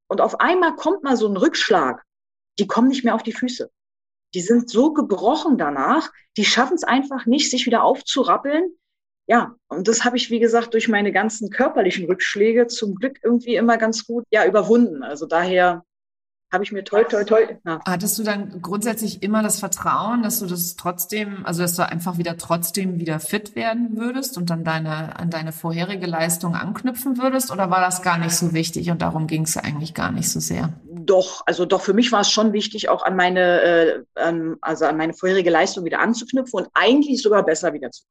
und 0.07 0.21
auf 0.21 0.39
einmal 0.39 0.75
kommt 0.75 1.03
mal 1.03 1.17
so 1.17 1.27
ein 1.27 1.37
Rückschlag, 1.37 2.03
die 2.59 2.67
kommen 2.67 2.87
nicht 2.87 3.03
mehr 3.03 3.15
auf 3.15 3.23
die 3.23 3.33
Füße. 3.33 3.71
Die 4.33 4.41
sind 4.41 4.69
so 4.69 4.93
gebrochen 4.93 5.57
danach, 5.57 6.11
die 6.37 6.45
schaffen 6.45 6.75
es 6.75 6.83
einfach 6.83 7.25
nicht, 7.25 7.49
sich 7.49 7.65
wieder 7.65 7.83
aufzurappeln. 7.83 8.75
Ja, 9.27 9.55
und 9.67 9.87
das 9.87 10.03
habe 10.03 10.17
ich, 10.17 10.29
wie 10.29 10.39
gesagt, 10.39 10.73
durch 10.73 10.87
meine 10.87 11.11
ganzen 11.11 11.49
körperlichen 11.49 12.05
Rückschläge 12.05 12.67
zum 12.67 12.95
Glück 12.95 13.19
irgendwie 13.23 13.55
immer 13.55 13.77
ganz 13.77 14.05
gut 14.05 14.25
ja, 14.31 14.45
überwunden. 14.45 15.03
Also 15.03 15.25
daher 15.25 15.83
habe 16.53 16.63
ich 16.63 16.71
mir 16.71 16.83
toll, 16.83 17.05
toll, 17.09 17.25
toll. 17.25 17.59
Ja. 17.65 17.79
Hattest 17.85 18.19
du 18.19 18.23
dann 18.23 18.61
grundsätzlich 18.61 19.23
immer 19.23 19.41
das 19.41 19.59
Vertrauen, 19.59 20.21
dass 20.21 20.39
du 20.39 20.45
das 20.45 20.75
trotzdem, 20.75 21.45
also 21.45 21.63
dass 21.63 21.75
du 21.75 21.85
einfach 21.85 22.19
wieder 22.19 22.37
trotzdem 22.37 22.99
wieder 22.99 23.19
fit 23.19 23.55
werden 23.55 23.97
würdest 23.97 24.37
und 24.37 24.51
dann 24.51 24.63
deine, 24.63 25.19
an 25.19 25.31
deine 25.31 25.51
vorherige 25.51 26.05
Leistung 26.05 26.55
anknüpfen 26.55 27.17
würdest? 27.17 27.51
Oder 27.51 27.71
war 27.71 27.81
das 27.81 28.03
gar 28.03 28.19
nicht 28.19 28.35
so 28.35 28.53
wichtig 28.53 28.91
und 28.91 29.01
darum 29.01 29.25
ging 29.25 29.43
es 29.43 29.57
eigentlich 29.57 29.95
gar 29.95 30.11
nicht 30.11 30.29
so 30.29 30.39
sehr? 30.39 30.69
Doch, 30.85 31.41
also 31.47 31.65
doch 31.65 31.81
für 31.81 31.93
mich 31.93 32.11
war 32.11 32.21
es 32.21 32.29
schon 32.29 32.53
wichtig, 32.53 32.87
auch 32.87 33.03
an 33.03 33.15
meine, 33.15 33.61
äh, 33.61 34.03
an, 34.13 34.57
also 34.61 34.85
an 34.85 34.95
meine 34.95 35.13
vorherige 35.13 35.49
Leistung 35.49 35.85
wieder 35.85 35.99
anzuknüpfen 35.99 36.59
und 36.59 36.69
eigentlich 36.75 37.23
sogar 37.23 37.43
besser 37.43 37.73
wieder 37.73 37.89
zu. 37.89 38.03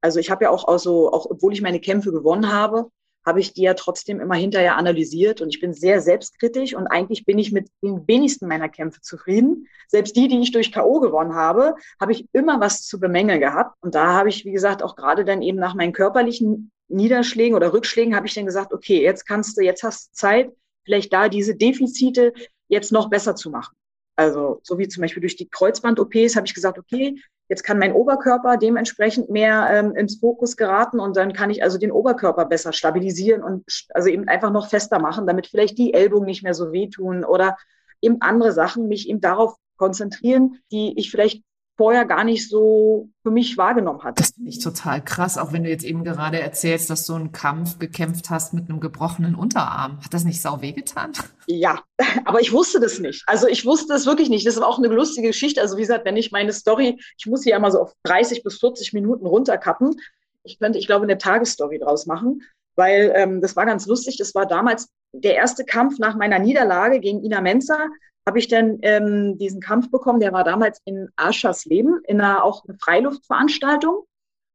Also 0.00 0.20
ich 0.20 0.30
habe 0.30 0.44
ja 0.44 0.50
auch, 0.50 0.68
also, 0.68 1.12
auch 1.12 1.26
obwohl 1.28 1.52
ich 1.52 1.62
meine 1.62 1.80
Kämpfe 1.80 2.12
gewonnen 2.12 2.52
habe, 2.52 2.90
habe 3.24 3.40
ich 3.40 3.52
die 3.52 3.62
ja 3.62 3.74
trotzdem 3.74 4.20
immer 4.20 4.34
hinterher 4.34 4.76
analysiert 4.76 5.40
und 5.40 5.48
ich 5.48 5.60
bin 5.60 5.74
sehr 5.74 6.00
selbstkritisch 6.00 6.74
und 6.74 6.86
eigentlich 6.86 7.24
bin 7.24 7.38
ich 7.38 7.52
mit 7.52 7.68
den 7.82 8.06
wenigsten 8.08 8.48
meiner 8.48 8.68
Kämpfe 8.68 9.00
zufrieden. 9.00 9.66
Selbst 9.88 10.16
die, 10.16 10.28
die 10.28 10.40
ich 10.40 10.52
durch 10.52 10.72
K.O. 10.72 11.00
gewonnen 11.00 11.34
habe, 11.34 11.74
habe 12.00 12.12
ich 12.12 12.26
immer 12.32 12.60
was 12.60 12.82
zu 12.86 12.98
bemängeln 12.98 13.40
gehabt. 13.40 13.76
Und 13.82 13.94
da 13.94 14.14
habe 14.14 14.28
ich, 14.28 14.44
wie 14.44 14.52
gesagt, 14.52 14.82
auch 14.82 14.96
gerade 14.96 15.24
dann 15.24 15.42
eben 15.42 15.58
nach 15.58 15.74
meinen 15.74 15.92
körperlichen 15.92 16.70
Niederschlägen 16.88 17.54
oder 17.56 17.72
Rückschlägen 17.72 18.16
habe 18.16 18.26
ich 18.26 18.34
dann 18.34 18.46
gesagt, 18.46 18.72
okay, 18.72 19.02
jetzt 19.02 19.26
kannst 19.26 19.56
du, 19.56 19.62
jetzt 19.62 19.82
hast 19.82 20.08
du 20.08 20.12
Zeit, 20.14 20.52
vielleicht 20.84 21.12
da 21.12 21.28
diese 21.28 21.54
Defizite 21.54 22.32
jetzt 22.68 22.92
noch 22.92 23.10
besser 23.10 23.36
zu 23.36 23.50
machen. 23.50 23.76
Also 24.16 24.60
so 24.62 24.78
wie 24.78 24.88
zum 24.88 25.02
Beispiel 25.02 25.20
durch 25.20 25.36
die 25.36 25.48
Kreuzband-OPs 25.48 26.36
habe 26.36 26.46
ich 26.46 26.54
gesagt, 26.54 26.78
okay, 26.78 27.16
jetzt 27.50 27.64
kann 27.64 27.78
mein 27.78 27.92
Oberkörper 27.92 28.56
dementsprechend 28.56 29.28
mehr 29.28 29.68
ähm, 29.70 29.94
ins 29.96 30.20
Fokus 30.20 30.56
geraten 30.56 31.00
und 31.00 31.16
dann 31.16 31.32
kann 31.32 31.50
ich 31.50 31.64
also 31.64 31.78
den 31.78 31.90
Oberkörper 31.90 32.46
besser 32.46 32.72
stabilisieren 32.72 33.42
und 33.42 33.64
also 33.92 34.08
eben 34.08 34.28
einfach 34.28 34.52
noch 34.52 34.68
fester 34.68 35.00
machen, 35.00 35.26
damit 35.26 35.48
vielleicht 35.48 35.76
die 35.76 35.92
Ellbogen 35.92 36.26
nicht 36.26 36.44
mehr 36.44 36.54
so 36.54 36.72
wehtun 36.72 37.24
oder 37.24 37.58
eben 38.00 38.18
andere 38.20 38.52
Sachen, 38.52 38.86
mich 38.86 39.08
eben 39.08 39.20
darauf 39.20 39.56
konzentrieren, 39.76 40.60
die 40.70 40.96
ich 40.96 41.10
vielleicht 41.10 41.42
vorher 41.80 42.04
gar 42.04 42.24
nicht 42.24 42.46
so 42.46 43.08
für 43.22 43.30
mich 43.30 43.56
wahrgenommen 43.56 44.04
hatte. 44.04 44.20
Das 44.20 44.32
finde 44.32 44.50
ich 44.50 44.58
total 44.58 45.02
krass, 45.02 45.38
auch 45.38 45.54
wenn 45.54 45.64
du 45.64 45.70
jetzt 45.70 45.82
eben 45.82 46.04
gerade 46.04 46.38
erzählst, 46.38 46.90
dass 46.90 47.06
du 47.06 47.14
einen 47.14 47.32
Kampf 47.32 47.78
gekämpft 47.78 48.28
hast 48.28 48.52
mit 48.52 48.68
einem 48.68 48.80
gebrochenen 48.80 49.34
Unterarm. 49.34 49.98
Hat 50.04 50.12
das 50.12 50.24
nicht 50.24 50.42
sau 50.42 50.60
wehgetan? 50.60 51.12
Ja, 51.46 51.82
aber 52.26 52.42
ich 52.42 52.52
wusste 52.52 52.80
das 52.80 52.98
nicht. 52.98 53.24
Also 53.26 53.48
ich 53.48 53.64
wusste 53.64 53.94
es 53.94 54.04
wirklich 54.04 54.28
nicht. 54.28 54.46
Das 54.46 54.60
war 54.60 54.66
auch 54.66 54.76
eine 54.76 54.88
lustige 54.88 55.28
Geschichte. 55.28 55.62
Also 55.62 55.78
wie 55.78 55.80
gesagt, 55.80 56.04
wenn 56.04 56.18
ich 56.18 56.32
meine 56.32 56.52
Story, 56.52 57.00
ich 57.16 57.24
muss 57.24 57.40
sie 57.40 57.48
ja 57.48 57.58
mal 57.58 57.72
so 57.72 57.80
auf 57.80 57.94
30 58.02 58.42
bis 58.42 58.58
40 58.58 58.92
Minuten 58.92 59.24
runterkappen. 59.24 59.96
Ich 60.42 60.58
könnte, 60.58 60.78
ich 60.78 60.86
glaube, 60.86 61.04
eine 61.04 61.16
Tagesstory 61.16 61.78
draus 61.78 62.04
machen, 62.04 62.42
weil 62.76 63.10
ähm, 63.16 63.40
das 63.40 63.56
war 63.56 63.64
ganz 63.64 63.86
lustig. 63.86 64.18
Das 64.18 64.34
war 64.34 64.44
damals 64.44 64.90
der 65.12 65.34
erste 65.34 65.64
Kampf 65.64 65.98
nach 65.98 66.14
meiner 66.14 66.40
Niederlage 66.40 67.00
gegen 67.00 67.24
Ina 67.24 67.40
Menzer 67.40 67.88
habe 68.30 68.38
ich 68.38 68.46
dann 68.46 68.78
ähm, 68.82 69.38
diesen 69.38 69.60
Kampf 69.60 69.90
bekommen. 69.90 70.20
Der 70.20 70.32
war 70.32 70.44
damals 70.44 70.80
in 70.84 71.08
Aschers 71.16 71.64
Leben, 71.64 72.00
in 72.06 72.20
einer 72.20 72.44
auch 72.44 72.64
eine 72.64 72.78
Freiluftveranstaltung. 72.78 74.04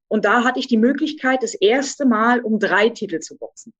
Und 0.07 0.23
da 0.23 0.45
hatte 0.45 0.59
ich 0.59 0.67
die 0.67 0.77
Möglichkeit, 0.77 1.43
das 1.43 1.55
erste 1.55 2.05
Mal 2.05 2.39
um 2.39 2.57
drei 2.57 2.87
Titel 2.87 3.19
zu 3.19 3.37
boxen. 3.37 3.73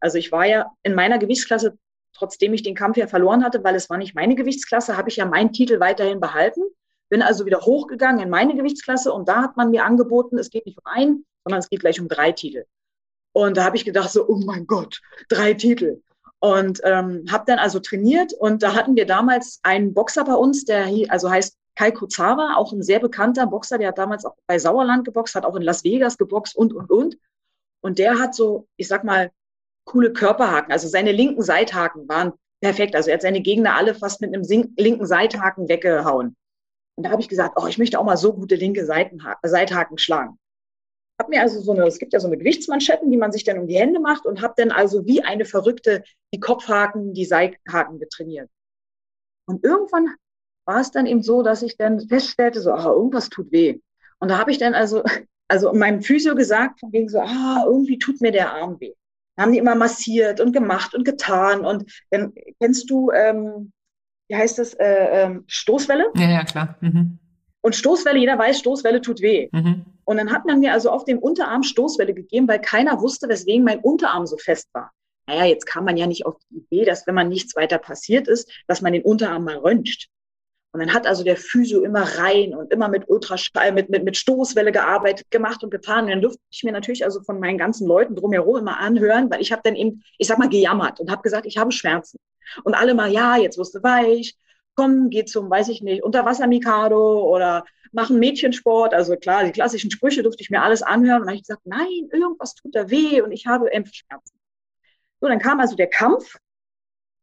Also 0.00 0.18
ich 0.18 0.32
war 0.32 0.46
ja 0.46 0.72
in 0.82 0.96
meiner 0.96 1.18
Gewichtsklasse, 1.18 1.78
trotzdem 2.12 2.54
ich 2.54 2.64
den 2.64 2.74
Kampf 2.74 2.96
ja 2.96 3.06
verloren 3.06 3.44
hatte, 3.44 3.62
weil 3.62 3.76
es 3.76 3.88
war 3.88 3.98
nicht 3.98 4.16
meine 4.16 4.34
Gewichtsklasse, 4.34 4.96
habe 4.96 5.10
ich 5.10 5.16
ja 5.16 5.26
meinen 5.26 5.52
Titel 5.52 5.78
weiterhin 5.78 6.18
behalten. 6.18 6.62
Bin 7.08 7.22
also 7.22 7.46
wieder 7.46 7.60
hochgegangen 7.60 8.20
in 8.20 8.30
meine 8.30 8.56
Gewichtsklasse 8.56 9.12
und 9.12 9.28
da 9.28 9.42
hat 9.42 9.56
man 9.56 9.70
mir 9.70 9.84
angeboten, 9.84 10.38
es 10.38 10.50
geht 10.50 10.66
nicht 10.66 10.78
um 10.78 10.86
einen, 10.86 11.24
sondern 11.44 11.60
es 11.60 11.70
geht 11.70 11.78
gleich 11.78 12.00
um 12.00 12.08
drei 12.08 12.32
Titel. 12.32 12.64
Und 13.32 13.58
da 13.58 13.62
habe 13.62 13.76
ich 13.76 13.84
gedacht 13.84 14.10
so, 14.10 14.26
oh 14.26 14.40
mein 14.44 14.66
Gott, 14.66 15.00
drei 15.28 15.54
Titel. 15.54 16.02
Und 16.40 16.80
ähm, 16.84 17.24
habe 17.30 17.44
dann 17.46 17.58
also 17.58 17.80
trainiert 17.80 18.32
und 18.34 18.62
da 18.62 18.74
hatten 18.74 18.94
wir 18.94 19.06
damals 19.06 19.58
einen 19.62 19.94
Boxer 19.94 20.24
bei 20.24 20.34
uns, 20.34 20.64
der 20.64 20.84
hier, 20.84 21.10
also 21.10 21.30
heißt 21.30 21.56
Kai 21.76 21.90
Kuzawa, 21.90 22.56
auch 22.56 22.72
ein 22.72 22.82
sehr 22.82 23.00
bekannter 23.00 23.46
Boxer, 23.46 23.78
der 23.78 23.88
hat 23.88 23.98
damals 23.98 24.24
auch 24.24 24.34
bei 24.46 24.58
Sauerland 24.58 25.04
geboxt, 25.04 25.34
hat 25.34 25.44
auch 25.44 25.56
in 25.56 25.62
Las 25.62 25.84
Vegas 25.84 26.18
geboxt 26.18 26.56
und, 26.56 26.72
und, 26.72 26.90
und. 26.90 27.18
Und 27.80 27.98
der 27.98 28.18
hat 28.18 28.34
so, 28.34 28.66
ich 28.76 28.88
sag 28.88 29.04
mal, 29.04 29.30
coole 29.84 30.12
Körperhaken. 30.12 30.72
Also 30.72 30.88
seine 30.88 31.12
linken 31.12 31.42
Seithaken 31.42 32.08
waren 32.08 32.32
perfekt. 32.60 32.96
Also 32.96 33.10
er 33.10 33.14
hat 33.14 33.22
seine 33.22 33.40
Gegner 33.40 33.76
alle 33.76 33.94
fast 33.94 34.20
mit 34.20 34.34
einem 34.34 34.42
linken 34.76 35.06
Seithaken 35.06 35.68
weggehauen. 35.68 36.36
Und 36.96 37.04
da 37.04 37.10
habe 37.10 37.20
ich 37.20 37.28
gesagt, 37.28 37.58
oh, 37.60 37.66
ich 37.66 37.78
möchte 37.78 37.98
auch 37.98 38.04
mal 38.04 38.16
so 38.16 38.32
gute 38.32 38.54
linke 38.56 38.84
Seitenha 38.84 39.36
Seithaken 39.42 39.98
schlagen. 39.98 40.38
Habe 41.18 41.30
mir 41.30 41.40
also 41.42 41.60
so 41.60 41.72
eine, 41.72 41.86
es 41.86 41.98
gibt 41.98 42.12
ja 42.12 42.20
so 42.20 42.26
eine 42.26 42.36
Gewichtsmanschetten, 42.36 43.10
die 43.10 43.16
man 43.16 43.32
sich 43.32 43.44
dann 43.44 43.58
um 43.58 43.66
die 43.66 43.78
Hände 43.78 44.00
macht 44.00 44.26
und 44.26 44.42
habe 44.42 44.54
dann 44.56 44.70
also 44.70 45.06
wie 45.06 45.22
eine 45.22 45.44
Verrückte 45.44 46.04
die 46.34 46.40
Kopfhaken, 46.40 47.14
die 47.14 47.24
Seithaken 47.24 47.98
getrainiert. 47.98 48.50
Und 49.46 49.64
irgendwann 49.64 50.14
war 50.66 50.80
es 50.80 50.90
dann 50.90 51.06
eben 51.06 51.22
so, 51.22 51.42
dass 51.42 51.62
ich 51.62 51.76
dann 51.76 52.00
feststellte, 52.08 52.60
so, 52.60 52.72
ah, 52.72 52.92
irgendwas 52.92 53.28
tut 53.28 53.52
weh. 53.52 53.80
Und 54.18 54.30
da 54.30 54.38
habe 54.38 54.50
ich 54.50 54.58
dann 54.58 54.74
also, 54.74 55.02
also 55.48 55.72
meinem 55.72 56.02
Physio 56.02 56.34
gesagt, 56.34 56.80
von 56.80 56.92
wegen 56.92 57.08
so, 57.08 57.20
ah, 57.20 57.64
irgendwie 57.66 57.98
tut 57.98 58.20
mir 58.20 58.32
der 58.32 58.52
Arm 58.52 58.78
weh. 58.80 58.92
Da 59.36 59.44
haben 59.44 59.52
die 59.52 59.58
immer 59.58 59.74
massiert 59.74 60.40
und 60.40 60.52
gemacht 60.52 60.94
und 60.94 61.04
getan. 61.04 61.64
Und 61.64 61.90
dann 62.10 62.32
kennst 62.58 62.90
du, 62.90 63.10
ähm, 63.10 63.72
wie 64.28 64.36
heißt 64.36 64.58
das, 64.58 64.74
äh, 64.74 65.24
ähm, 65.24 65.44
Stoßwelle? 65.46 66.10
Ja, 66.16 66.30
ja, 66.30 66.44
klar. 66.44 66.76
Mhm. 66.80 67.18
Und 67.60 67.76
Stoßwelle, 67.76 68.18
jeder 68.18 68.38
weiß, 68.38 68.58
Stoßwelle 68.58 69.00
tut 69.00 69.20
weh. 69.20 69.48
Mhm. 69.52 69.84
Und 70.06 70.18
dann 70.18 70.32
hat 70.32 70.46
man 70.46 70.60
mir 70.60 70.72
also 70.72 70.90
auf 70.90 71.04
dem 71.04 71.18
Unterarm 71.18 71.64
Stoßwelle 71.64 72.14
gegeben, 72.14 72.46
weil 72.46 72.60
keiner 72.60 73.00
wusste, 73.02 73.28
weswegen 73.28 73.64
mein 73.64 73.80
Unterarm 73.80 74.26
so 74.26 74.38
fest 74.38 74.68
war. 74.72 74.92
Naja, 75.26 75.44
jetzt 75.44 75.66
kam 75.66 75.84
man 75.84 75.96
ja 75.96 76.06
nicht 76.06 76.24
auf 76.24 76.36
die 76.48 76.58
Idee, 76.58 76.84
dass 76.84 77.06
wenn 77.08 77.16
man 77.16 77.28
nichts 77.28 77.56
weiter 77.56 77.78
passiert 77.78 78.28
ist, 78.28 78.48
dass 78.68 78.80
man 78.80 78.92
den 78.92 79.02
Unterarm 79.02 79.44
mal 79.44 79.56
röntgt. 79.56 80.06
Und 80.72 80.80
dann 80.80 80.92
hat 80.92 81.06
also 81.06 81.24
der 81.24 81.36
Physio 81.36 81.80
immer 81.80 82.02
rein 82.02 82.54
und 82.54 82.72
immer 82.72 82.88
mit 82.88 83.08
Ultraschall, 83.08 83.72
mit, 83.72 83.90
mit, 83.90 84.04
mit 84.04 84.16
Stoßwelle 84.16 84.70
gearbeitet, 84.70 85.28
gemacht 85.30 85.64
und 85.64 85.70
getan. 85.70 86.04
Und 86.04 86.10
dann 86.10 86.20
durfte 86.20 86.38
ich 86.50 86.62
mir 86.62 86.72
natürlich 86.72 87.04
also 87.04 87.22
von 87.22 87.40
meinen 87.40 87.58
ganzen 87.58 87.88
Leuten 87.88 88.14
drumherum 88.14 88.58
immer 88.58 88.78
anhören, 88.78 89.28
weil 89.30 89.40
ich 89.40 89.50
habe 89.50 89.62
dann 89.64 89.74
eben, 89.74 90.04
ich 90.18 90.28
sag 90.28 90.38
mal, 90.38 90.48
gejammert 90.48 91.00
und 91.00 91.10
habe 91.10 91.22
gesagt, 91.22 91.46
ich 91.46 91.56
habe 91.56 91.72
Schmerzen. 91.72 92.18
Und 92.62 92.74
alle 92.74 92.94
mal, 92.94 93.10
ja, 93.10 93.36
jetzt 93.36 93.58
wirst 93.58 93.74
du 93.74 93.82
weich, 93.82 94.36
komm, 94.76 95.10
geh 95.10 95.24
zum, 95.24 95.50
weiß 95.50 95.68
ich 95.70 95.82
nicht, 95.82 96.04
Unterwasser-Mikado 96.04 97.22
oder 97.24 97.64
mach 97.92 98.10
einen 98.10 98.18
Mädchensport. 98.18 98.94
Also 98.94 99.16
klar, 99.16 99.44
die 99.44 99.52
klassischen 99.52 99.90
Sprüche 99.90 100.22
durfte 100.22 100.42
ich 100.42 100.50
mir 100.50 100.62
alles 100.62 100.82
anhören. 100.82 101.22
Und 101.22 101.26
dann 101.26 101.28
habe 101.28 101.36
ich 101.36 101.46
gesagt, 101.46 101.66
nein, 101.66 102.08
irgendwas 102.12 102.54
tut 102.54 102.74
da 102.74 102.90
weh 102.90 103.20
und 103.20 103.32
ich 103.32 103.46
habe 103.46 103.68
Schmerzen. 103.92 104.38
So, 105.20 105.28
dann 105.28 105.38
kam 105.38 105.60
also 105.60 105.76
der 105.76 105.88
Kampf 105.88 106.36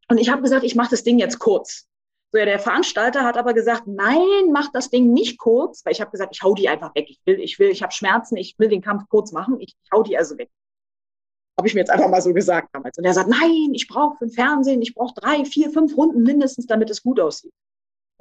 und 0.10 0.18
ich 0.18 0.30
habe 0.30 0.42
gesagt, 0.42 0.64
ich 0.64 0.76
mache 0.76 0.92
das 0.92 1.04
Ding 1.04 1.20
jetzt 1.20 1.40
kurz. 1.40 1.88
So, 2.32 2.40
ja, 2.40 2.46
der 2.46 2.60
Veranstalter 2.60 3.24
hat 3.24 3.38
aber 3.38 3.54
gesagt, 3.54 3.84
nein, 3.86 4.52
mach 4.52 4.72
das 4.72 4.90
Ding 4.90 5.14
nicht 5.14 5.38
kurz, 5.38 5.86
weil 5.86 5.94
ich 5.94 6.02
habe 6.02 6.12
gesagt, 6.12 6.36
ich 6.36 6.42
hau 6.42 6.56
die 6.56 6.68
einfach 6.68 6.96
weg. 6.96 7.06
Ich 7.08 7.22
will, 7.26 7.40
ich 7.40 7.60
will, 7.60 7.70
ich 7.70 7.84
habe 7.84 7.94
Schmerzen, 7.94 8.38
ich 8.38 8.56
will 8.58 8.70
den 8.70 8.82
Kampf 8.82 9.04
kurz 9.08 9.32
machen, 9.32 9.60
ich, 9.60 9.76
ich 9.84 9.92
hau 9.92 10.02
die 10.02 10.18
also 10.18 10.38
weg. 10.38 10.50
Habe 11.58 11.68
ich 11.68 11.76
mir 11.76 11.82
jetzt 11.82 11.92
einfach 11.92 12.10
mal 12.10 12.22
so 12.22 12.34
gesagt 12.34 12.70
damals. 12.74 12.98
Und 12.98 13.06
er 13.06 13.14
sagt, 13.14 13.30
nein, 13.30 13.70
ich 13.74 13.88
brauche 13.88 14.18
für 14.18 14.26
den 14.26 14.34
Fernsehen, 14.34 14.82
ich 14.82 14.96
brauche 14.96 15.14
drei, 15.14 15.46
vier, 15.46 15.70
fünf 15.70 15.96
Runden 15.96 16.24
mindestens, 16.24 16.66
damit 16.66 16.90
es 16.90 17.04
gut 17.04 17.20
aussieht. 17.20 17.54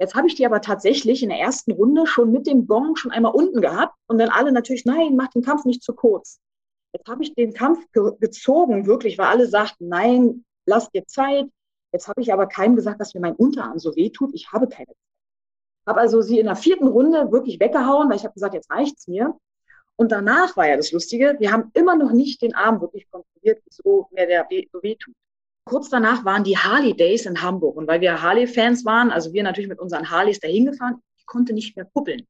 Jetzt 0.03 0.15
habe 0.15 0.27
ich 0.27 0.35
die 0.35 0.45
aber 0.45 0.59
tatsächlich 0.59 1.23
in 1.23 1.29
der 1.29 1.39
ersten 1.39 1.71
Runde 1.71 2.05
schon 2.07 2.29
mit 2.29 2.45
dem 2.45 2.67
Gong 2.67 2.97
schon 2.97 3.11
einmal 3.11 3.31
unten 3.31 3.61
gehabt 3.61 3.95
und 4.07 4.17
dann 4.17 4.27
alle 4.27 4.51
natürlich, 4.51 4.83
nein, 4.83 5.15
mach 5.15 5.29
den 5.29 5.43
Kampf 5.43 5.63
nicht 5.63 5.81
zu 5.81 5.93
kurz. 5.93 6.41
Jetzt 6.91 7.07
habe 7.07 7.23
ich 7.23 7.33
den 7.35 7.53
Kampf 7.53 7.89
ge 7.93 8.11
gezogen, 8.19 8.85
wirklich, 8.85 9.17
weil 9.17 9.27
alle 9.27 9.47
sagten, 9.47 9.87
nein, 9.87 10.43
lass 10.65 10.89
dir 10.91 11.05
Zeit. 11.05 11.45
Jetzt 11.93 12.09
habe 12.09 12.19
ich 12.19 12.33
aber 12.33 12.47
keinem 12.47 12.75
gesagt, 12.75 12.99
dass 12.99 13.13
mir 13.13 13.21
mein 13.21 13.37
Unterarm 13.37 13.79
so 13.79 13.95
weh 13.95 14.09
tut. 14.09 14.31
Ich 14.33 14.51
habe 14.51 14.67
keine 14.67 14.87
Zeit. 14.87 14.97
Habe 15.87 16.01
also 16.01 16.21
sie 16.21 16.37
in 16.37 16.47
der 16.47 16.57
vierten 16.57 16.87
Runde 16.87 17.31
wirklich 17.31 17.61
weggehauen, 17.61 18.09
weil 18.09 18.17
ich 18.17 18.25
habe 18.25 18.33
gesagt, 18.33 18.55
jetzt 18.55 18.69
reicht's 18.71 19.07
mir. 19.07 19.39
Und 19.95 20.11
danach 20.11 20.57
war 20.57 20.67
ja 20.67 20.75
das 20.75 20.91
Lustige, 20.91 21.37
wir 21.39 21.53
haben 21.53 21.71
immer 21.75 21.95
noch 21.95 22.11
nicht 22.11 22.41
den 22.41 22.55
Arm 22.55 22.81
wirklich 22.81 23.09
kontrolliert, 23.09 23.63
wieso 23.65 24.09
mir 24.11 24.27
der 24.27 24.45
weh, 24.49 24.67
so 24.69 24.83
weh 24.83 24.95
tut. 24.95 25.15
Kurz 25.65 25.89
danach 25.89 26.25
waren 26.25 26.43
die 26.43 26.57
Harley 26.57 26.93
Days 26.95 27.25
in 27.25 27.41
Hamburg. 27.41 27.77
Und 27.77 27.87
weil 27.87 28.01
wir 28.01 28.21
Harley-Fans 28.21 28.85
waren, 28.85 29.11
also 29.11 29.33
wir 29.33 29.43
natürlich 29.43 29.69
mit 29.69 29.79
unseren 29.79 30.09
Harleys 30.09 30.39
dahin 30.39 30.65
gefahren, 30.65 31.01
ich 31.17 31.25
konnte 31.25 31.53
nicht 31.53 31.75
mehr 31.75 31.85
kuppeln. 31.85 32.21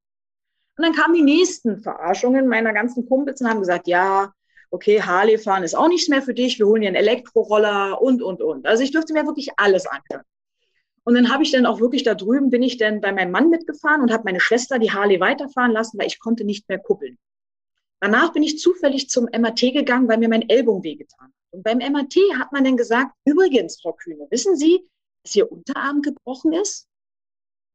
Und 0.78 0.86
dann 0.86 0.94
kamen 0.94 1.14
die 1.14 1.24
nächsten 1.24 1.80
Verarschungen 1.80 2.48
meiner 2.48 2.74
ganzen 2.74 3.08
Kumpels 3.08 3.42
und 3.42 3.50
haben 3.50 3.60
gesagt, 3.60 3.88
ja, 3.88 4.34
okay, 4.72 5.02
Harley 5.02 5.38
fahren 5.38 5.64
ist 5.64 5.76
auch 5.76 5.88
nichts 5.88 6.10
mehr 6.10 6.22
für 6.24 6.34
dich, 6.34 6.58
wir 6.58 6.66
holen 6.66 6.82
dir 6.82 6.88
einen 6.88 6.96
Elektroroller 6.96 8.02
und, 8.02 8.24
und, 8.24 8.42
und. 8.42 8.66
Also 8.66 8.84
ich 8.84 8.92
durfte 8.92 9.14
mir 9.14 9.26
wirklich 9.26 9.50
alles 9.58 9.86
anhören. 9.86 10.26
Und 11.04 11.16
dann 11.16 11.32
habe 11.32 11.44
ich 11.44 11.52
dann 11.52 11.66
auch 11.66 11.80
wirklich 11.80 12.04
da 12.04 12.16
drüben, 12.16 12.50
bin 12.50 12.64
ich 12.64 12.78
dann 12.78 13.02
bei 13.02 13.12
meinem 13.12 13.32
Mann 13.32 13.50
mitgefahren 13.50 14.02
und 14.02 14.12
habe 14.12 14.24
meine 14.26 14.40
Schwester 14.40 14.80
die 14.80 14.92
Harley 14.92 15.20
weiterfahren 15.20 15.72
lassen, 15.72 16.00
weil 16.00 16.08
ich 16.08 16.20
konnte 16.20 16.44
nicht 16.44 16.68
mehr 16.70 16.80
kuppeln. 16.80 17.18
Danach 18.00 18.34
bin 18.34 18.42
ich 18.42 18.58
zufällig 18.58 19.10
zum 19.10 19.28
MAT 19.38 19.60
gegangen, 19.60 20.08
weil 20.08 20.18
mir 20.18 20.30
mein 20.30 20.50
Ellbogen 20.50 20.84
wehgetan 20.84 21.28
hat. 21.28 21.43
Und 21.54 21.64
beim 21.64 21.78
MAT 21.78 22.16
hat 22.40 22.52
man 22.52 22.64
dann 22.64 22.78
gesagt, 22.78 23.14
übrigens, 23.26 23.80
Frau 23.80 23.94
Kühne, 23.94 24.26
wissen 24.32 24.58
Sie, 24.58 24.90
dass 25.24 25.36
Ihr 25.36 25.52
Unterarm 25.52 26.02
gebrochen 26.02 26.52
ist? 26.52 26.88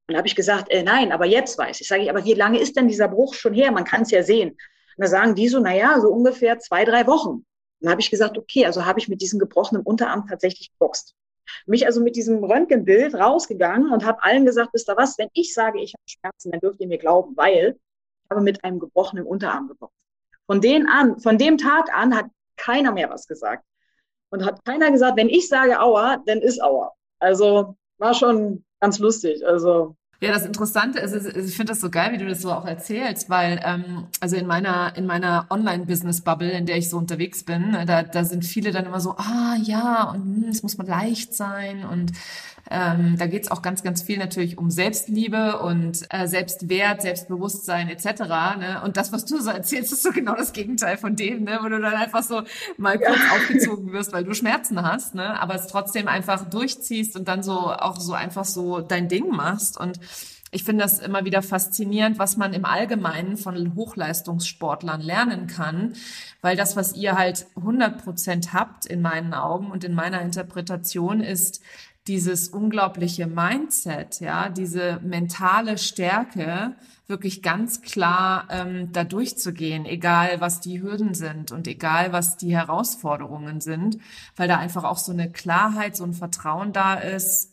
Und 0.09 0.15
da 0.15 0.19
habe 0.19 0.27
ich 0.27 0.35
gesagt, 0.35 0.71
äh, 0.71 0.83
nein, 0.83 1.13
aber 1.13 1.27
jetzt 1.27 1.57
weiß 1.57 1.81
ich. 1.81 1.87
Sage 1.87 2.03
ich, 2.03 2.11
aber 2.11 2.25
wie 2.25 2.35
lange 2.35 2.59
ist 2.59 2.77
denn 2.77 2.89
dieser 2.89 3.09
Bruch 3.09 3.35
schon 3.35 3.55
her? 3.55 3.71
Man 3.71 3.85
kann 3.85 4.03
es 4.03 4.11
ja 4.11 4.23
sehen. 4.23 4.51
Und 4.51 4.59
da 4.97 5.07
sagen 5.07 5.37
die 5.37 5.49
so, 5.49 5.61
na 5.61 5.77
ja, 5.77 6.01
so 6.01 6.09
ungefähr 6.09 6.59
zwei, 6.59 6.85
drei 6.85 7.07
Wochen. 7.07 7.45
Dann 7.81 7.91
habe 7.93 8.01
ich 8.01 8.11
gesagt, 8.11 8.37
okay, 8.37 8.67
also 8.67 8.85
habe 8.85 8.99
ich 8.99 9.09
mit 9.09 9.21
diesem 9.21 9.39
gebrochenen 9.39 9.85
Unterarm 9.85 10.27
tatsächlich 10.27 10.73
geboxt. 10.73 11.15
Mich 11.67 11.87
also 11.87 12.01
mit 12.01 12.17
diesem 12.17 12.43
Röntgenbild 12.43 13.15
rausgegangen 13.15 13.93
und 13.93 14.05
habe 14.05 14.23
allen 14.25 14.45
gesagt, 14.45 14.71
wisst 14.73 14.91
ihr 14.91 14.97
was, 14.97 15.17
wenn 15.19 15.29
ich 15.35 15.55
sage, 15.55 15.81
ich 15.81 15.95
habe 15.95 16.03
Schmerzen, 16.07 16.51
dann 16.51 16.61
dürft 16.61 16.81
ihr 16.81 16.89
mir 16.89 16.99
glauben, 16.99 17.37
weil 17.37 17.79
ich 18.25 18.31
habe 18.31 18.41
mit 18.43 18.65
einem 18.65 18.81
gebrochenen 18.81 19.25
Unterarm 19.25 19.69
geboxt. 19.69 19.95
Von, 20.47 20.61
den 20.61 20.89
an, 20.89 21.21
von 21.21 21.39
dem 21.39 21.59
Tag 21.59 21.95
an 21.95 22.17
hat 22.17 22.27
keiner 22.59 22.93
mehr 22.93 23.11
was 23.11 23.27
gesagt. 23.27 23.65
Und 24.31 24.45
hat 24.45 24.63
keiner 24.65 24.91
gesagt, 24.91 25.17
wenn 25.17 25.31
ich 25.31 25.49
sage 25.49 25.81
Aua, 25.81 26.23
dann 26.27 26.39
ist 26.39 26.63
Aua. 26.63 26.93
Also 27.19 27.77
war 27.99 28.15
schon 28.15 28.65
ganz 28.81 28.99
lustig. 28.99 29.47
Also 29.47 29.97
ja, 30.21 30.33
das 30.33 30.45
Interessante 30.45 30.99
ist, 30.99 31.15
ich 31.15 31.57
finde 31.57 31.71
das 31.71 31.81
so 31.81 31.91
geil, 31.91 32.13
wie 32.13 32.19
du 32.19 32.27
das 32.27 32.43
so 32.43 32.51
auch 32.51 32.65
erzählst, 32.65 33.31
weil 33.31 33.61
ähm, 33.65 34.09
also 34.19 34.35
in 34.35 34.49
meiner 34.49 34.97
in 34.97 35.07
meiner 35.07 35.47
Online-Business-Bubble, 35.49 36.51
in 36.51 36.67
der 36.67 36.77
ich 36.77 36.91
so 36.91 36.99
unterwegs 36.99 37.45
bin, 37.45 37.77
da, 37.87 38.03
da 38.03 38.25
sind 38.25 38.45
viele 38.45 38.73
dann 38.73 38.87
immer 38.87 38.99
so, 38.99 39.13
ah 39.13 39.57
ja, 39.63 40.11
und 40.11 40.43
hm, 40.43 40.49
es 40.49 40.65
muss 40.65 40.77
mal 40.77 40.89
leicht 40.89 41.35
sein 41.35 41.85
und 41.85 42.11
ähm, 42.71 43.17
da 43.19 43.27
geht's 43.27 43.51
auch 43.51 43.63
ganz, 43.63 43.83
ganz 43.83 44.03
viel 44.03 44.19
natürlich 44.19 44.59
um 44.59 44.71
Selbstliebe 44.71 45.61
und 45.61 46.05
äh, 46.11 46.27
Selbstwert, 46.27 47.01
Selbstbewusstsein 47.01 47.89
etc. 47.89 48.21
Ne? 48.59 48.83
Und 48.85 48.97
das, 48.97 49.11
was 49.13 49.25
du 49.25 49.41
so 49.41 49.51
erzählst, 49.51 49.93
ist 49.93 50.03
so 50.03 50.11
genau 50.11 50.35
das 50.35 50.53
Gegenteil 50.53 50.99
von 50.99 51.17
dem, 51.17 51.45
ne? 51.45 51.61
wo 51.63 51.69
du 51.69 51.81
dann 51.81 51.95
einfach 51.95 52.23
so 52.23 52.43
mal 52.77 52.99
kurz 52.99 53.21
aufgezogen 53.33 53.93
wirst, 53.93 54.13
weil 54.13 54.25
du 54.25 54.35
Schmerzen 54.35 54.83
hast, 54.83 55.15
ne? 55.15 55.41
aber 55.41 55.55
es 55.55 55.67
trotzdem 55.67 56.09
einfach 56.09 56.49
durchziehst 56.51 57.17
und 57.17 57.27
dann 57.27 57.43
so 57.43 57.59
auch 57.59 57.99
so 57.99 58.13
einfach 58.13 58.45
so 58.45 58.81
dein 58.81 59.09
Ding 59.09 59.31
machst. 59.31 59.81
Und 59.81 59.99
ich 60.51 60.65
finde 60.65 60.85
das 60.85 60.99
immer 60.99 61.25
wieder 61.25 61.43
faszinierend, 61.43 62.19
was 62.19 62.37
man 62.37 62.55
im 62.55 62.65
Allgemeinen 62.65 63.37
von 63.37 63.75
Hochleistungssportlern 63.75 65.01
lernen 65.01 65.47
kann, 65.47 65.93
weil 66.41 66.57
das, 66.57 66.75
was 66.75 66.95
ihr 66.95 67.17
halt 67.17 67.47
100 67.57 68.03
Prozent 68.03 68.53
habt 68.55 68.87
in 68.87 69.03
meinen 69.03 69.35
Augen 69.35 69.71
und 69.71 69.85
in 69.85 69.95
meiner 69.95 70.23
Interpretation 70.23 71.21
ist 71.21 71.63
dieses 72.09 72.49
unglaubliche 72.49 73.27
Mindset, 73.27 74.21
ja, 74.21 74.49
diese 74.49 74.99
mentale 75.03 75.79
Stärke, 75.79 76.75
wirklich 77.07 77.43
ganz 77.43 77.81
klar 77.81 78.49
ähm, 78.51 78.93
da 78.93 79.05
durchzugehen, 79.05 79.87
egal 79.87 80.41
was 80.41 80.61
die 80.61 80.83
Hürden 80.83 81.15
sind 81.15 81.53
und 81.53 81.67
egal 81.67 82.13
was 82.13 82.37
die 82.37 82.55
Herausforderungen 82.55 83.61
sind, 83.61 83.99
weil 84.37 84.49
da 84.49 84.59
einfach 84.59 84.85
auch 84.85 84.99
so 84.99 85.13
eine 85.13 85.31
Klarheit, 85.31 85.97
so 85.97 86.05
ein 86.05 86.13
Vertrauen 86.13 86.73
da 86.73 86.95
ist. 86.95 87.53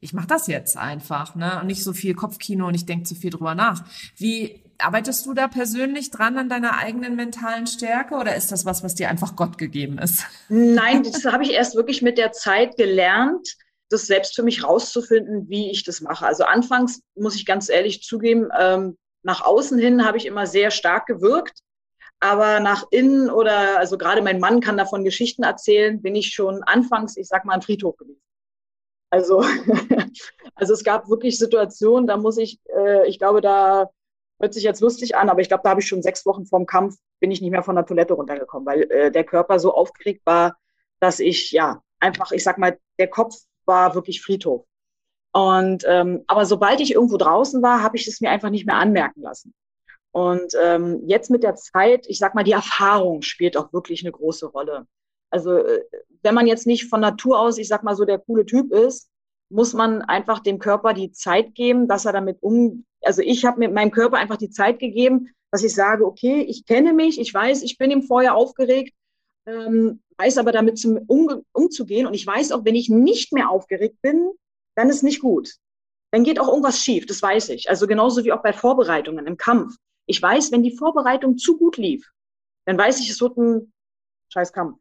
Ich 0.00 0.12
mache 0.12 0.26
das 0.26 0.46
jetzt 0.46 0.76
einfach, 0.76 1.34
ne? 1.34 1.60
Und 1.60 1.66
nicht 1.66 1.84
so 1.84 1.92
viel 1.92 2.14
Kopfkino 2.14 2.66
und 2.66 2.74
ich 2.74 2.86
denke 2.86 3.04
zu 3.04 3.14
viel 3.14 3.30
drüber 3.30 3.54
nach. 3.54 3.84
Wie 4.16 4.62
arbeitest 4.78 5.26
du 5.26 5.34
da 5.34 5.46
persönlich 5.46 6.10
dran 6.10 6.38
an 6.38 6.48
deiner 6.48 6.78
eigenen 6.78 7.16
mentalen 7.16 7.66
Stärke 7.66 8.14
oder 8.14 8.34
ist 8.34 8.50
das 8.50 8.64
was, 8.64 8.82
was 8.82 8.94
dir 8.94 9.10
einfach 9.10 9.36
Gott 9.36 9.58
gegeben 9.58 9.98
ist? 9.98 10.24
Nein, 10.48 11.02
das 11.02 11.24
habe 11.26 11.44
ich 11.44 11.52
erst 11.52 11.76
wirklich 11.76 12.02
mit 12.02 12.18
der 12.18 12.32
Zeit 12.32 12.76
gelernt 12.76 13.56
das 13.90 14.06
selbst 14.06 14.34
für 14.34 14.42
mich 14.42 14.64
rauszufinden, 14.64 15.48
wie 15.48 15.70
ich 15.70 15.84
das 15.84 16.00
mache. 16.00 16.24
Also 16.24 16.44
anfangs 16.44 17.02
muss 17.14 17.34
ich 17.34 17.44
ganz 17.44 17.68
ehrlich 17.68 18.02
zugeben, 18.02 18.48
ähm, 18.58 18.96
nach 19.22 19.42
außen 19.42 19.78
hin 19.78 20.06
habe 20.06 20.16
ich 20.16 20.26
immer 20.26 20.46
sehr 20.46 20.70
stark 20.70 21.06
gewirkt, 21.06 21.60
aber 22.20 22.60
nach 22.60 22.86
innen 22.90 23.30
oder 23.30 23.78
also 23.78 23.98
gerade 23.98 24.22
mein 24.22 24.40
Mann 24.40 24.60
kann 24.60 24.76
davon 24.76 25.04
Geschichten 25.04 25.42
erzählen, 25.42 26.00
bin 26.00 26.14
ich 26.14 26.32
schon 26.32 26.62
anfangs, 26.62 27.16
ich 27.16 27.28
sag 27.28 27.44
mal, 27.44 27.54
ein 27.54 27.62
Friedhof 27.62 27.96
gewesen. 27.96 28.22
Also, 29.10 29.40
also 30.54 30.72
es 30.72 30.84
gab 30.84 31.08
wirklich 31.08 31.38
Situationen, 31.38 32.06
da 32.06 32.16
muss 32.16 32.38
ich, 32.38 32.60
äh, 32.74 33.08
ich 33.08 33.18
glaube, 33.18 33.40
da 33.40 33.90
hört 34.38 34.54
sich 34.54 34.62
jetzt 34.62 34.80
lustig 34.80 35.16
an, 35.16 35.28
aber 35.28 35.40
ich 35.40 35.48
glaube, 35.48 35.62
da 35.64 35.70
habe 35.70 35.80
ich 35.80 35.88
schon 35.88 36.02
sechs 36.02 36.24
Wochen 36.24 36.46
vorm 36.46 36.64
Kampf 36.64 36.96
bin 37.18 37.30
ich 37.30 37.40
nicht 37.40 37.50
mehr 37.50 37.62
von 37.62 37.76
der 37.76 37.84
Toilette 37.84 38.14
runtergekommen, 38.14 38.66
weil 38.66 38.90
äh, 38.90 39.10
der 39.10 39.24
Körper 39.24 39.58
so 39.58 39.74
aufgeregt 39.74 40.22
war, 40.24 40.56
dass 41.00 41.18
ich 41.18 41.50
ja 41.50 41.82
einfach, 41.98 42.32
ich 42.32 42.42
sag 42.42 42.56
mal, 42.56 42.78
der 42.98 43.08
Kopf 43.08 43.36
war 43.70 43.94
wirklich 43.94 44.20
Friedhof. 44.20 44.66
Und 45.32 45.84
ähm, 45.86 46.24
aber 46.26 46.44
sobald 46.44 46.80
ich 46.80 46.92
irgendwo 46.92 47.16
draußen 47.16 47.62
war, 47.62 47.82
habe 47.82 47.96
ich 47.96 48.06
es 48.06 48.20
mir 48.20 48.30
einfach 48.30 48.50
nicht 48.50 48.66
mehr 48.66 48.76
anmerken 48.76 49.22
lassen. 49.22 49.54
Und 50.12 50.54
ähm, 50.60 51.02
jetzt 51.06 51.30
mit 51.30 51.44
der 51.44 51.54
Zeit, 51.54 52.06
ich 52.08 52.18
sag 52.18 52.34
mal, 52.34 52.42
die 52.42 52.52
Erfahrung 52.52 53.22
spielt 53.22 53.56
auch 53.56 53.72
wirklich 53.72 54.02
eine 54.02 54.10
große 54.10 54.46
Rolle. 54.46 54.88
Also 55.30 55.58
äh, 55.58 55.84
wenn 56.22 56.34
man 56.34 56.48
jetzt 56.48 56.66
nicht 56.66 56.88
von 56.88 57.00
Natur 57.00 57.38
aus, 57.38 57.58
ich 57.58 57.68
sag 57.68 57.84
mal 57.84 57.94
so 57.94 58.04
der 58.04 58.18
coole 58.18 58.44
Typ 58.44 58.72
ist, 58.72 59.08
muss 59.50 59.72
man 59.72 60.02
einfach 60.02 60.40
dem 60.40 60.58
Körper 60.58 60.94
die 60.94 61.12
Zeit 61.12 61.54
geben, 61.54 61.86
dass 61.86 62.06
er 62.06 62.12
damit 62.12 62.38
um. 62.42 62.84
Also 63.02 63.22
ich 63.22 63.44
habe 63.44 63.60
mit 63.60 63.72
meinem 63.72 63.92
Körper 63.92 64.16
einfach 64.16 64.36
die 64.36 64.50
Zeit 64.50 64.80
gegeben, 64.80 65.30
dass 65.52 65.64
ich 65.64 65.74
sage, 65.74 66.04
okay, 66.04 66.42
ich 66.42 66.66
kenne 66.66 66.92
mich, 66.92 67.20
ich 67.20 67.32
weiß, 67.32 67.62
ich 67.62 67.78
bin 67.78 67.90
im 67.92 68.02
Vorjahr 68.02 68.34
aufgeregt, 68.36 68.94
ähm, 69.50 70.00
weiß 70.18 70.38
aber 70.38 70.52
damit 70.52 70.78
zum, 70.78 70.98
um, 71.06 71.44
umzugehen 71.52 72.06
und 72.06 72.14
ich 72.14 72.26
weiß 72.26 72.52
auch, 72.52 72.64
wenn 72.64 72.74
ich 72.74 72.88
nicht 72.88 73.32
mehr 73.32 73.50
aufgeregt 73.50 74.00
bin, 74.02 74.30
dann 74.74 74.90
ist 74.90 75.02
nicht 75.02 75.20
gut. 75.20 75.54
Dann 76.12 76.24
geht 76.24 76.40
auch 76.40 76.48
irgendwas 76.48 76.80
schief, 76.80 77.06
das 77.06 77.22
weiß 77.22 77.50
ich. 77.50 77.68
Also 77.68 77.86
genauso 77.86 78.24
wie 78.24 78.32
auch 78.32 78.42
bei 78.42 78.52
Vorbereitungen 78.52 79.26
im 79.26 79.36
Kampf. 79.36 79.76
Ich 80.06 80.20
weiß, 80.20 80.52
wenn 80.52 80.62
die 80.62 80.76
Vorbereitung 80.76 81.38
zu 81.38 81.56
gut 81.56 81.76
lief, 81.76 82.10
dann 82.64 82.76
weiß 82.76 83.00
ich, 83.00 83.10
es 83.10 83.20
wird 83.20 83.36
ein 83.36 83.72
scheiß 84.28 84.52
Kampf, 84.52 84.78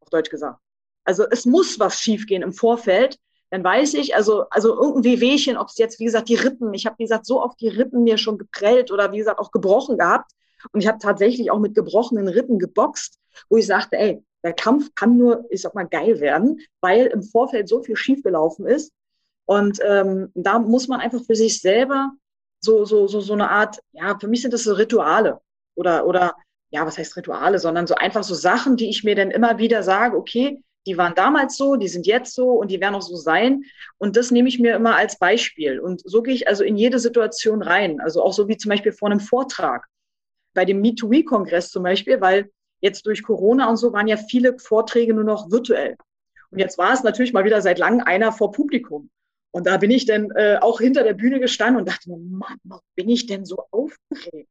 auf 0.00 0.10
Deutsch 0.10 0.30
gesagt. 0.30 0.60
Also 1.04 1.24
es 1.30 1.46
muss 1.46 1.78
was 1.80 2.00
schiefgehen 2.00 2.42
im 2.42 2.52
Vorfeld, 2.52 3.18
dann 3.50 3.62
weiß 3.62 3.94
ich, 3.94 4.16
also, 4.16 4.48
also 4.48 4.74
irgendein 4.74 5.04
Wehwehchen, 5.04 5.56
ob 5.58 5.68
es 5.68 5.76
jetzt, 5.76 6.00
wie 6.00 6.06
gesagt, 6.06 6.28
die 6.28 6.36
Rippen, 6.36 6.72
ich 6.72 6.86
habe, 6.86 6.96
wie 6.98 7.04
gesagt, 7.04 7.26
so 7.26 7.42
oft 7.42 7.60
die 7.60 7.68
Rippen 7.68 8.02
mir 8.02 8.16
schon 8.16 8.38
geprellt 8.38 8.90
oder 8.90 9.12
wie 9.12 9.18
gesagt 9.18 9.38
auch 9.38 9.50
gebrochen 9.50 9.98
gehabt. 9.98 10.32
Und 10.72 10.80
ich 10.80 10.86
habe 10.86 10.98
tatsächlich 10.98 11.50
auch 11.50 11.58
mit 11.58 11.74
gebrochenen 11.74 12.28
Rippen 12.28 12.58
geboxt, 12.58 13.18
wo 13.48 13.56
ich 13.56 13.66
sagte, 13.66 13.96
ey, 13.96 14.24
der 14.44 14.52
Kampf 14.52 14.94
kann 14.94 15.16
nur, 15.16 15.44
ich 15.50 15.62
sag 15.62 15.74
mal, 15.74 15.86
geil 15.86 16.20
werden, 16.20 16.60
weil 16.80 17.06
im 17.06 17.22
Vorfeld 17.22 17.68
so 17.68 17.82
viel 17.82 17.96
schiefgelaufen 17.96 18.66
ist. 18.66 18.92
Und 19.44 19.78
ähm, 19.84 20.30
da 20.34 20.58
muss 20.58 20.88
man 20.88 21.00
einfach 21.00 21.24
für 21.24 21.36
sich 21.36 21.60
selber 21.60 22.12
so, 22.60 22.84
so, 22.84 23.06
so, 23.08 23.20
so 23.20 23.32
eine 23.32 23.50
Art, 23.50 23.80
ja, 23.92 24.16
für 24.18 24.28
mich 24.28 24.42
sind 24.42 24.54
das 24.54 24.64
so 24.64 24.74
Rituale 24.74 25.40
oder, 25.74 26.06
oder, 26.06 26.34
ja, 26.70 26.86
was 26.86 26.96
heißt 26.98 27.16
Rituale, 27.16 27.58
sondern 27.58 27.86
so 27.86 27.94
einfach 27.94 28.24
so 28.24 28.34
Sachen, 28.34 28.76
die 28.76 28.88
ich 28.88 29.04
mir 29.04 29.14
dann 29.14 29.30
immer 29.30 29.58
wieder 29.58 29.82
sage, 29.82 30.16
okay, 30.16 30.62
die 30.86 30.98
waren 30.98 31.14
damals 31.14 31.56
so, 31.56 31.76
die 31.76 31.88
sind 31.88 32.06
jetzt 32.06 32.34
so 32.34 32.50
und 32.50 32.70
die 32.70 32.80
werden 32.80 32.94
auch 32.94 33.02
so 33.02 33.16
sein. 33.16 33.62
Und 33.98 34.16
das 34.16 34.30
nehme 34.30 34.48
ich 34.48 34.58
mir 34.58 34.74
immer 34.74 34.96
als 34.96 35.18
Beispiel. 35.18 35.78
Und 35.78 36.02
so 36.04 36.22
gehe 36.22 36.34
ich 36.34 36.48
also 36.48 36.64
in 36.64 36.76
jede 36.76 36.98
Situation 36.98 37.62
rein. 37.62 38.00
Also 38.00 38.22
auch 38.22 38.32
so 38.32 38.48
wie 38.48 38.56
zum 38.56 38.70
Beispiel 38.70 38.92
vor 38.92 39.10
einem 39.10 39.20
Vortrag. 39.20 39.86
Bei 40.54 40.64
dem 40.64 40.82
Me2We-Kongress 40.82 41.70
zum 41.70 41.84
Beispiel, 41.84 42.20
weil 42.20 42.50
jetzt 42.82 43.06
durch 43.06 43.22
Corona 43.22 43.70
und 43.70 43.78
so 43.78 43.92
waren 43.92 44.08
ja 44.08 44.16
viele 44.16 44.58
Vorträge 44.58 45.14
nur 45.14 45.24
noch 45.24 45.50
virtuell. 45.50 45.96
Und 46.50 46.58
jetzt 46.58 46.76
war 46.76 46.92
es 46.92 47.02
natürlich 47.02 47.32
mal 47.32 47.44
wieder 47.44 47.62
seit 47.62 47.78
langem 47.78 48.04
einer 48.04 48.32
vor 48.32 48.52
Publikum. 48.52 49.08
Und 49.52 49.66
da 49.66 49.76
bin 49.78 49.90
ich 49.90 50.06
dann 50.06 50.30
äh, 50.32 50.58
auch 50.60 50.80
hinter 50.80 51.04
der 51.04 51.14
Bühne 51.14 51.40
gestanden 51.40 51.80
und 51.80 51.88
dachte 51.88 52.10
mir, 52.10 52.18
Mann, 52.18 52.58
warum 52.64 52.84
bin 52.94 53.08
ich 53.08 53.26
denn 53.26 53.44
so 53.44 53.64
aufgeregt? 53.70 54.48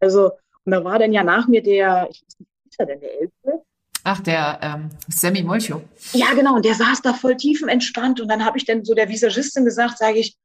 Also, 0.00 0.32
und 0.64 0.72
da 0.72 0.84
war 0.84 0.98
dann 0.98 1.12
ja 1.12 1.24
nach 1.24 1.48
mir 1.48 1.62
der, 1.62 2.08
ich 2.10 2.22
weiß 2.22 2.38
nicht, 2.38 2.50
wie 2.62 2.68
ist 2.68 2.80
er 2.80 2.86
denn, 2.86 3.00
der 3.00 3.20
Ältere? 3.20 3.64
Ach, 4.04 4.20
der 4.20 4.58
ähm, 4.62 4.90
Sammy 5.08 5.42
Molcho. 5.42 5.82
Ja, 6.12 6.34
genau. 6.34 6.56
Und 6.56 6.64
der 6.64 6.74
saß 6.74 7.02
da 7.02 7.14
voll 7.14 7.36
tiefenentspannt. 7.36 8.20
Und 8.20 8.28
dann 8.28 8.44
habe 8.44 8.58
ich 8.58 8.64
dann 8.64 8.84
so 8.84 8.94
der 8.94 9.08
Visagistin 9.08 9.64
gesagt, 9.64 9.98
sage 9.98 10.18
ich, 10.18 10.36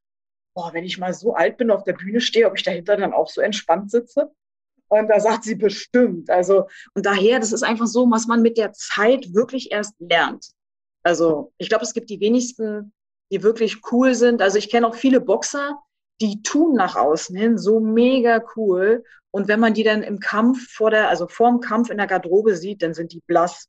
boah, 0.54 0.72
wenn 0.72 0.84
ich 0.84 0.98
mal 0.98 1.12
so 1.12 1.34
alt 1.34 1.56
bin, 1.56 1.70
auf 1.70 1.84
der 1.84 1.94
Bühne 1.94 2.20
stehe, 2.20 2.46
ob 2.46 2.56
ich 2.56 2.62
dahinter 2.62 2.96
dann 2.96 3.12
auch 3.12 3.28
so 3.28 3.40
entspannt 3.40 3.90
sitze. 3.90 4.32
Und 4.88 5.08
da 5.08 5.20
sagt 5.20 5.44
sie 5.44 5.54
bestimmt. 5.54 6.30
Also, 6.30 6.66
und 6.94 7.06
daher, 7.06 7.40
das 7.40 7.52
ist 7.52 7.62
einfach 7.62 7.86
so, 7.86 8.10
was 8.10 8.26
man 8.26 8.42
mit 8.42 8.56
der 8.56 8.72
Zeit 8.72 9.34
wirklich 9.34 9.70
erst 9.70 9.94
lernt. 9.98 10.50
Also, 11.02 11.52
ich 11.58 11.68
glaube, 11.68 11.84
es 11.84 11.94
gibt 11.94 12.10
die 12.10 12.20
wenigsten, 12.20 12.92
die 13.30 13.42
wirklich 13.42 13.80
cool 13.92 14.14
sind. 14.14 14.42
Also, 14.42 14.58
ich 14.58 14.70
kenne 14.70 14.86
auch 14.86 14.94
viele 14.94 15.20
Boxer, 15.20 15.78
die 16.20 16.42
tun 16.42 16.74
nach 16.74 16.96
außen 16.96 17.36
hin 17.36 17.58
so 17.58 17.80
mega 17.80 18.42
cool. 18.56 19.04
Und 19.30 19.46
wenn 19.48 19.60
man 19.60 19.74
die 19.74 19.84
dann 19.84 20.02
im 20.02 20.20
Kampf 20.20 20.70
vor 20.72 20.90
der, 20.90 21.08
also 21.08 21.28
vor 21.28 21.50
dem 21.50 21.60
Kampf 21.60 21.90
in 21.90 21.98
der 21.98 22.06
Garderobe 22.06 22.56
sieht, 22.56 22.82
dann 22.82 22.94
sind 22.94 23.12
die 23.12 23.22
blass. 23.26 23.68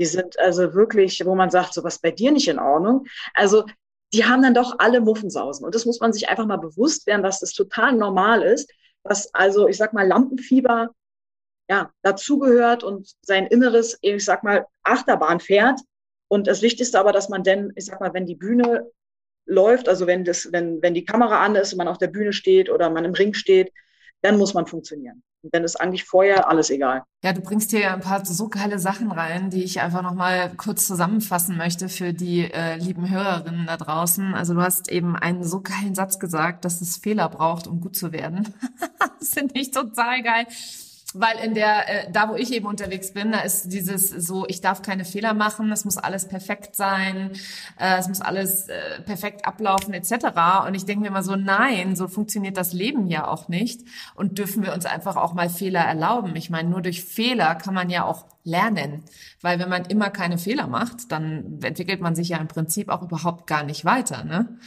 Die 0.00 0.06
sind 0.06 0.38
also 0.40 0.74
wirklich, 0.74 1.24
wo 1.24 1.34
man 1.34 1.50
sagt, 1.50 1.74
so 1.74 1.84
was 1.84 2.00
bei 2.00 2.10
dir 2.10 2.32
nicht 2.32 2.48
in 2.48 2.58
Ordnung. 2.58 3.06
Also 3.32 3.64
die 4.12 4.24
haben 4.24 4.42
dann 4.42 4.54
doch 4.54 4.76
alle 4.78 5.00
Muffensausen. 5.00 5.64
Und 5.64 5.74
das 5.74 5.86
muss 5.86 6.00
man 6.00 6.12
sich 6.12 6.28
einfach 6.28 6.46
mal 6.46 6.56
bewusst 6.56 7.06
werden, 7.06 7.22
dass 7.22 7.40
das 7.40 7.52
total 7.52 7.92
normal 7.92 8.42
ist, 8.42 8.70
dass 9.04 9.32
also, 9.34 9.68
ich 9.68 9.76
sag 9.76 9.92
mal, 9.92 10.06
Lampenfieber 10.06 10.90
ja, 11.68 11.92
dazugehört 12.02 12.82
und 12.84 13.14
sein 13.22 13.46
Inneres, 13.46 13.98
ich 14.00 14.24
sag 14.24 14.42
mal, 14.42 14.66
Achterbahn 14.82 15.40
fährt. 15.40 15.80
Und 16.28 16.46
das 16.46 16.62
Wichtigste 16.62 16.98
aber, 16.98 17.12
dass 17.12 17.28
man 17.28 17.42
denn, 17.42 17.72
ich 17.76 17.86
sag 17.86 18.00
mal, 18.00 18.12
wenn 18.12 18.26
die 18.26 18.34
Bühne 18.34 18.90
läuft, 19.46 19.88
also 19.88 20.06
wenn 20.06 20.24
das, 20.24 20.50
wenn, 20.52 20.82
wenn 20.82 20.94
die 20.94 21.04
Kamera 21.04 21.44
an 21.44 21.54
ist 21.54 21.72
und 21.72 21.78
man 21.78 21.88
auf 21.88 21.98
der 21.98 22.08
Bühne 22.08 22.32
steht 22.32 22.70
oder 22.70 22.90
man 22.90 23.04
im 23.04 23.12
Ring 23.12 23.34
steht, 23.34 23.72
dann 24.22 24.38
muss 24.38 24.54
man 24.54 24.66
funktionieren. 24.66 25.22
Dann 25.52 25.64
ist 25.64 25.76
eigentlich 25.76 26.04
vorher 26.04 26.48
alles 26.48 26.70
egal. 26.70 27.02
Ja, 27.22 27.32
du 27.32 27.40
bringst 27.40 27.70
hier 27.70 27.92
ein 27.92 28.00
paar 28.00 28.24
so 28.24 28.48
geile 28.48 28.78
Sachen 28.78 29.10
rein, 29.10 29.50
die 29.50 29.62
ich 29.62 29.80
einfach 29.80 30.02
nochmal 30.02 30.52
kurz 30.56 30.86
zusammenfassen 30.86 31.56
möchte 31.56 31.88
für 31.88 32.12
die 32.12 32.50
äh, 32.50 32.76
lieben 32.76 33.10
Hörerinnen 33.10 33.66
da 33.66 33.76
draußen. 33.76 34.34
Also 34.34 34.54
du 34.54 34.62
hast 34.62 34.90
eben 34.90 35.16
einen 35.16 35.44
so 35.44 35.60
geilen 35.60 35.94
Satz 35.94 36.18
gesagt, 36.18 36.64
dass 36.64 36.80
es 36.80 36.96
Fehler 36.96 37.28
braucht, 37.28 37.66
um 37.66 37.80
gut 37.80 37.96
zu 37.96 38.12
werden. 38.12 38.54
das 39.18 39.30
finde 39.34 39.58
ich 39.58 39.70
total 39.70 40.22
geil 40.22 40.46
weil 41.14 41.38
in 41.38 41.54
der, 41.54 41.88
äh, 41.88 42.12
da 42.12 42.28
wo 42.28 42.34
ich 42.34 42.52
eben 42.52 42.66
unterwegs 42.66 43.12
bin, 43.12 43.32
da 43.32 43.40
ist 43.40 43.72
dieses 43.72 44.10
so, 44.10 44.46
ich 44.48 44.60
darf 44.60 44.82
keine 44.82 45.04
Fehler 45.04 45.32
machen, 45.32 45.70
es 45.70 45.84
muss 45.84 45.96
alles 45.96 46.26
perfekt 46.26 46.74
sein, 46.74 47.30
äh, 47.78 47.98
es 47.98 48.08
muss 48.08 48.20
alles 48.20 48.68
äh, 48.68 49.00
perfekt 49.06 49.46
ablaufen 49.46 49.94
etc. 49.94 50.66
Und 50.66 50.74
ich 50.74 50.84
denke 50.84 51.02
mir 51.02 51.08
immer 51.08 51.22
so, 51.22 51.36
nein, 51.36 51.94
so 51.94 52.08
funktioniert 52.08 52.56
das 52.56 52.72
Leben 52.72 53.06
ja 53.06 53.28
auch 53.28 53.48
nicht 53.48 53.82
und 54.14 54.38
dürfen 54.38 54.64
wir 54.64 54.74
uns 54.74 54.86
einfach 54.86 55.16
auch 55.16 55.34
mal 55.34 55.48
Fehler 55.48 55.80
erlauben. 55.80 56.34
Ich 56.34 56.50
meine, 56.50 56.68
nur 56.68 56.82
durch 56.82 57.04
Fehler 57.04 57.54
kann 57.54 57.74
man 57.74 57.90
ja 57.90 58.04
auch 58.04 58.26
lernen, 58.42 59.04
weil 59.40 59.58
wenn 59.58 59.68
man 59.68 59.84
immer 59.86 60.10
keine 60.10 60.36
Fehler 60.36 60.66
macht, 60.66 61.12
dann 61.12 61.60
entwickelt 61.62 62.00
man 62.00 62.14
sich 62.14 62.30
ja 62.30 62.38
im 62.38 62.48
Prinzip 62.48 62.88
auch 62.88 63.02
überhaupt 63.02 63.46
gar 63.46 63.62
nicht 63.62 63.84
weiter, 63.84 64.24
ne? 64.24 64.58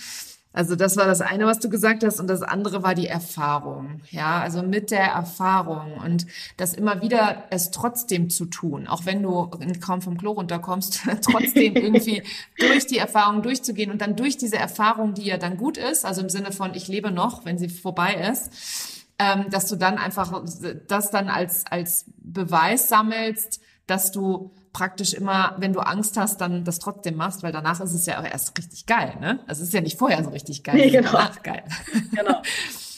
Also 0.53 0.75
das 0.75 0.97
war 0.97 1.05
das 1.05 1.21
eine, 1.21 1.45
was 1.45 1.60
du 1.60 1.69
gesagt 1.69 2.03
hast, 2.03 2.19
und 2.19 2.27
das 2.27 2.41
andere 2.41 2.81
war 2.81 2.95
die 2.95 3.07
Erfahrung. 3.07 4.01
Ja, 4.10 4.39
also 4.39 4.63
mit 4.63 4.91
der 4.91 5.05
Erfahrung 5.05 5.93
und 6.03 6.25
das 6.57 6.73
immer 6.73 7.01
wieder 7.01 7.43
es 7.51 7.71
trotzdem 7.71 8.29
zu 8.29 8.45
tun, 8.45 8.88
auch 8.88 9.05
wenn 9.05 9.21
du 9.21 9.49
kaum 9.79 10.01
vom 10.01 10.17
Klo 10.17 10.31
runterkommst, 10.31 11.01
trotzdem 11.21 11.75
irgendwie 11.75 12.23
durch 12.60 12.88
die 12.88 12.97
Erfahrung 12.97 13.43
durchzugehen 13.43 13.91
und 13.91 14.01
dann 14.01 14.15
durch 14.15 14.38
diese 14.38 14.57
Erfahrung, 14.57 15.13
die 15.13 15.25
ja 15.25 15.38
dann 15.38 15.57
gut 15.57 15.77
ist, 15.77 16.05
also 16.05 16.21
im 16.21 16.29
Sinne 16.29 16.51
von 16.51 16.73
ich 16.73 16.88
lebe 16.88 17.12
noch, 17.12 17.45
wenn 17.45 17.57
sie 17.57 17.69
vorbei 17.69 18.15
ist, 18.31 19.05
ähm, 19.19 19.45
dass 19.49 19.67
du 19.67 19.75
dann 19.75 19.97
einfach 19.97 20.43
das 20.88 21.12
dann 21.12 21.29
als 21.29 21.65
als 21.67 22.05
Beweis 22.17 22.89
sammelst, 22.89 23.62
dass 23.86 24.12
du 24.12 24.51
praktisch 24.78 25.16
immer, 25.16 25.56
wenn 25.58 25.74
du 25.74 25.80
Angst 25.80 26.18
hast, 26.18 26.40
dann 26.40 26.63
das 26.63 26.78
trotzdem 26.78 27.16
machst, 27.16 27.42
weil 27.42 27.52
danach 27.52 27.82
ist 27.82 27.94
es 27.94 28.06
ja 28.06 28.20
auch 28.20 28.24
erst 28.24 28.56
richtig 28.56 28.86
geil, 28.86 29.18
ne? 29.20 29.40
Also 29.48 29.63
es 29.63 29.70
ist 29.70 29.74
ja 29.74 29.82
nicht 29.82 29.98
vorher 29.98 30.24
so 30.24 30.30
richtig 30.30 30.63
geil, 30.63 30.76
nee, 30.76 30.92
genau. 30.92 31.12
danach 31.12 31.42
geil. 31.42 31.63
Genau. 32.12 32.42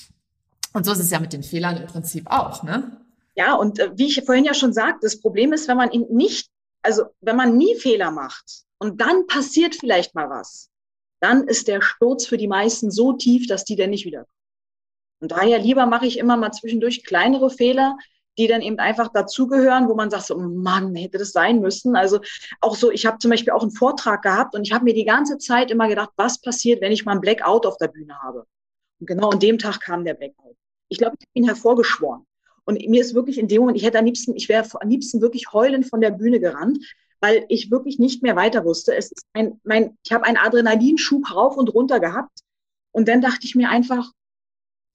Und 0.74 0.86
so 0.86 0.92
ist 0.92 1.00
es 1.00 1.10
ja 1.10 1.22
mit 1.22 1.32
den 1.32 1.42
Fehlern 1.42 1.78
im 1.78 1.88
Prinzip 1.88 2.30
auch, 2.30 2.63
ne? 2.63 2.98
Ja, 3.36 3.56
und 3.56 3.80
äh, 3.80 3.98
wie 3.98 4.08
ich 4.08 4.22
vorhin 4.26 4.44
ja 4.44 4.54
schon 4.54 4.74
sagte, 4.74 5.00
das 5.04 5.22
Problem 5.22 5.54
ist, 5.54 5.70
wenn 5.70 5.78
man 5.78 5.92
ihn 5.92 6.06
nicht, 6.12 6.50
also 6.82 7.04
wenn 7.22 7.38
man 7.38 7.58
nie 7.58 7.76
Fehler 7.76 8.12
macht 8.12 8.65
und 8.78 9.00
dann 9.00 9.26
passiert 9.28 9.76
vielleicht 9.76 10.13
mal 10.13 10.30
was, 10.30 10.70
dann 11.22 11.48
ist 11.48 11.70
der 11.70 11.82
Sturz 11.82 12.26
für 12.26 12.38
die 12.38 12.50
meisten 12.50 12.92
so 12.92 13.13
tief, 13.13 13.48
dass 13.48 13.63
die 13.63 13.78
dann 13.78 13.89
nicht 13.92 14.06
wiederkommen. 14.06 14.36
Und 15.22 15.32
daher 15.32 15.60
lieber 15.60 15.86
mache 15.86 16.06
ich 16.06 16.18
immer 16.18 16.36
mal 16.36 16.52
zwischendurch 16.52 17.04
kleinere 17.04 17.50
Fehler, 17.50 17.98
die 18.39 18.47
dann 18.47 18.62
eben 18.62 18.80
einfach 18.80 19.10
dazugehören, 19.10 19.89
wo 19.89 19.95
man 19.95 20.10
sagt, 20.10 20.28
so, 20.28 20.38
Mann, 20.39 20.95
hätte 20.95 21.17
das 21.17 21.34
sein 21.34 21.60
müssen. 21.60 21.95
Also 21.95 22.21
auch 22.62 22.75
so, 22.75 22.89
ich 22.89 23.06
habe 23.06 23.17
zum 23.19 23.32
Beispiel 23.32 23.52
auch 23.52 23.62
einen 23.62 23.71
Vortrag 23.71 24.21
gehabt 24.23 24.56
und 24.56 24.65
ich 24.65 24.73
habe 24.73 24.86
mir 24.86 24.93
die 24.93 25.06
ganze 25.06 25.38
Zeit 25.38 25.69
immer 25.69 25.89
gedacht, 25.89 26.12
was 26.15 26.39
passiert, 26.39 26.82
wenn 26.82 26.93
ich 26.93 27.06
mal 27.06 27.12
einen 27.12 27.21
Blackout 27.21 27.65
auf 27.65 27.78
der 27.78 27.89
Bühne 27.89 28.17
habe. 28.21 28.45
Und 28.99 29.08
genau 29.08 29.30
an 29.30 29.39
dem 29.39 29.58
Tag 29.58 29.82
kam 29.82 30.06
der 30.06 30.13
Blackout. 30.13 30.56
Ich 30.88 30.97
glaube, 30.97 31.17
ich 31.19 31.25
habe 31.25 31.32
ihn 31.34 31.45
hervorgeschworen. 31.45 32.25
Und 32.63 32.80
mir 32.88 33.02
ist 33.02 33.13
wirklich 33.13 33.38
in 33.38 33.49
dem 33.49 33.60
Moment, 33.60 33.78
ich 33.78 33.84
hätte 33.84 33.99
am 33.99 34.06
liebsten, 34.06 34.36
ich 34.36 34.47
wäre 34.47 34.65
am 34.80 34.89
liebsten 34.89 35.21
wirklich 35.21 35.52
heulend 35.52 35.88
von 35.88 35.99
der 35.99 36.12
Bühne 36.12 36.39
gerannt, 36.39 36.80
weil 37.19 37.45
ich 37.49 37.71
wirklich 37.71 37.99
nicht 37.99 38.23
mehr 38.23 38.38
weiter 38.38 38.63
wusste. 38.63 38.95
Es 38.95 39.12
ist 39.12 39.25
ein, 39.34 39.60
mein, 39.63 39.97
ich 40.06 40.13
habe 40.13 40.23
einen 40.23 40.38
Adrenalinschub 40.38 41.36
rauf 41.36 41.58
und 41.58 41.73
runter 41.73 41.99
gehabt. 41.99 42.39
Und 42.91 43.08
dann 43.10 43.21
dachte 43.21 43.41
ich 43.43 43.56
mir 43.56 43.69
einfach, 43.69 44.12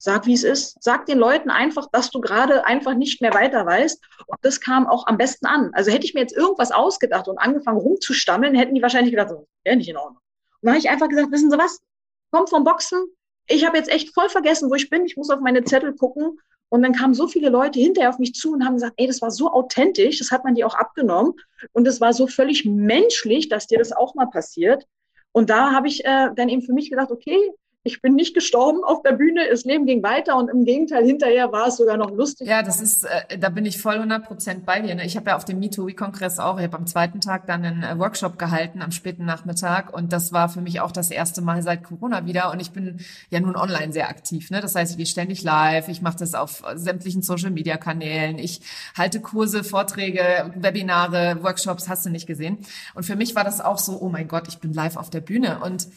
Sag, 0.05 0.27
wie 0.27 0.35
es 0.35 0.43
ist. 0.43 0.77
Sag 0.83 1.07
den 1.07 1.17
Leuten 1.17 1.49
einfach, 1.49 1.87
dass 1.91 2.11
du 2.11 2.21
gerade 2.21 2.63
einfach 2.63 2.93
nicht 2.93 3.21
mehr 3.21 3.33
weiter 3.33 3.65
weißt. 3.65 3.99
Und 4.27 4.37
das 4.43 4.61
kam 4.61 4.85
auch 4.85 5.07
am 5.07 5.17
besten 5.17 5.47
an. 5.47 5.71
Also 5.73 5.89
hätte 5.89 6.05
ich 6.05 6.13
mir 6.13 6.19
jetzt 6.19 6.37
irgendwas 6.37 6.71
ausgedacht 6.71 7.27
und 7.27 7.39
angefangen 7.39 7.79
rumzustammeln, 7.79 8.53
hätten 8.53 8.75
die 8.75 8.83
wahrscheinlich 8.83 9.09
gedacht, 9.09 9.29
so, 9.29 9.47
ja, 9.65 9.75
nicht 9.75 9.89
in 9.89 9.97
Ordnung. 9.97 10.19
Und 10.61 10.67
dann 10.67 10.73
habe 10.73 10.77
ich 10.77 10.91
einfach 10.91 11.09
gesagt, 11.09 11.31
wissen 11.31 11.49
Sie 11.49 11.57
was? 11.57 11.81
Kommt 12.29 12.51
vom 12.51 12.63
Boxen. 12.63 13.03
Ich 13.47 13.65
habe 13.65 13.77
jetzt 13.77 13.89
echt 13.89 14.13
voll 14.13 14.29
vergessen, 14.29 14.69
wo 14.69 14.75
ich 14.75 14.91
bin. 14.91 15.05
Ich 15.05 15.17
muss 15.17 15.31
auf 15.31 15.39
meine 15.39 15.63
Zettel 15.63 15.95
gucken. 15.95 16.39
Und 16.69 16.83
dann 16.83 16.93
kamen 16.93 17.15
so 17.15 17.27
viele 17.27 17.49
Leute 17.49 17.79
hinterher 17.79 18.11
auf 18.11 18.19
mich 18.19 18.35
zu 18.35 18.53
und 18.53 18.63
haben 18.63 18.75
gesagt, 18.75 18.93
ey, 18.97 19.07
das 19.07 19.23
war 19.23 19.31
so 19.31 19.51
authentisch, 19.51 20.19
das 20.19 20.29
hat 20.29 20.43
man 20.43 20.53
dir 20.53 20.67
auch 20.67 20.75
abgenommen. 20.75 21.33
Und 21.73 21.85
das 21.85 21.99
war 21.99 22.13
so 22.13 22.27
völlig 22.27 22.63
menschlich, 22.63 23.49
dass 23.49 23.65
dir 23.65 23.79
das 23.79 23.91
auch 23.91 24.13
mal 24.13 24.27
passiert. 24.27 24.85
Und 25.31 25.49
da 25.49 25.71
habe 25.71 25.87
ich 25.87 26.05
äh, 26.05 26.29
dann 26.35 26.49
eben 26.49 26.61
für 26.61 26.73
mich 26.73 26.91
gedacht, 26.91 27.09
okay, 27.09 27.39
ich 27.85 28.01
bin 28.01 28.15
nicht 28.15 28.33
gestorben 28.33 28.83
auf 28.83 29.03
der 29.03 29.11
Bühne, 29.11 29.41
das 29.47 29.63
Leben 29.63 29.85
ging 29.85 30.01
weiter 30.01 30.37
und 30.37 30.49
im 30.49 30.65
Gegenteil, 30.65 31.05
hinterher 31.05 31.51
war 31.51 31.67
es 31.67 31.77
sogar 31.77 31.97
noch 31.97 32.09
lustig. 32.09 32.47
Ja, 32.47 32.63
das 32.63 32.81
ist, 32.81 33.03
äh, 33.03 33.37
da 33.37 33.49
bin 33.49 33.63
ich 33.63 33.79
voll 33.79 33.93
100 33.93 34.25
Prozent 34.25 34.65
bei 34.65 34.81
dir. 34.81 34.95
Ne? 34.95 35.05
Ich 35.05 35.15
habe 35.15 35.29
ja 35.29 35.35
auf 35.35 35.45
dem 35.45 35.59
MeToo-Kongress 35.59 36.39
auch, 36.39 36.57
ich 36.57 36.63
habe 36.63 36.77
am 36.77 36.87
zweiten 36.87 37.21
Tag 37.21 37.45
dann 37.45 37.63
einen 37.63 37.83
äh, 37.83 37.99
Workshop 37.99 38.39
gehalten 38.39 38.81
am 38.81 38.91
späten 38.91 39.23
Nachmittag 39.23 39.93
und 39.93 40.11
das 40.11 40.33
war 40.33 40.49
für 40.49 40.61
mich 40.61 40.81
auch 40.81 40.91
das 40.91 41.11
erste 41.11 41.43
Mal 41.43 41.61
seit 41.61 41.83
Corona 41.83 42.25
wieder 42.25 42.51
und 42.51 42.59
ich 42.59 42.71
bin 42.71 42.97
ja 43.29 43.39
nun 43.39 43.55
online 43.55 43.93
sehr 43.93 44.09
aktiv. 44.09 44.49
Ne? 44.49 44.61
Das 44.61 44.73
heißt, 44.73 44.93
ich 44.93 44.97
gehe 44.97 45.05
ständig 45.05 45.43
live, 45.43 45.87
ich 45.87 46.01
mache 46.01 46.17
das 46.17 46.33
auf 46.33 46.63
sämtlichen 46.73 47.21
Social-Media-Kanälen, 47.21 48.39
ich 48.39 48.61
halte 48.97 49.21
Kurse, 49.21 49.63
Vorträge, 49.63 50.51
Webinare, 50.55 51.37
Workshops, 51.43 51.87
hast 51.87 52.07
du 52.07 52.09
nicht 52.09 52.25
gesehen. 52.25 52.57
Und 52.95 53.03
für 53.03 53.15
mich 53.15 53.35
war 53.35 53.43
das 53.43 53.61
auch 53.61 53.77
so, 53.77 54.01
oh 54.01 54.09
mein 54.09 54.27
Gott, 54.27 54.47
ich 54.47 54.57
bin 54.57 54.73
live 54.73 54.97
auf 54.97 55.11
der 55.11 55.21
Bühne 55.21 55.59
und 55.63 55.87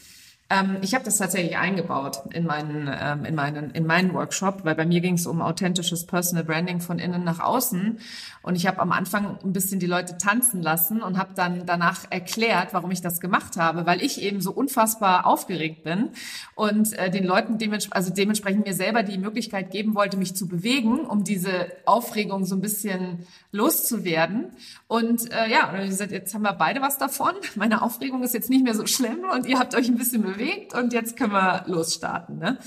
ich 0.81 0.95
habe 0.95 1.05
das 1.05 1.17
tatsächlich 1.17 1.57
eingebaut 1.57 2.23
in 2.33 2.47
meinen, 2.47 2.89
ähm, 2.99 3.23
in 3.23 3.35
meinen, 3.35 3.69
in 3.69 3.85
meinen 3.85 4.15
Workshop, 4.15 4.65
weil 4.65 4.73
bei 4.73 4.85
mir 4.85 4.99
ging 4.99 5.13
es 5.13 5.27
um 5.27 5.43
authentisches 5.43 6.07
Personal 6.07 6.43
Branding 6.43 6.79
von 6.79 6.97
innen 6.97 7.23
nach 7.23 7.39
außen. 7.39 7.99
Und 8.41 8.55
ich 8.55 8.65
habe 8.65 8.79
am 8.79 8.91
Anfang 8.91 9.37
ein 9.43 9.53
bisschen 9.53 9.79
die 9.79 9.85
Leute 9.85 10.17
tanzen 10.17 10.63
lassen 10.63 11.03
und 11.03 11.19
habe 11.19 11.35
dann 11.35 11.67
danach 11.67 12.05
erklärt, 12.09 12.73
warum 12.73 12.89
ich 12.89 13.01
das 13.01 13.19
gemacht 13.19 13.57
habe, 13.57 13.85
weil 13.85 14.01
ich 14.01 14.23
eben 14.23 14.41
so 14.41 14.51
unfassbar 14.51 15.27
aufgeregt 15.27 15.83
bin 15.83 16.09
und 16.55 16.93
äh, 16.93 17.11
den 17.11 17.25
Leuten 17.25 17.59
dements 17.59 17.91
also 17.91 18.11
dementsprechend 18.11 18.65
mir 18.65 18.73
selber 18.73 19.03
die 19.03 19.19
Möglichkeit 19.19 19.69
geben 19.69 19.93
wollte, 19.93 20.17
mich 20.17 20.35
zu 20.35 20.47
bewegen, 20.47 21.01
um 21.01 21.23
diese 21.23 21.67
Aufregung 21.85 22.45
so 22.45 22.55
ein 22.55 22.61
bisschen 22.61 23.27
loszuwerden. 23.51 24.47
Und 24.87 25.31
äh, 25.31 25.47
ja, 25.51 25.69
und 25.69 25.87
gesagt, 25.87 26.11
jetzt 26.11 26.33
haben 26.33 26.41
wir 26.41 26.53
beide 26.53 26.81
was 26.81 26.97
davon. 26.97 27.33
Meine 27.55 27.83
Aufregung 27.83 28.23
ist 28.23 28.33
jetzt 28.33 28.49
nicht 28.49 28.63
mehr 28.63 28.73
so 28.73 28.87
schlimm 28.87 29.19
und 29.31 29.45
ihr 29.45 29.59
habt 29.59 29.75
euch 29.75 29.89
ein 29.89 29.97
bisschen 29.97 30.23
bewegt 30.23 30.38
und 30.73 30.93
jetzt 30.93 31.17
können 31.17 31.33
wir 31.33 31.63
losstarten. 31.67 32.39
Ne? 32.39 32.57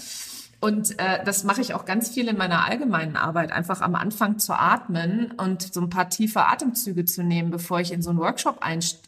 Und 0.63 0.97
äh, 1.01 1.25
das 1.25 1.43
mache 1.43 1.61
ich 1.61 1.75
auch 1.75 1.85
ganz 1.87 2.11
viel 2.11 2.29
in 2.29 2.37
meiner 2.37 2.65
allgemeinen 2.65 3.17
Arbeit, 3.17 3.51
einfach 3.51 3.81
am 3.81 3.97
Anfang 3.97 4.39
zu 4.39 4.53
atmen 4.53 5.33
und 5.37 5.75
so 5.75 5.81
ein 5.81 5.91
paar 5.91 6.09
tiefe 6.09 6.47
Atemzüge 6.47 7.05
zu 7.05 7.25
nehmen, 7.25 7.51
bevor 7.51 7.81
ich 7.81 7.91
in 7.91 8.01
so 8.01 8.11
einen 8.11 8.21
Workshop 8.21 8.61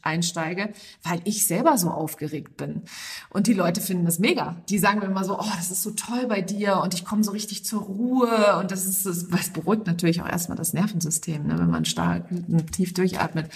einsteige, 0.03 0.71
weil 1.05 1.21
ich 1.23 1.47
selber 1.47 1.79
so 1.79 1.91
aufgeregt 1.91 2.57
bin. 2.57 2.83
Und 3.31 3.47
die 3.47 3.53
Leute 3.53 3.81
finden 3.81 4.05
das 4.05 4.19
mega. 4.19 4.57
Die 4.69 4.81
sagen 4.81 4.99
mir 4.99 5.07
immer 5.07 5.23
so, 5.23 5.39
oh, 5.39 5.53
das 5.57 5.71
ist 5.71 5.85
so 5.85 5.93
toll 5.93 6.27
bei 6.27 6.41
dir 6.41 6.81
und 6.83 6.93
ich 6.93 7.05
komme 7.05 7.23
so 7.23 7.31
richtig 7.31 7.65
zur 7.65 7.83
Ruhe 7.83 8.59
und 8.59 8.73
das 8.73 8.85
ist, 8.85 9.07
das, 9.07 9.29
das 9.29 9.51
beruhigt 9.51 9.87
natürlich 9.87 10.23
auch 10.23 10.29
erstmal 10.29 10.59
das 10.59 10.73
Nervensystem, 10.73 11.47
ne, 11.47 11.57
wenn 11.57 11.71
man 11.71 11.85
stark 11.85 12.25
tief 12.73 12.95
durchatmet. 12.95 13.49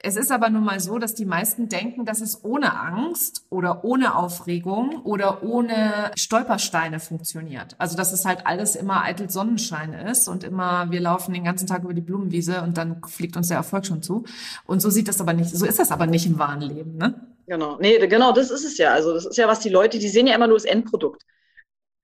Es 0.00 0.14
ist 0.14 0.30
aber 0.30 0.48
nun 0.48 0.64
mal 0.64 0.78
so, 0.78 0.98
dass 0.98 1.14
die 1.14 1.24
meisten 1.24 1.68
denken, 1.68 2.04
dass 2.04 2.20
es 2.20 2.44
ohne 2.44 2.78
Angst 2.78 3.42
oder 3.50 3.84
ohne 3.84 4.14
Aufregung 4.14 5.02
oder 5.02 5.42
ohne 5.42 6.12
Stolpersteine 6.16 7.00
funktioniert. 7.00 7.74
Also 7.78 7.96
dass 7.96 8.12
es 8.12 8.24
halt 8.24 8.46
alles 8.46 8.76
immer 8.76 9.02
eitel 9.02 9.28
Sonnenschein 9.28 9.92
ist 9.92 10.28
und 10.28 10.44
immer 10.44 10.92
wir 10.92 11.00
laufen 11.00 11.34
den 11.34 11.42
ganzen 11.42 11.66
Tag 11.66 11.82
über 11.82 11.94
die 11.94 12.00
Blumenwiese 12.00 12.62
und 12.62 12.78
dann 12.78 13.02
fliegt 13.08 13.36
uns 13.36 13.48
der 13.48 13.56
Erfolg 13.56 13.86
schon 13.86 14.00
zu. 14.00 14.22
Und 14.66 14.80
so 14.80 14.88
sieht 14.88 15.08
das 15.08 15.20
aber 15.20 15.32
nicht, 15.32 15.50
so 15.50 15.66
ist 15.66 15.80
das 15.80 15.90
aber 15.90 16.06
nicht 16.06 16.26
im 16.26 16.38
wahren 16.38 16.60
Leben, 16.60 16.96
ne? 16.96 17.14
Genau, 17.48 17.78
nee, 17.80 17.98
genau, 18.06 18.30
das 18.32 18.50
ist 18.50 18.64
es 18.64 18.78
ja. 18.78 18.92
Also 18.92 19.14
das 19.14 19.26
ist 19.26 19.36
ja, 19.36 19.48
was 19.48 19.60
die 19.60 19.70
Leute, 19.70 19.98
die 19.98 20.08
sehen 20.08 20.28
ja 20.28 20.36
immer 20.36 20.46
nur 20.46 20.58
das 20.58 20.64
Endprodukt, 20.64 21.22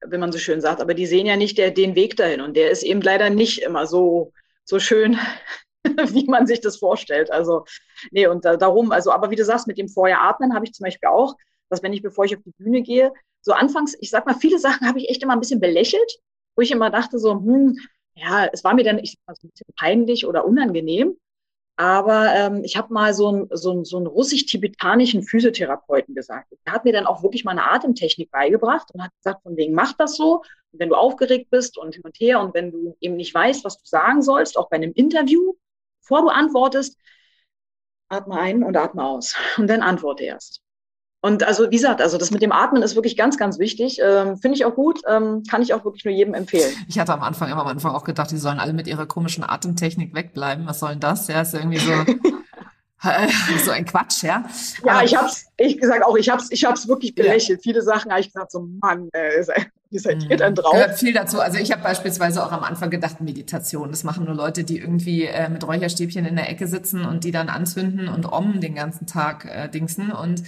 wenn 0.05 0.19
man 0.19 0.33
so 0.33 0.39
schön 0.39 0.61
sagt, 0.61 0.81
aber 0.81 0.95
die 0.95 1.07
sehen 1.07 1.27
ja 1.27 1.37
nicht 1.37 1.59
der, 1.59 1.71
den 1.71 1.95
Weg 1.95 2.17
dahin 2.17 2.41
und 2.41 2.57
der 2.57 2.71
ist 2.71 2.83
eben 2.83 3.03
leider 3.03 3.31
nicht 3.31 3.63
immer 3.63 3.87
so 3.87 4.33
so 4.65 4.81
schön 4.81 5.19
wie 6.13 6.27
man 6.27 6.47
sich 6.47 6.61
das 6.61 6.77
vorstellt. 6.77 7.31
Also, 7.31 7.65
nee, 8.11 8.27
und 8.27 8.45
da, 8.45 8.57
darum, 8.57 8.93
also, 8.93 9.13
aber 9.13 9.31
wie 9.31 9.37
du 9.37 9.45
sagst, 9.45 9.67
mit 9.67 9.79
dem 9.79 9.89
Vorher 9.89 10.23
atmen 10.23 10.55
habe 10.55 10.65
ich 10.65 10.73
zum 10.73 10.85
Beispiel 10.85 11.09
auch, 11.09 11.37
dass 11.69 11.83
wenn 11.83 11.93
ich, 11.93 12.03
bevor 12.03 12.25
ich 12.25 12.37
auf 12.37 12.43
die 12.43 12.53
Bühne 12.59 12.83
gehe, 12.83 13.13
so 13.41 13.53
anfangs, 13.53 13.95
ich 14.01 14.11
sag 14.11 14.27
mal, 14.27 14.35
viele 14.35 14.59
Sachen 14.59 14.87
habe 14.87 14.99
ich 14.99 15.09
echt 15.11 15.23
immer 15.23 15.35
ein 15.35 15.41
bisschen 15.41 15.61
belächelt, 15.61 16.19
wo 16.57 16.63
ich 16.63 16.71
immer 16.71 16.91
dachte 16.91 17.19
so, 17.19 17.33
hm, 17.33 17.79
ja, 18.15 18.47
es 18.47 18.65
war 18.65 18.75
mir 18.75 18.85
dann, 18.85 18.99
ich 18.99 19.13
sag 19.13 19.19
mal, 19.27 19.35
so 19.35 19.47
ein 19.47 19.51
bisschen 19.51 19.75
peinlich 19.77 20.27
oder 20.27 20.45
unangenehm. 20.45 21.17
Aber 21.77 22.33
ähm, 22.35 22.63
ich 22.63 22.77
habe 22.77 22.95
mal 22.95 23.13
so 23.15 23.29
einen 23.29 23.49
so 23.51 23.73
ein, 23.73 23.85
so 23.85 23.99
ein 23.99 24.07
russisch-tibetanischen 24.07 25.25
Physiotherapeuten 25.25 26.15
gesagt. 26.15 26.53
Der 26.65 26.73
hat 26.73 26.85
mir 26.85 26.93
dann 26.93 27.07
auch 27.07 27.25
wirklich 27.25 27.45
mal 27.45 27.51
eine 27.51 27.69
Atemtechnik 27.69 28.31
beigebracht 28.31 28.93
und 28.93 29.03
hat 29.03 29.11
gesagt, 29.17 29.43
von 29.43 29.57
wegen, 29.57 29.75
mach 29.75 29.93
das 29.95 30.15
so. 30.15 30.43
Und 30.71 30.79
wenn 30.79 30.91
du 30.91 30.95
aufgeregt 30.95 31.51
bist 31.51 31.77
und 31.77 31.97
hin 31.97 32.05
und 32.05 32.17
her 32.21 32.41
und 32.41 32.55
wenn 32.55 32.71
du 32.71 32.97
eben 33.01 33.17
nicht 33.17 33.35
weißt, 33.35 33.65
was 33.65 33.79
du 33.79 33.87
sagen 33.87 34.23
sollst, 34.23 34.57
auch 34.57 34.69
bei 34.69 34.77
einem 34.77 34.93
Interview, 34.93 35.55
Bevor 36.05 36.23
du 36.23 36.29
antwortest, 36.29 36.99
atme 38.09 38.39
ein 38.39 38.63
und 38.63 38.77
atme 38.77 39.03
aus 39.03 39.35
und 39.57 39.69
dann 39.69 39.83
antworte 39.83 40.25
erst. 40.25 40.61
Und 41.23 41.43
also 41.43 41.71
wie 41.71 41.77
gesagt, 41.77 42.03
also 42.03 42.19
das 42.19 42.31
mit 42.31 42.43
dem 42.43 42.53
Atmen 42.53 42.83
ist 42.83 42.97
wirklich 42.97 43.17
ganz, 43.17 43.39
ganz 43.39 43.59
wichtig. 43.59 43.99
Ähm, 44.03 44.37
Finde 44.37 44.57
ich 44.57 44.67
auch 44.67 44.75
gut, 44.75 45.01
ähm, 45.09 45.43
kann 45.51 45.63
ich 45.63 45.73
auch 45.73 45.83
wirklich 45.83 46.05
nur 46.05 46.13
jedem 46.13 46.35
empfehlen. 46.35 46.75
Ich 46.87 46.99
hatte 46.99 47.15
am 47.15 47.23
Anfang 47.23 47.51
immer 47.51 47.63
am 47.63 47.69
Anfang 47.69 47.93
auch 47.93 48.05
gedacht, 48.05 48.31
die 48.31 48.37
sollen 48.37 48.59
alle 48.59 48.75
mit 48.75 48.87
ihrer 48.87 49.07
komischen 49.07 49.43
Atemtechnik 49.43 50.15
wegbleiben. 50.15 50.67
Was 50.67 50.81
soll 50.81 50.91
denn 50.91 51.01
das? 51.01 51.29
Ja, 51.29 51.41
ist 51.41 51.55
irgendwie 51.55 51.79
so. 51.79 51.93
so 53.65 53.71
ein 53.71 53.85
Quatsch, 53.85 54.23
ja. 54.23 54.45
Ja, 54.85 54.93
Aber 54.93 55.05
ich 55.05 55.17
hab's, 55.17 55.47
ich 55.57 55.79
gesagt 55.79 56.05
auch, 56.05 56.17
ich 56.17 56.29
hab's, 56.29 56.49
ich 56.51 56.65
hab's 56.65 56.89
wirklich 56.89 57.15
belächelt. 57.15 57.61
Ja. 57.61 57.63
Viele 57.63 57.83
Sachen 57.83 58.11
habe 58.11 58.21
ich 58.21 58.33
gesagt, 58.33 58.51
so 58.51 58.69
Mann, 58.81 59.11
wie 59.95 59.99
seid 59.99 60.29
ihr 60.29 60.37
denn 60.37 60.55
drauf? 60.57 60.73
Gehört 60.73 60.99
viel 60.99 61.13
dazu. 61.13 61.41
Also 61.41 61.59
ich 61.59 61.71
habe 61.71 61.83
beispielsweise 61.83 62.45
auch 62.45 62.51
am 62.51 62.65
Anfang 62.65 62.91
gedacht, 62.91 63.21
Meditation. 63.21 63.91
Das 63.91 64.03
machen 64.03 64.25
nur 64.25 64.35
Leute, 64.35 64.65
die 64.65 64.79
irgendwie 64.79 65.25
äh, 65.25 65.49
mit 65.49 65.67
Räucherstäbchen 65.67 66.27
in 66.27 66.35
der 66.35 66.51
Ecke 66.51 66.67
sitzen 66.67 67.05
und 67.05 67.23
die 67.23 67.31
dann 67.31 67.49
anzünden 67.49 68.09
und 68.09 68.27
om 68.27 68.61
den 68.61 68.75
ganzen 68.75 69.07
Tag 69.07 69.45
äh, 69.45 69.69
dingsen. 69.69 70.11
Und 70.11 70.43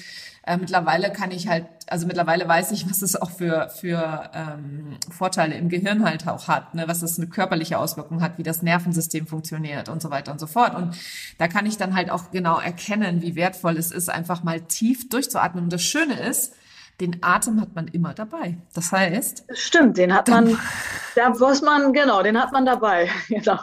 äh, 0.44 0.56
mittlerweile 0.56 1.12
kann 1.12 1.30
ich 1.30 1.46
halt, 1.46 1.66
also 1.88 2.06
mittlerweile 2.06 2.48
weiß 2.48 2.72
ich, 2.72 2.88
was 2.90 3.02
es 3.02 3.20
auch 3.20 3.30
für, 3.30 3.68
für 3.68 4.30
ähm, 4.34 4.96
Vorteile 5.10 5.54
im 5.54 5.68
Gehirn 5.68 6.04
halt 6.04 6.26
auch 6.26 6.48
hat, 6.48 6.74
ne? 6.74 6.88
was 6.88 7.00
das 7.00 7.18
eine 7.18 7.28
körperliche 7.28 7.78
Auswirkung 7.78 8.22
hat, 8.22 8.38
wie 8.38 8.42
das 8.42 8.62
Nervensystem 8.62 9.26
funktioniert 9.26 9.88
und 9.88 10.02
so 10.02 10.10
weiter 10.10 10.32
und 10.32 10.40
so 10.40 10.46
fort. 10.46 10.74
Und 10.74 10.96
da 11.38 11.48
kann 11.48 11.66
ich 11.66 11.76
dann 11.76 11.94
halt 11.94 12.10
auch 12.10 12.30
genau 12.30 12.58
erkennen, 12.58 13.22
wie 13.22 13.36
wertvoll 13.36 13.76
es 13.76 13.92
ist, 13.92 14.10
einfach 14.10 14.42
mal 14.42 14.60
tief 14.62 15.08
durchzuatmen. 15.08 15.64
Und 15.64 15.72
das 15.72 15.82
Schöne 15.82 16.18
ist, 16.18 16.54
den 17.00 17.22
Atem 17.22 17.60
hat 17.60 17.74
man 17.74 17.88
immer 17.88 18.14
dabei. 18.14 18.56
Das 18.74 18.90
heißt. 18.90 19.44
Stimmt, 19.52 19.98
den 19.98 20.14
hat 20.14 20.28
man, 20.28 20.58
da 21.14 21.30
muss 21.30 21.60
man, 21.60 21.92
genau, 21.92 22.22
den 22.22 22.40
hat 22.40 22.52
man 22.52 22.64
dabei. 22.64 23.08
Genau. 23.28 23.58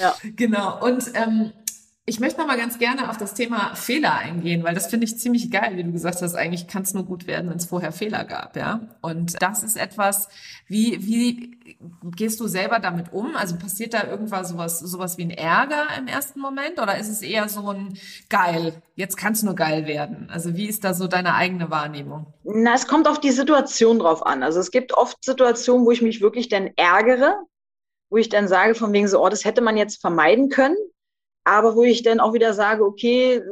Ja. 0.00 0.14
Genau. 0.36 0.84
Und 0.84 1.04
ähm, 1.14 1.52
ich 2.04 2.18
möchte 2.18 2.40
noch 2.40 2.48
mal 2.48 2.56
ganz 2.56 2.80
gerne 2.80 3.08
auf 3.10 3.16
das 3.16 3.32
Thema 3.32 3.76
Fehler 3.76 4.16
eingehen, 4.16 4.64
weil 4.64 4.74
das 4.74 4.88
finde 4.88 5.04
ich 5.06 5.18
ziemlich 5.18 5.52
geil, 5.52 5.76
wie 5.76 5.84
du 5.84 5.92
gesagt 5.92 6.20
hast. 6.20 6.34
Eigentlich 6.34 6.66
kann 6.66 6.82
es 6.82 6.94
nur 6.94 7.04
gut 7.04 7.28
werden, 7.28 7.48
wenn 7.48 7.58
es 7.58 7.66
vorher 7.66 7.92
Fehler 7.92 8.24
gab, 8.24 8.56
ja. 8.56 8.80
Und 9.02 9.40
das 9.40 9.62
ist 9.62 9.76
etwas, 9.76 10.28
wie 10.66 11.06
wie 11.06 11.56
gehst 12.16 12.40
du 12.40 12.48
selber 12.48 12.80
damit 12.80 13.12
um? 13.12 13.36
Also 13.36 13.56
passiert 13.56 13.94
da 13.94 14.04
irgendwas 14.04 14.48
sowas 14.48 14.80
sowas 14.80 15.16
wie 15.16 15.22
ein 15.22 15.30
Ärger 15.30 15.86
im 15.96 16.08
ersten 16.08 16.40
Moment 16.40 16.80
oder 16.80 16.98
ist 16.98 17.08
es 17.08 17.22
eher 17.22 17.48
so 17.48 17.68
ein 17.70 17.96
geil? 18.28 18.82
Jetzt 18.96 19.16
kann 19.16 19.34
es 19.34 19.44
nur 19.44 19.54
geil 19.54 19.86
werden. 19.86 20.28
Also 20.28 20.56
wie 20.56 20.66
ist 20.66 20.82
da 20.82 20.94
so 20.94 21.06
deine 21.06 21.34
eigene 21.34 21.70
Wahrnehmung? 21.70 22.26
Na, 22.42 22.74
es 22.74 22.88
kommt 22.88 23.06
auf 23.06 23.20
die 23.20 23.30
Situation 23.30 24.00
drauf 24.00 24.26
an. 24.26 24.42
Also 24.42 24.58
es 24.58 24.72
gibt 24.72 24.92
oft 24.92 25.24
Situationen, 25.24 25.86
wo 25.86 25.92
ich 25.92 26.02
mich 26.02 26.20
wirklich 26.20 26.48
dann 26.48 26.70
ärgere, 26.74 27.36
wo 28.10 28.16
ich 28.16 28.28
dann 28.28 28.48
sage 28.48 28.74
von 28.74 28.92
wegen 28.92 29.06
so, 29.06 29.24
oh, 29.24 29.28
das 29.28 29.44
hätte 29.44 29.60
man 29.60 29.76
jetzt 29.76 30.00
vermeiden 30.00 30.48
können 30.48 30.76
aber 31.44 31.76
wo 31.76 31.82
ich 31.82 32.02
dann 32.02 32.20
auch 32.20 32.32
wieder 32.32 32.54
sage, 32.54 32.84
okay, 32.84 33.42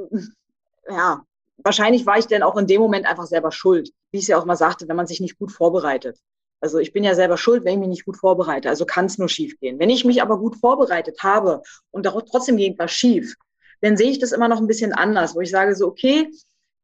ja, 0.88 1.22
wahrscheinlich 1.58 2.06
war 2.06 2.18
ich 2.18 2.26
dann 2.26 2.42
auch 2.42 2.56
in 2.56 2.66
dem 2.66 2.80
Moment 2.80 3.06
einfach 3.06 3.26
selber 3.26 3.52
schuld. 3.52 3.90
Wie 4.10 4.18
ich 4.18 4.24
es 4.24 4.28
ja 4.28 4.38
auch 4.38 4.44
mal 4.44 4.56
sagte, 4.56 4.88
wenn 4.88 4.96
man 4.96 5.06
sich 5.06 5.20
nicht 5.20 5.38
gut 5.38 5.52
vorbereitet. 5.52 6.18
Also 6.60 6.78
ich 6.78 6.92
bin 6.92 7.04
ja 7.04 7.14
selber 7.14 7.38
schuld, 7.38 7.64
wenn 7.64 7.74
ich 7.74 7.78
mich 7.78 7.88
nicht 7.88 8.04
gut 8.04 8.18
vorbereite. 8.18 8.68
Also 8.68 8.84
kann 8.84 9.06
es 9.06 9.18
nur 9.18 9.28
schief 9.28 9.58
gehen. 9.60 9.78
Wenn 9.78 9.90
ich 9.90 10.04
mich 10.04 10.20
aber 10.20 10.38
gut 10.38 10.56
vorbereitet 10.56 11.22
habe 11.22 11.62
und 11.90 12.04
trotzdem 12.04 12.56
geht 12.56 12.78
was 12.78 12.92
schief, 12.92 13.34
dann 13.80 13.96
sehe 13.96 14.10
ich 14.10 14.18
das 14.18 14.32
immer 14.32 14.48
noch 14.48 14.58
ein 14.58 14.66
bisschen 14.66 14.92
anders, 14.92 15.34
wo 15.34 15.40
ich 15.40 15.50
sage 15.50 15.74
so, 15.74 15.86
okay, 15.86 16.30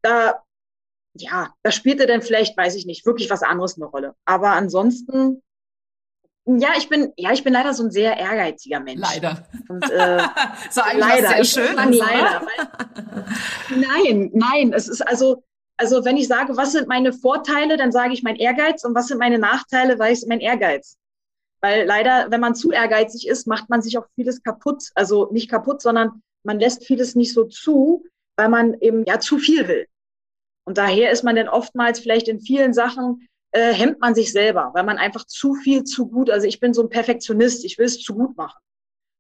da, 0.03 0.42
ja, 1.14 1.55
da 1.62 1.71
spielte 1.71 2.07
dann 2.07 2.23
vielleicht, 2.23 2.57
weiß 2.57 2.75
ich 2.75 2.87
nicht, 2.87 3.05
wirklich 3.05 3.29
was 3.29 3.42
anderes 3.42 3.77
eine 3.77 3.87
Rolle. 3.87 4.14
Aber 4.25 4.53
ansonsten 4.53 5.42
ja, 6.47 6.71
ich 6.79 6.89
bin, 6.89 7.13
ja, 7.17 7.33
ich 7.33 7.43
bin 7.43 7.53
leider 7.53 7.75
so 7.75 7.85
ein 7.85 7.91
sehr 7.91 8.17
ehrgeiziger 8.17 8.81
Mensch. 8.81 9.01
Leider. 9.01 9.47
Und, 9.69 9.83
äh, 9.91 10.23
so 10.71 10.81
leider. 10.97 11.29
sehr 11.29 11.45
schön. 11.45 11.75
Leider. 11.75 12.43
Weil, 12.43 13.79
nein, 13.79 14.31
nein, 14.33 14.73
es 14.73 14.89
ist 14.89 15.01
also, 15.07 15.43
also 15.77 16.05
wenn 16.05 16.17
ich 16.17 16.29
sage, 16.29 16.57
was 16.57 16.73
sind 16.73 16.89
meine 16.89 17.13
Vorteile, 17.13 17.77
dann 17.77 17.91
sage 17.91 18.13
ich 18.15 18.23
mein 18.23 18.37
Ehrgeiz 18.37 18.85
und 18.85 18.95
was 18.95 19.09
sind 19.09 19.19
meine 19.19 19.39
Nachteile, 19.39 19.99
weil 19.99 20.13
ich 20.13 20.25
mein 20.29 20.41
Ehrgeiz. 20.41 20.97
Weil 21.61 21.85
leider, 21.85 22.31
wenn 22.31 22.41
man 22.41 22.55
zu 22.55 22.71
ehrgeizig 22.71 23.27
ist, 23.27 23.47
macht 23.47 23.69
man 23.69 23.83
sich 23.83 23.99
auch 23.99 24.07
vieles 24.15 24.43
kaputt. 24.43 24.91
Also 24.95 25.29
nicht 25.33 25.51
kaputt, 25.51 25.83
sondern 25.83 26.23
man 26.45 26.61
lässt 26.61 26.85
vieles 26.85 27.17
nicht 27.17 27.35
so 27.35 27.45
zu, 27.45 28.05
weil 28.37 28.49
man 28.49 28.75
eben 28.81 29.05
ja 29.05 29.19
zu 29.19 29.39
viel 29.39 29.67
will. 29.67 29.87
Und 30.65 30.79
daher 30.79 31.11
ist 31.11 31.25
man 31.25 31.35
dann 31.35 31.49
oftmals 31.49 31.99
vielleicht 31.99 32.29
in 32.29 32.41
vielen 32.41 32.73
Sachen 32.73 33.29
äh, 33.57 33.73
hemmt 33.73 34.01
man 34.01 34.14
sich 34.14 34.33
selber, 34.33 34.71
weil 34.75 34.85
man 34.85 34.99
einfach 34.99 35.25
zu 35.25 35.55
viel 35.55 35.85
zu 35.85 36.09
gut, 36.09 36.29
also 36.29 36.47
ich 36.47 36.61
bin 36.61 36.75
so 36.75 36.83
ein 36.83 36.90
Perfektionist, 36.90 37.64
ich 37.64 37.79
will 37.79 37.87
es 37.87 38.01
zu 38.01 38.14
gut 38.14 38.37
machen. 38.37 38.61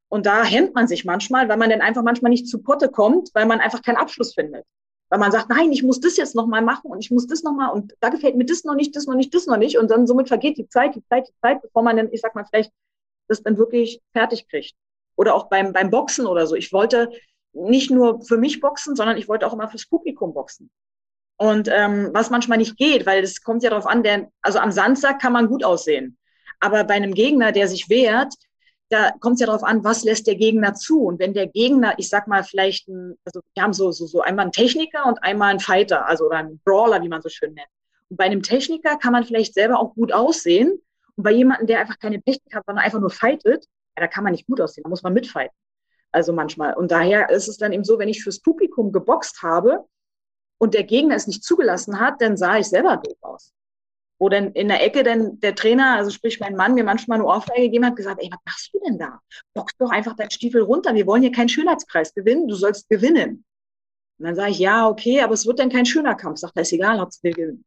Und 0.08 0.26
da 0.26 0.44
hemmt 0.44 0.74
man 0.74 0.86
sich 0.86 1.06
manchmal, 1.06 1.48
weil 1.48 1.56
man 1.56 1.70
dann 1.70 1.80
einfach 1.80 2.02
manchmal 2.02 2.30
nicht 2.30 2.46
zu 2.46 2.62
Potte 2.62 2.90
kommt, 2.90 3.30
weil 3.32 3.46
man 3.46 3.60
einfach 3.60 3.80
keinen 3.80 3.96
Abschluss 3.96 4.34
findet. 4.34 4.66
Weil 5.08 5.20
man 5.20 5.32
sagt, 5.32 5.48
nein, 5.48 5.72
ich 5.72 5.82
muss 5.82 6.00
das 6.00 6.18
jetzt 6.18 6.34
nochmal 6.34 6.60
machen 6.60 6.90
und 6.90 6.98
ich 7.00 7.10
muss 7.10 7.26
das 7.26 7.44
nochmal 7.44 7.72
und 7.72 7.94
da 8.00 8.10
gefällt 8.10 8.36
mir 8.36 8.44
das 8.44 8.64
noch 8.64 8.74
nicht, 8.74 8.94
das 8.94 9.06
noch 9.06 9.14
nicht, 9.14 9.34
das 9.34 9.46
noch 9.46 9.56
nicht. 9.56 9.78
Und 9.78 9.90
dann 9.90 10.06
somit 10.06 10.28
vergeht 10.28 10.58
die 10.58 10.68
Zeit, 10.68 10.94
die 10.94 11.04
Zeit, 11.06 11.28
die 11.28 11.40
Zeit, 11.40 11.62
bevor 11.62 11.82
man 11.82 11.96
dann, 11.96 12.12
ich 12.12 12.20
sag 12.20 12.34
mal, 12.34 12.44
vielleicht 12.44 12.72
das 13.28 13.42
dann 13.42 13.56
wirklich 13.56 14.02
fertig 14.12 14.48
kriegt. 14.48 14.74
Oder 15.16 15.34
auch 15.34 15.48
beim, 15.48 15.72
beim 15.72 15.90
Boxen 15.90 16.26
oder 16.26 16.46
so. 16.46 16.56
Ich 16.56 16.74
wollte 16.74 17.10
nicht 17.54 17.90
nur 17.90 18.20
für 18.22 18.36
mich 18.36 18.60
boxen, 18.60 18.96
sondern 18.96 19.16
ich 19.16 19.28
wollte 19.28 19.46
auch 19.46 19.54
immer 19.54 19.68
fürs 19.68 19.86
Publikum 19.86 20.34
boxen. 20.34 20.70
Und 21.38 21.68
ähm, 21.70 22.10
was 22.14 22.30
manchmal 22.30 22.58
nicht 22.58 22.76
geht, 22.78 23.04
weil 23.04 23.22
es 23.22 23.42
kommt 23.42 23.62
ja 23.62 23.70
darauf 23.70 23.86
an, 23.86 24.02
der, 24.02 24.30
also 24.40 24.58
am 24.58 24.72
Samstag 24.72 25.20
kann 25.20 25.32
man 25.32 25.48
gut 25.48 25.64
aussehen. 25.64 26.16
Aber 26.60 26.84
bei 26.84 26.94
einem 26.94 27.12
Gegner, 27.12 27.52
der 27.52 27.68
sich 27.68 27.90
wehrt, 27.90 28.32
da 28.88 29.10
kommt 29.20 29.34
es 29.34 29.40
ja 29.40 29.46
darauf 29.46 29.64
an, 29.64 29.84
was 29.84 30.04
lässt 30.04 30.26
der 30.26 30.36
Gegner 30.36 30.74
zu. 30.74 31.02
Und 31.02 31.18
wenn 31.18 31.34
der 31.34 31.48
Gegner, 31.48 31.94
ich 31.98 32.08
sag 32.08 32.28
mal, 32.28 32.44
vielleicht 32.44 32.88
ein, 32.88 33.18
also 33.24 33.40
wir 33.54 33.62
haben 33.62 33.72
so, 33.72 33.90
so, 33.90 34.06
so 34.06 34.20
einmal 34.20 34.44
einen 34.44 34.52
Techniker 34.52 35.06
und 35.06 35.22
einmal 35.22 35.50
einen 35.50 35.60
Fighter, 35.60 36.06
also 36.06 36.26
oder 36.26 36.38
einen 36.38 36.60
Brawler, 36.64 37.02
wie 37.02 37.08
man 37.08 37.20
so 37.20 37.28
schön 37.28 37.52
nennt. 37.52 37.68
Und 38.08 38.16
bei 38.16 38.24
einem 38.24 38.42
Techniker 38.42 38.96
kann 38.96 39.12
man 39.12 39.24
vielleicht 39.24 39.54
selber 39.54 39.80
auch 39.80 39.94
gut 39.94 40.12
aussehen. 40.12 40.80
Und 41.16 41.24
bei 41.24 41.32
jemandem, 41.32 41.66
der 41.66 41.80
einfach 41.80 41.98
keine 41.98 42.22
Technik 42.22 42.54
hat, 42.54 42.64
sondern 42.64 42.84
einfach 42.84 43.00
nur 43.00 43.10
fightet, 43.10 43.66
ja, 43.96 44.02
da 44.02 44.06
kann 44.06 44.24
man 44.24 44.32
nicht 44.32 44.46
gut 44.46 44.60
aussehen, 44.60 44.84
da 44.84 44.90
muss 44.90 45.02
man 45.02 45.12
mitfighten. 45.12 45.54
Also 46.12 46.32
manchmal. 46.32 46.74
Und 46.74 46.92
daher 46.92 47.28
ist 47.30 47.48
es 47.48 47.58
dann 47.58 47.72
eben 47.72 47.84
so, 47.84 47.98
wenn 47.98 48.08
ich 48.08 48.22
fürs 48.22 48.40
Publikum 48.40 48.92
geboxt 48.92 49.42
habe 49.42 49.84
und 50.58 50.74
der 50.74 50.84
Gegner 50.84 51.14
es 51.14 51.26
nicht 51.26 51.44
zugelassen 51.44 52.00
hat, 52.00 52.20
dann 52.20 52.36
sah 52.36 52.58
ich 52.58 52.66
selber 52.66 52.96
doof 52.96 53.18
aus. 53.20 53.52
Wo 54.18 54.30
dann 54.30 54.52
in 54.52 54.68
der 54.68 54.82
Ecke 54.82 55.02
dann 55.02 55.38
der 55.40 55.54
Trainer, 55.54 55.96
also 55.96 56.10
sprich 56.10 56.40
mein 56.40 56.56
Mann, 56.56 56.74
mir 56.74 56.84
manchmal 56.84 57.18
eine 57.18 57.26
Ohrfeige 57.26 57.62
gegeben 57.62 57.84
hat, 57.84 57.96
gesagt, 57.96 58.22
ey, 58.22 58.30
was 58.30 58.40
machst 58.46 58.70
du 58.72 58.80
denn 58.80 58.98
da? 58.98 59.20
Box 59.52 59.74
doch 59.78 59.90
einfach 59.90 60.16
deinen 60.16 60.30
Stiefel 60.30 60.62
runter. 60.62 60.94
Wir 60.94 61.06
wollen 61.06 61.22
hier 61.22 61.32
keinen 61.32 61.50
Schönheitspreis 61.50 62.14
gewinnen. 62.14 62.48
Du 62.48 62.54
sollst 62.54 62.88
gewinnen. 62.88 63.44
Und 64.18 64.24
dann 64.24 64.34
sage 64.34 64.52
ich, 64.52 64.58
ja, 64.58 64.88
okay, 64.88 65.20
aber 65.20 65.34
es 65.34 65.46
wird 65.46 65.58
dann 65.58 65.68
kein 65.68 65.84
schöner 65.84 66.14
Kampf. 66.14 66.38
Sagt 66.38 66.56
er, 66.56 66.62
ist 66.62 66.72
egal, 66.72 66.98
Hauptsache 66.98 67.24
wir 67.24 67.32
gewinnen. 67.32 67.64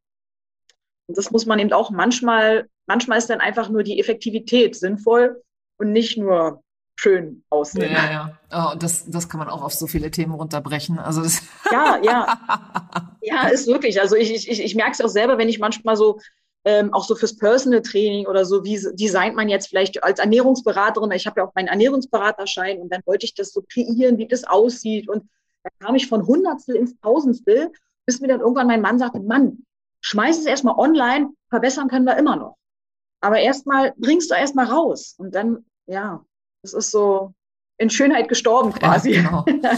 Und 1.06 1.16
das 1.16 1.30
muss 1.30 1.46
man 1.46 1.60
eben 1.60 1.72
auch 1.72 1.90
manchmal, 1.90 2.68
manchmal 2.86 3.18
ist 3.18 3.30
dann 3.30 3.40
einfach 3.40 3.68
nur 3.68 3.84
die 3.84 4.00
Effektivität 4.00 4.74
sinnvoll 4.74 5.42
und 5.76 5.92
nicht 5.92 6.16
nur 6.16 6.62
schön 7.00 7.42
aussehen. 7.48 7.90
Ja, 7.92 8.10
ja. 8.10 8.72
Oh, 8.72 8.76
das, 8.76 9.08
das 9.08 9.28
kann 9.28 9.38
man 9.38 9.48
auch 9.48 9.62
auf 9.62 9.72
so 9.72 9.86
viele 9.86 10.10
Themen 10.10 10.34
runterbrechen. 10.34 10.98
Also 10.98 11.22
das 11.22 11.42
ja, 11.72 11.98
ja. 12.02 12.38
Ja, 13.22 13.48
ist 13.48 13.66
wirklich. 13.66 14.00
Also 14.00 14.16
ich, 14.16 14.48
ich, 14.48 14.62
ich 14.62 14.74
merke 14.74 14.92
es 14.92 15.00
auch 15.00 15.08
selber, 15.08 15.38
wenn 15.38 15.48
ich 15.48 15.58
manchmal 15.58 15.96
so 15.96 16.20
ähm, 16.64 16.92
auch 16.92 17.04
so 17.04 17.14
fürs 17.14 17.36
Personal 17.36 17.80
Training 17.80 18.26
oder 18.26 18.44
so, 18.44 18.64
wie 18.64 18.78
designt 18.94 19.34
man 19.34 19.48
jetzt 19.48 19.68
vielleicht 19.68 20.02
als 20.02 20.18
Ernährungsberaterin, 20.18 21.10
ich 21.12 21.26
habe 21.26 21.40
ja 21.40 21.46
auch 21.46 21.54
meinen 21.54 21.68
Ernährungsberaterschein 21.68 22.78
und 22.80 22.92
dann 22.92 23.00
wollte 23.06 23.24
ich 23.24 23.34
das 23.34 23.52
so 23.52 23.62
kreieren, 23.62 24.18
wie 24.18 24.28
das 24.28 24.44
aussieht 24.44 25.08
und 25.08 25.24
da 25.62 25.70
kam 25.78 25.94
ich 25.94 26.06
von 26.06 26.26
Hundertstel 26.26 26.76
ins 26.76 26.98
Tausendstel, 27.00 27.72
bis 28.06 28.20
mir 28.20 28.28
dann 28.28 28.40
irgendwann 28.40 28.66
mein 28.66 28.80
Mann 28.82 28.98
sagte, 28.98 29.20
Mann, 29.20 29.64
schmeiß 30.02 30.38
es 30.38 30.46
erstmal 30.46 30.76
online, 30.76 31.30
verbessern 31.48 31.88
können 31.88 32.06
wir 32.06 32.16
immer 32.16 32.36
noch. 32.36 32.56
Aber 33.22 33.38
erstmal 33.38 33.94
bringst 33.96 34.30
du 34.30 34.34
erstmal 34.34 34.66
raus 34.66 35.14
und 35.18 35.34
dann, 35.34 35.64
ja, 35.86 36.24
das 36.62 36.74
ist 36.74 36.90
so 36.90 37.34
in 37.80 37.88
Schönheit 37.88 38.28
gestorben 38.28 38.72
quasi. 38.72 39.14
Ja, 39.14 39.22
genau. 39.22 39.44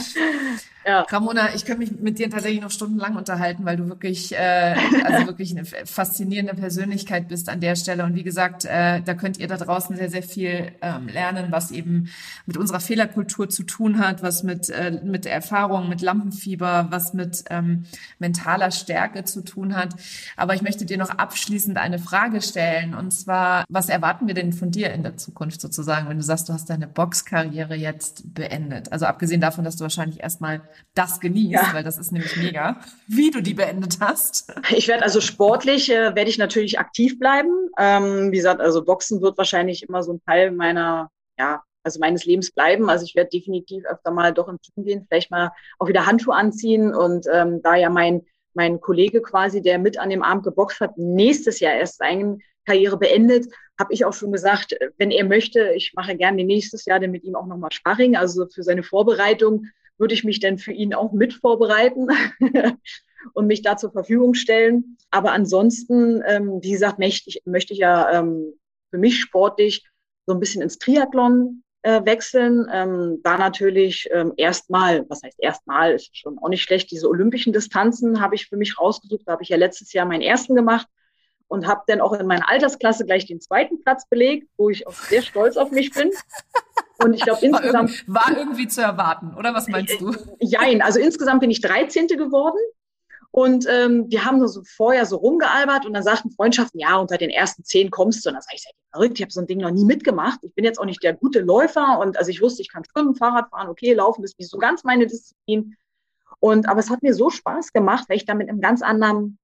Ja. 0.84 1.02
Ramona, 1.02 1.54
ich 1.54 1.64
könnte 1.64 1.80
mich 1.80 2.00
mit 2.00 2.18
dir 2.18 2.28
tatsächlich 2.28 2.60
noch 2.60 2.70
stundenlang 2.70 3.16
unterhalten, 3.16 3.64
weil 3.64 3.76
du 3.76 3.88
wirklich, 3.88 4.32
äh, 4.36 4.74
also 5.04 5.26
wirklich 5.26 5.52
eine 5.52 5.64
faszinierende 5.64 6.54
Persönlichkeit 6.54 7.28
bist 7.28 7.48
an 7.48 7.60
der 7.60 7.76
Stelle. 7.76 8.04
Und 8.04 8.16
wie 8.16 8.24
gesagt, 8.24 8.64
äh, 8.64 9.00
da 9.00 9.14
könnt 9.14 9.38
ihr 9.38 9.46
da 9.46 9.56
draußen 9.56 9.96
sehr, 9.96 10.10
sehr 10.10 10.22
viel 10.22 10.72
ähm, 10.82 11.06
lernen, 11.06 11.46
was 11.50 11.70
eben 11.70 12.08
mit 12.46 12.56
unserer 12.56 12.80
Fehlerkultur 12.80 13.48
zu 13.48 13.62
tun 13.62 13.98
hat, 13.98 14.22
was 14.22 14.42
mit, 14.42 14.70
äh, 14.70 15.00
mit 15.04 15.26
Erfahrung, 15.26 15.88
mit 15.88 16.00
Lampenfieber, 16.00 16.88
was 16.90 17.14
mit 17.14 17.44
ähm, 17.50 17.84
mentaler 18.18 18.72
Stärke 18.72 19.24
zu 19.24 19.42
tun 19.44 19.76
hat. 19.76 19.94
Aber 20.36 20.54
ich 20.54 20.62
möchte 20.62 20.84
dir 20.84 20.98
noch 20.98 21.10
abschließend 21.10 21.76
eine 21.76 22.00
Frage 22.00 22.42
stellen. 22.42 22.94
Und 22.94 23.12
zwar, 23.12 23.64
was 23.68 23.88
erwarten 23.88 24.26
wir 24.26 24.34
denn 24.34 24.52
von 24.52 24.72
dir 24.72 24.92
in 24.92 25.04
der 25.04 25.16
Zukunft 25.16 25.60
sozusagen, 25.60 26.08
wenn 26.08 26.16
du 26.16 26.24
sagst, 26.24 26.48
du 26.48 26.52
hast 26.52 26.70
deine 26.70 26.88
Boxkarriere 26.88 27.76
jetzt 27.76 27.91
beendet? 28.34 28.92
Also 28.92 29.06
abgesehen 29.06 29.40
davon, 29.40 29.64
dass 29.64 29.76
du 29.76 29.82
wahrscheinlich 29.82 30.20
erstmal 30.20 30.62
das 30.94 31.20
genießt, 31.20 31.52
ja. 31.52 31.74
weil 31.74 31.84
das 31.84 31.98
ist 31.98 32.12
nämlich 32.12 32.36
mega, 32.36 32.80
wie 33.06 33.30
du 33.30 33.40
die 33.40 33.54
beendet 33.54 33.98
hast. 34.00 34.52
Ich 34.70 34.88
werde 34.88 35.02
also 35.02 35.20
sportlich, 35.20 35.90
äh, 35.90 36.14
werde 36.14 36.28
ich 36.28 36.38
natürlich 36.38 36.78
aktiv 36.78 37.18
bleiben. 37.18 37.68
Ähm, 37.78 38.32
wie 38.32 38.36
gesagt, 38.36 38.60
also 38.60 38.84
Boxen 38.84 39.22
wird 39.22 39.38
wahrscheinlich 39.38 39.82
immer 39.88 40.02
so 40.02 40.12
ein 40.12 40.22
Teil 40.24 40.50
meiner, 40.50 41.10
ja, 41.38 41.62
also 41.82 41.98
meines 42.00 42.24
Lebens 42.24 42.52
bleiben. 42.52 42.90
Also 42.90 43.04
ich 43.04 43.14
werde 43.14 43.30
definitiv 43.30 43.84
öfter 43.86 44.10
mal 44.10 44.32
doch 44.32 44.48
im 44.48 44.60
Team 44.60 44.84
gehen, 44.84 45.06
vielleicht 45.08 45.30
mal 45.30 45.52
auch 45.78 45.88
wieder 45.88 46.06
Handschuhe 46.06 46.34
anziehen 46.34 46.94
und 46.94 47.26
ähm, 47.32 47.60
da 47.62 47.74
ja 47.74 47.90
mein 47.90 48.22
mein 48.54 48.80
Kollege 48.80 49.22
quasi, 49.22 49.62
der 49.62 49.78
mit 49.78 49.98
an 49.98 50.10
dem 50.10 50.22
Abend 50.22 50.44
geboxt 50.44 50.80
hat, 50.80 50.98
nächstes 50.98 51.60
Jahr 51.60 51.74
erst 51.74 51.98
seine 51.98 52.38
Karriere 52.64 52.96
beendet, 52.96 53.46
habe 53.78 53.92
ich 53.92 54.04
auch 54.04 54.12
schon 54.12 54.32
gesagt, 54.32 54.76
wenn 54.98 55.10
er 55.10 55.24
möchte, 55.24 55.72
ich 55.74 55.92
mache 55.94 56.16
gerne 56.16 56.44
nächstes 56.44 56.84
Jahr 56.84 57.00
dann 57.00 57.10
mit 57.10 57.24
ihm 57.24 57.34
auch 57.34 57.46
nochmal 57.46 57.72
Sparring, 57.72 58.16
also 58.16 58.46
für 58.46 58.62
seine 58.62 58.82
Vorbereitung 58.82 59.66
würde 59.98 60.14
ich 60.14 60.24
mich 60.24 60.40
dann 60.40 60.58
für 60.58 60.72
ihn 60.72 60.94
auch 60.94 61.12
mit 61.12 61.32
vorbereiten 61.34 62.08
und 63.34 63.46
mich 63.46 63.62
da 63.62 63.76
zur 63.76 63.92
Verfügung 63.92 64.34
stellen. 64.34 64.96
Aber 65.10 65.32
ansonsten, 65.32 66.22
ähm, 66.26 66.58
wie 66.62 66.72
gesagt, 66.72 66.98
möchte 66.98 67.30
ich, 67.30 67.42
möchte 67.44 67.72
ich 67.72 67.80
ja 67.80 68.10
ähm, 68.18 68.54
für 68.90 68.98
mich 68.98 69.20
sportlich 69.20 69.86
so 70.26 70.34
ein 70.34 70.40
bisschen 70.40 70.62
ins 70.62 70.78
Triathlon 70.78 71.62
äh, 71.82 72.04
wechseln. 72.04 72.66
Ähm, 72.72 73.20
da 73.22 73.38
natürlich 73.38 74.08
ähm, 74.12 74.32
erstmal, 74.36 75.08
was 75.08 75.22
heißt 75.22 75.38
erstmal, 75.38 75.92
ist 75.92 76.16
schon 76.16 76.38
auch 76.38 76.48
nicht 76.48 76.62
schlecht, 76.62 76.90
diese 76.90 77.08
olympischen 77.08 77.52
Distanzen 77.52 78.20
habe 78.20 78.34
ich 78.34 78.48
für 78.48 78.56
mich 78.56 78.78
rausgesucht. 78.78 79.22
Da 79.26 79.32
habe 79.32 79.42
ich 79.42 79.50
ja 79.50 79.56
letztes 79.56 79.92
Jahr 79.92 80.06
meinen 80.06 80.22
ersten 80.22 80.54
gemacht 80.54 80.86
und 81.52 81.66
habe 81.66 81.82
dann 81.86 82.00
auch 82.00 82.14
in 82.14 82.26
meiner 82.26 82.48
Altersklasse 82.48 83.04
gleich 83.04 83.26
den 83.26 83.40
zweiten 83.40 83.78
Platz 83.80 84.08
belegt, 84.08 84.48
wo 84.56 84.70
ich 84.70 84.86
auch 84.86 84.94
sehr 84.94 85.20
stolz 85.20 85.58
auf 85.58 85.70
mich 85.70 85.92
bin. 85.92 86.10
Und 87.04 87.12
ich 87.14 87.22
glaube 87.22 87.44
insgesamt. 87.44 87.74
War, 87.74 87.82
irgendwie, 87.82 88.14
war 88.14 88.38
irgendwie 88.38 88.68
zu 88.68 88.80
erwarten, 88.80 89.34
oder 89.36 89.52
was 89.54 89.68
meinst 89.68 90.00
du? 90.00 90.14
Jein, 90.40 90.80
also 90.82 90.98
insgesamt 90.98 91.40
bin 91.40 91.50
ich 91.50 91.60
13. 91.60 92.06
geworden. 92.06 92.58
Und 93.30 93.66
ähm, 93.68 94.06
wir 94.08 94.24
haben 94.24 94.46
so 94.46 94.62
vorher 94.62 95.06
so 95.06 95.16
rumgealbert 95.16 95.86
und 95.86 95.94
dann 95.94 96.02
sagten 96.02 96.30
Freundschaften, 96.30 96.78
ja, 96.80 96.96
unter 96.96 97.16
den 97.16 97.30
ersten 97.30 97.64
zehn 97.64 97.90
kommst 97.90 98.24
du. 98.24 98.30
Und 98.30 98.34
dann 98.34 98.42
sage 98.42 98.56
ich, 98.56 98.64
ihr 98.66 98.72
verrückt, 98.92 99.18
ich 99.18 99.22
habe 99.22 99.32
so 99.32 99.40
ein 99.40 99.46
Ding 99.46 99.58
noch 99.58 99.70
nie 99.70 99.84
mitgemacht. 99.84 100.40
Ich 100.42 100.54
bin 100.54 100.64
jetzt 100.64 100.78
auch 100.78 100.84
nicht 100.84 101.02
der 101.02 101.14
gute 101.14 101.40
Läufer 101.40 101.98
und 101.98 102.18
also 102.18 102.30
ich 102.30 102.42
wusste, 102.42 102.62
ich 102.62 102.70
kann 102.70 102.84
schwimmen, 102.84 103.14
Fahrrad 103.14 103.48
fahren, 103.50 103.68
okay, 103.68 103.94
laufen 103.94 104.22
ist 104.22 104.38
nicht 104.38 104.50
so 104.50 104.58
ganz 104.58 104.84
meine 104.84 105.06
Disziplin. 105.06 105.76
Und 106.40 106.68
aber 106.68 106.80
es 106.80 106.90
hat 106.90 107.02
mir 107.02 107.14
so 107.14 107.30
Spaß 107.30 107.72
gemacht, 107.72 108.04
weil 108.08 108.18
ich 108.18 108.26
da 108.26 108.34
mit 108.34 108.48
einem 108.48 108.60
ganz 108.60 108.82
anderen, 108.82 109.38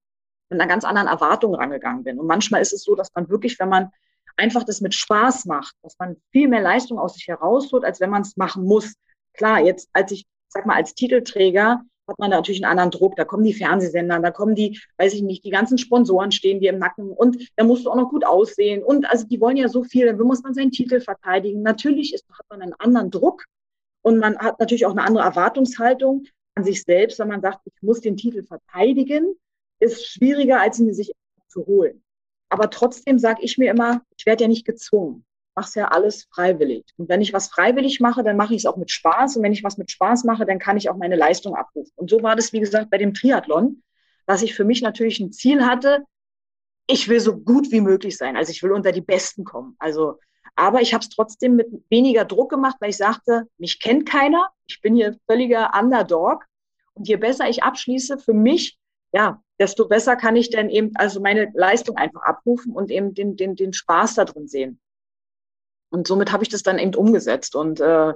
mit 0.51 0.61
einer 0.61 0.69
ganz 0.69 0.85
anderen 0.85 1.09
Erwartung 1.09 1.55
rangegangen 1.55 2.05
bin. 2.05 2.19
Und 2.19 2.27
manchmal 2.27 2.63
ist 2.63 2.73
es 2.73 2.83
so, 2.83 2.95
dass 2.95 3.15
man 3.15 3.29
wirklich, 3.29 3.59
wenn 3.59 3.69
man 3.69 3.91
einfach 4.37 4.65
das 4.65 4.81
mit 4.81 4.95
Spaß 4.95 5.47
macht, 5.47 5.75
dass 5.83 5.99
man 5.99 6.17
viel 6.31 6.49
mehr 6.49 6.61
Leistung 6.61 6.99
aus 6.99 7.15
sich 7.15 7.29
herausholt, 7.29 7.85
als 7.85 8.01
wenn 8.01 8.11
man 8.11 8.23
es 8.23 8.37
machen 8.37 8.65
muss. 8.65 8.95
Klar, 9.35 9.61
jetzt 9.61 9.89
als 9.93 10.13
ich, 10.13 10.27
sag 10.49 10.65
mal, 10.67 10.77
als 10.77 10.95
Titelträger 10.95 11.83
hat 12.09 12.19
man 12.19 12.31
da 12.31 12.39
natürlich 12.39 12.65
einen 12.65 12.71
anderen 12.71 12.91
Druck. 12.91 13.17
Da 13.17 13.25
kommen 13.25 13.45
die 13.45 13.53
Fernsehsender, 13.53 14.19
da 14.21 14.31
kommen 14.31 14.55
die, 14.55 14.81
weiß 14.97 15.13
ich 15.13 15.23
nicht, 15.23 15.45
die 15.45 15.51
ganzen 15.51 15.77
Sponsoren 15.77 16.33
stehen 16.33 16.61
dir 16.61 16.73
im 16.73 16.79
Nacken 16.79 17.11
und 17.11 17.51
da 17.57 17.65
musst 17.65 17.85
du 17.85 17.91
auch 17.91 17.97
noch 17.97 18.09
gut 18.09 18.25
aussehen. 18.25 18.83
Und 18.83 19.11
also 19.11 19.27
die 19.27 19.41
wollen 19.41 19.57
ja 19.57 19.69
so 19.69 19.85
viel, 19.85 20.07
dann 20.07 20.19
muss 20.19 20.43
man 20.43 20.55
seinen 20.55 20.71
Titel 20.71 21.01
verteidigen. 21.01 21.63
Natürlich 21.63 22.15
ist, 22.15 22.25
hat 22.31 22.47
man 22.49 22.63
einen 22.63 22.75
anderen 22.75 23.11
Druck 23.11 23.45
und 24.03 24.19
man 24.19 24.39
hat 24.39 24.59
natürlich 24.59 24.87
auch 24.87 24.93
eine 24.93 25.05
andere 25.05 25.25
Erwartungshaltung 25.25 26.25
an 26.55 26.65
sich 26.65 26.83
selbst, 26.83 27.19
wenn 27.19 27.29
man 27.29 27.43
sagt, 27.43 27.61
ich 27.67 27.83
muss 27.83 28.01
den 28.01 28.17
Titel 28.17 28.43
verteidigen, 28.43 29.35
ist 29.81 30.07
schwieriger, 30.07 30.61
als 30.61 30.79
ihn 30.79 30.93
sich 30.95 31.13
zu 31.49 31.67
holen. 31.67 32.03
Aber 32.49 32.71
trotzdem 32.71 33.19
sage 33.19 33.43
ich 33.43 33.59
mir 33.59 33.71
immer, 33.71 34.03
ich 34.17 34.27
werde 34.27 34.45
ja 34.45 34.49
nicht 34.49 34.65
gezwungen. 34.65 35.25
Mach's 35.55 35.75
ja 35.75 35.89
alles 35.89 36.29
freiwillig. 36.33 36.85
Und 36.97 37.09
wenn 37.09 37.21
ich 37.21 37.33
was 37.33 37.49
freiwillig 37.49 38.01
mache, 38.01 38.23
dann 38.23 38.37
mache 38.37 38.55
ich 38.55 38.61
es 38.61 38.67
auch 38.67 38.77
mit 38.77 38.91
Spaß. 38.91 39.37
Und 39.37 39.43
wenn 39.43 39.53
ich 39.53 39.65
was 39.65 39.77
mit 39.77 39.91
Spaß 39.91 40.25
mache, 40.25 40.47
dann 40.47 40.59
kann 40.59 40.77
ich 40.77 40.89
auch 40.89 40.97
meine 40.97 41.17
Leistung 41.17 41.57
abrufen. 41.57 41.93
Und 41.97 42.11
so 42.11 42.23
war 42.23 42.37
das, 42.37 42.53
wie 42.53 42.61
gesagt, 42.61 42.91
bei 42.91 42.99
dem 42.99 43.13
Triathlon, 43.13 43.83
dass 44.27 44.43
ich 44.43 44.55
für 44.55 44.65
mich 44.65 44.83
natürlich 44.83 45.21
ein 45.21 45.33
Ziel 45.33 45.67
hatte. 45.67 46.05
Ich 46.87 47.09
will 47.09 47.21
so 47.21 47.37
gut 47.37 47.71
wie 47.73 47.81
möglich 47.81 48.17
sein. 48.17 48.37
Also 48.37 48.53
ich 48.53 48.63
will 48.63 48.73
unter 48.73 48.93
die 48.93 49.01
Besten 49.01 49.45
kommen. 49.45 49.75
Also, 49.79 50.19
aber 50.55 50.81
ich 50.81 50.95
habe 50.95 51.03
es 51.03 51.11
trotzdem 51.11 51.57
mit 51.57 51.69
weniger 51.91 52.25
Druck 52.25 52.51
gemacht, 52.51 52.77
weil 52.81 52.91
ich 52.91 52.97
sagte, 52.97 53.49
mich 53.59 53.81
kennt 53.81 54.09
keiner. 54.09 54.49
Ich 54.69 54.81
bin 54.81 54.95
hier 54.95 55.19
völliger 55.27 55.73
Underdog. 55.79 56.45
Und 56.95 57.09
je 57.09 57.17
besser 57.17 57.49
ich 57.49 57.63
abschließe, 57.63 58.19
für 58.19 58.33
mich, 58.33 58.79
ja, 59.13 59.43
desto 59.59 59.89
besser 59.89 60.17
kann 60.17 60.37
ich 60.37 60.51
dann 60.51 60.71
eben 60.71 60.93
also 60.95 61.21
meine 61.21 61.51
Leistung 61.55 61.97
einfach 61.97 62.23
abrufen 62.23 62.73
und 62.73 62.91
eben 62.91 63.15
den, 63.15 63.37
den, 63.37 63.57
den 63.57 63.73
Spaß 63.73 64.15
da 64.15 64.25
drin 64.25 64.49
sehen. 64.49 64.81
Und 65.91 66.07
somit 66.07 66.33
habe 66.33 66.43
ich 66.43 66.49
das 66.49 66.63
dann 66.63 66.79
eben 66.79 66.95
umgesetzt. 66.95 67.57
Und 67.57 67.81
äh, 67.81 68.13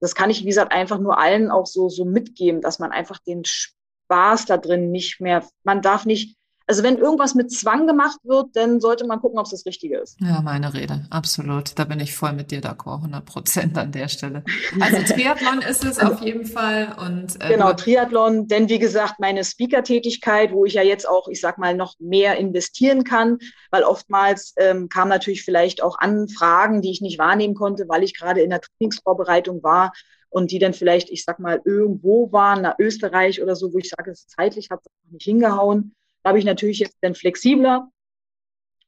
das 0.00 0.14
kann 0.14 0.30
ich, 0.30 0.42
wie 0.42 0.48
gesagt, 0.48 0.72
einfach 0.72 0.98
nur 0.98 1.18
allen 1.18 1.50
auch 1.50 1.66
so, 1.66 1.88
so 1.88 2.04
mitgeben, 2.04 2.60
dass 2.60 2.78
man 2.78 2.92
einfach 2.92 3.18
den 3.18 3.44
Spaß 3.44 4.46
da 4.46 4.56
drin 4.56 4.90
nicht 4.90 5.20
mehr, 5.20 5.46
man 5.64 5.82
darf 5.82 6.06
nicht, 6.06 6.37
Also 6.68 6.82
wenn 6.82 6.98
irgendwas 6.98 7.34
mit 7.34 7.50
Zwang 7.50 7.86
gemacht 7.86 8.18
wird, 8.24 8.54
dann 8.54 8.78
sollte 8.78 9.06
man 9.06 9.20
gucken, 9.20 9.38
ob 9.38 9.46
es 9.46 9.52
das 9.52 9.64
Richtige 9.64 9.98
ist. 9.98 10.20
Ja, 10.20 10.42
meine 10.42 10.74
Rede, 10.74 11.06
absolut. 11.08 11.78
Da 11.78 11.84
bin 11.84 11.98
ich 11.98 12.14
voll 12.14 12.34
mit 12.34 12.50
dir 12.50 12.60
d'accord, 12.60 12.98
100 12.98 13.24
Prozent 13.24 13.78
an 13.78 13.90
der 13.90 14.08
Stelle. 14.08 14.44
Also 14.78 15.14
Triathlon 15.14 15.62
ist 15.62 15.82
es 15.82 15.98
auf 15.98 16.20
jeden 16.20 16.44
Fall. 16.44 16.94
Und, 16.98 17.40
äh, 17.40 17.48
genau, 17.48 17.72
Triathlon, 17.72 18.48
denn 18.48 18.68
wie 18.68 18.78
gesagt, 18.78 19.14
meine 19.18 19.44
Speaker-Tätigkeit, 19.44 20.52
wo 20.52 20.66
ich 20.66 20.74
ja 20.74 20.82
jetzt 20.82 21.08
auch, 21.08 21.28
ich 21.28 21.40
sag 21.40 21.56
mal, 21.56 21.74
noch 21.74 21.94
mehr 21.98 22.36
investieren 22.36 23.02
kann, 23.02 23.38
weil 23.70 23.82
oftmals 23.82 24.52
ähm, 24.58 24.90
kamen 24.90 25.08
natürlich 25.08 25.44
vielleicht 25.44 25.82
auch 25.82 25.98
Anfragen, 25.98 26.82
die 26.82 26.90
ich 26.90 27.00
nicht 27.00 27.18
wahrnehmen 27.18 27.54
konnte, 27.54 27.88
weil 27.88 28.02
ich 28.02 28.14
gerade 28.14 28.42
in 28.42 28.50
der 28.50 28.60
Trainingsvorbereitung 28.60 29.62
war 29.62 29.92
und 30.30 30.50
die 30.50 30.58
dann 30.58 30.74
vielleicht, 30.74 31.10
ich 31.10 31.24
sag 31.24 31.38
mal, 31.38 31.60
irgendwo 31.64 32.30
waren, 32.32 32.62
nach 32.62 32.78
Österreich 32.78 33.42
oder 33.42 33.56
so, 33.56 33.72
wo 33.72 33.78
ich 33.78 33.88
sage, 33.88 34.10
es 34.10 34.26
zeitlich 34.26 34.68
hat 34.70 34.80
es 34.80 35.12
nicht 35.12 35.24
hingehauen. 35.24 35.94
Habe 36.28 36.38
ich 36.38 36.44
natürlich 36.44 36.78
jetzt 36.78 36.98
dann 37.00 37.14
flexibler. 37.14 37.88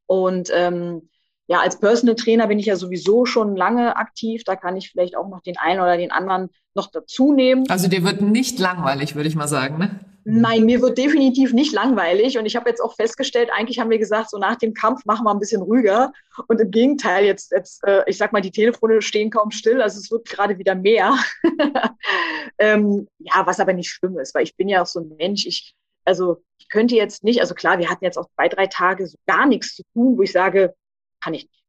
Und 0.06 0.50
ähm, 0.52 1.08
ja, 1.46 1.60
als 1.60 1.80
Personal 1.80 2.14
Trainer 2.14 2.46
bin 2.46 2.58
ich 2.58 2.66
ja 2.66 2.76
sowieso 2.76 3.24
schon 3.24 3.56
lange 3.56 3.96
aktiv. 3.96 4.44
Da 4.44 4.56
kann 4.56 4.76
ich 4.76 4.90
vielleicht 4.90 5.16
auch 5.16 5.28
noch 5.28 5.40
den 5.40 5.56
einen 5.56 5.80
oder 5.80 5.96
den 5.96 6.12
anderen 6.12 6.50
noch 6.74 6.90
dazu 6.90 7.32
nehmen. 7.32 7.64
Also 7.68 7.88
dir 7.88 8.04
wird 8.04 8.20
nicht 8.20 8.58
langweilig, 8.58 9.16
würde 9.16 9.28
ich 9.28 9.36
mal 9.36 9.48
sagen, 9.48 9.78
ne? 9.78 10.00
Nein, 10.24 10.66
mir 10.66 10.82
wird 10.82 10.98
definitiv 10.98 11.52
nicht 11.52 11.72
langweilig. 11.72 12.38
Und 12.38 12.44
ich 12.44 12.54
habe 12.54 12.68
jetzt 12.68 12.80
auch 12.80 12.94
festgestellt, 12.94 13.50
eigentlich 13.52 13.80
haben 13.80 13.90
wir 13.90 13.98
gesagt, 13.98 14.30
so 14.30 14.38
nach 14.38 14.56
dem 14.56 14.74
Kampf 14.74 15.04
machen 15.06 15.24
wir 15.24 15.32
ein 15.32 15.38
bisschen 15.38 15.62
ruhiger. 15.62 16.12
Und 16.46 16.60
im 16.60 16.70
Gegenteil, 16.70 17.24
jetzt, 17.24 17.52
jetzt 17.52 17.82
äh, 17.84 18.02
ich 18.06 18.18
sag 18.18 18.32
mal, 18.32 18.42
die 18.42 18.50
Telefone 18.50 19.00
stehen 19.00 19.30
kaum 19.30 19.50
still. 19.50 19.80
Also 19.80 19.98
es 19.98 20.10
wird 20.10 20.28
gerade 20.28 20.58
wieder 20.58 20.74
mehr. 20.74 21.16
ähm, 22.58 23.08
ja, 23.18 23.46
was 23.46 23.60
aber 23.60 23.72
nicht 23.72 23.90
schlimm 23.90 24.18
ist, 24.18 24.34
weil 24.34 24.44
ich 24.44 24.56
bin 24.56 24.68
ja 24.68 24.82
auch 24.82 24.86
so 24.86 25.00
ein 25.00 25.12
Mensch. 25.16 25.46
Ich, 25.46 25.74
also 26.04 26.42
ich 26.58 26.68
könnte 26.68 26.94
jetzt 26.94 27.24
nicht, 27.24 27.40
also 27.40 27.54
klar, 27.54 27.78
wir 27.78 27.90
hatten 27.90 28.04
jetzt 28.04 28.18
auch 28.18 28.28
zwei, 28.34 28.48
drei 28.48 28.66
Tage 28.66 29.06
so 29.06 29.16
gar 29.26 29.46
nichts 29.46 29.76
zu 29.76 29.82
tun, 29.92 30.18
wo 30.18 30.22
ich 30.22 30.32
sage, 30.32 30.74
kann 31.22 31.34
ich 31.34 31.44
nicht. 31.44 31.64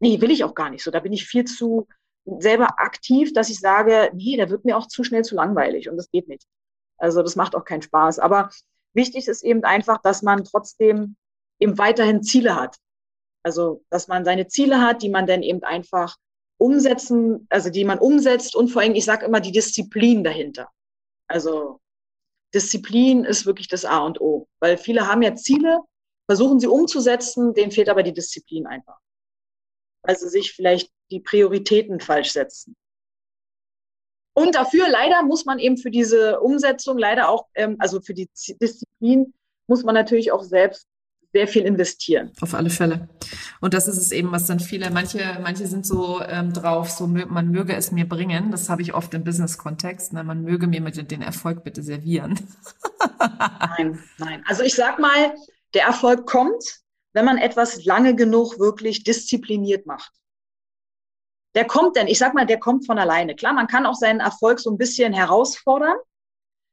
Nee, 0.00 0.20
will 0.20 0.30
ich 0.30 0.44
auch 0.44 0.54
gar 0.54 0.70
nicht 0.70 0.84
so. 0.84 0.90
Da 0.90 1.00
bin 1.00 1.12
ich 1.12 1.26
viel 1.26 1.44
zu 1.44 1.86
selber 2.24 2.78
aktiv, 2.78 3.32
dass 3.32 3.50
ich 3.50 3.58
sage, 3.58 4.10
nee, 4.14 4.36
da 4.36 4.50
wird 4.50 4.64
mir 4.64 4.76
auch 4.76 4.86
zu 4.86 5.02
schnell 5.04 5.24
zu 5.24 5.34
langweilig 5.34 5.88
und 5.88 5.96
das 5.96 6.10
geht 6.10 6.28
nicht. 6.28 6.44
Also 6.98 7.22
das 7.22 7.36
macht 7.36 7.54
auch 7.54 7.64
keinen 7.64 7.82
Spaß. 7.82 8.18
Aber 8.18 8.50
wichtig 8.94 9.28
ist 9.28 9.42
eben 9.42 9.64
einfach, 9.64 10.02
dass 10.02 10.22
man 10.22 10.44
trotzdem 10.44 11.16
eben 11.58 11.78
weiterhin 11.78 12.22
Ziele 12.22 12.54
hat. 12.56 12.76
Also, 13.42 13.84
dass 13.88 14.08
man 14.08 14.24
seine 14.24 14.48
Ziele 14.48 14.80
hat, 14.80 15.02
die 15.02 15.08
man 15.08 15.26
dann 15.26 15.42
eben 15.42 15.62
einfach 15.62 16.16
umsetzen, 16.58 17.46
also 17.50 17.70
die 17.70 17.84
man 17.84 17.98
umsetzt 17.98 18.56
und 18.56 18.68
vor 18.68 18.82
allem, 18.82 18.94
ich 18.94 19.04
sage 19.04 19.24
immer, 19.24 19.40
die 19.40 19.52
Disziplin 19.52 20.24
dahinter. 20.24 20.68
Also 21.28 21.80
Disziplin 22.54 23.24
ist 23.24 23.46
wirklich 23.46 23.68
das 23.68 23.84
A 23.84 23.98
und 23.98 24.20
O, 24.20 24.48
weil 24.60 24.78
viele 24.78 25.06
haben 25.06 25.22
ja 25.22 25.34
Ziele, 25.34 25.80
versuchen 26.26 26.60
sie 26.60 26.66
umzusetzen, 26.66 27.54
denen 27.54 27.72
fehlt 27.72 27.88
aber 27.88 28.02
die 28.02 28.12
Disziplin 28.12 28.66
einfach. 28.66 28.98
Also 30.02 30.28
sich 30.28 30.52
vielleicht 30.52 30.90
die 31.10 31.20
Prioritäten 31.20 32.00
falsch 32.00 32.32
setzen. 32.32 32.76
Und 34.34 34.54
dafür 34.54 34.88
leider 34.88 35.22
muss 35.22 35.44
man 35.44 35.58
eben 35.58 35.76
für 35.76 35.90
diese 35.90 36.40
Umsetzung 36.40 36.96
leider 36.96 37.28
auch, 37.28 37.48
ähm, 37.54 37.76
also 37.80 38.00
für 38.00 38.14
die 38.14 38.30
Disziplin, 38.60 39.34
muss 39.66 39.82
man 39.82 39.94
natürlich 39.94 40.32
auch 40.32 40.42
selbst 40.42 40.86
sehr 41.38 41.46
viel 41.46 41.62
investieren. 41.62 42.32
Auf 42.40 42.52
alle 42.52 42.68
Fälle. 42.68 43.08
Und 43.60 43.72
das 43.72 43.86
ist 43.86 43.96
es 43.96 44.10
eben, 44.10 44.32
was 44.32 44.46
dann 44.46 44.58
viele, 44.58 44.90
manche, 44.90 45.38
manche 45.40 45.68
sind 45.68 45.86
so 45.86 46.20
ähm, 46.20 46.52
drauf, 46.52 46.90
so 46.90 47.06
man 47.06 47.52
möge 47.52 47.76
es 47.76 47.92
mir 47.92 48.08
bringen. 48.08 48.50
Das 48.50 48.68
habe 48.68 48.82
ich 48.82 48.92
oft 48.92 49.14
im 49.14 49.22
Business-Kontext. 49.22 50.12
Ne? 50.14 50.24
Man 50.24 50.42
möge 50.42 50.66
mir 50.66 50.80
mit 50.80 51.12
den 51.12 51.22
Erfolg 51.22 51.62
bitte 51.62 51.80
servieren. 51.80 52.40
nein, 53.78 54.00
nein. 54.18 54.42
Also 54.48 54.64
ich 54.64 54.74
sag 54.74 54.98
mal, 54.98 55.32
der 55.74 55.84
Erfolg 55.84 56.26
kommt, 56.26 56.80
wenn 57.12 57.24
man 57.24 57.38
etwas 57.38 57.84
lange 57.84 58.16
genug 58.16 58.58
wirklich 58.58 59.04
diszipliniert 59.04 59.86
macht 59.86 60.10
der 61.54 61.66
kommt 61.66 61.96
denn, 61.96 62.06
ich 62.06 62.18
sag 62.18 62.34
mal, 62.34 62.46
der 62.46 62.60
kommt 62.60 62.86
von 62.86 62.98
alleine. 62.98 63.34
Klar, 63.34 63.52
man 63.52 63.66
kann 63.66 63.86
auch 63.86 63.94
seinen 63.94 64.20
Erfolg 64.20 64.60
so 64.60 64.70
ein 64.70 64.78
bisschen 64.78 65.12
herausfordern. 65.12 65.96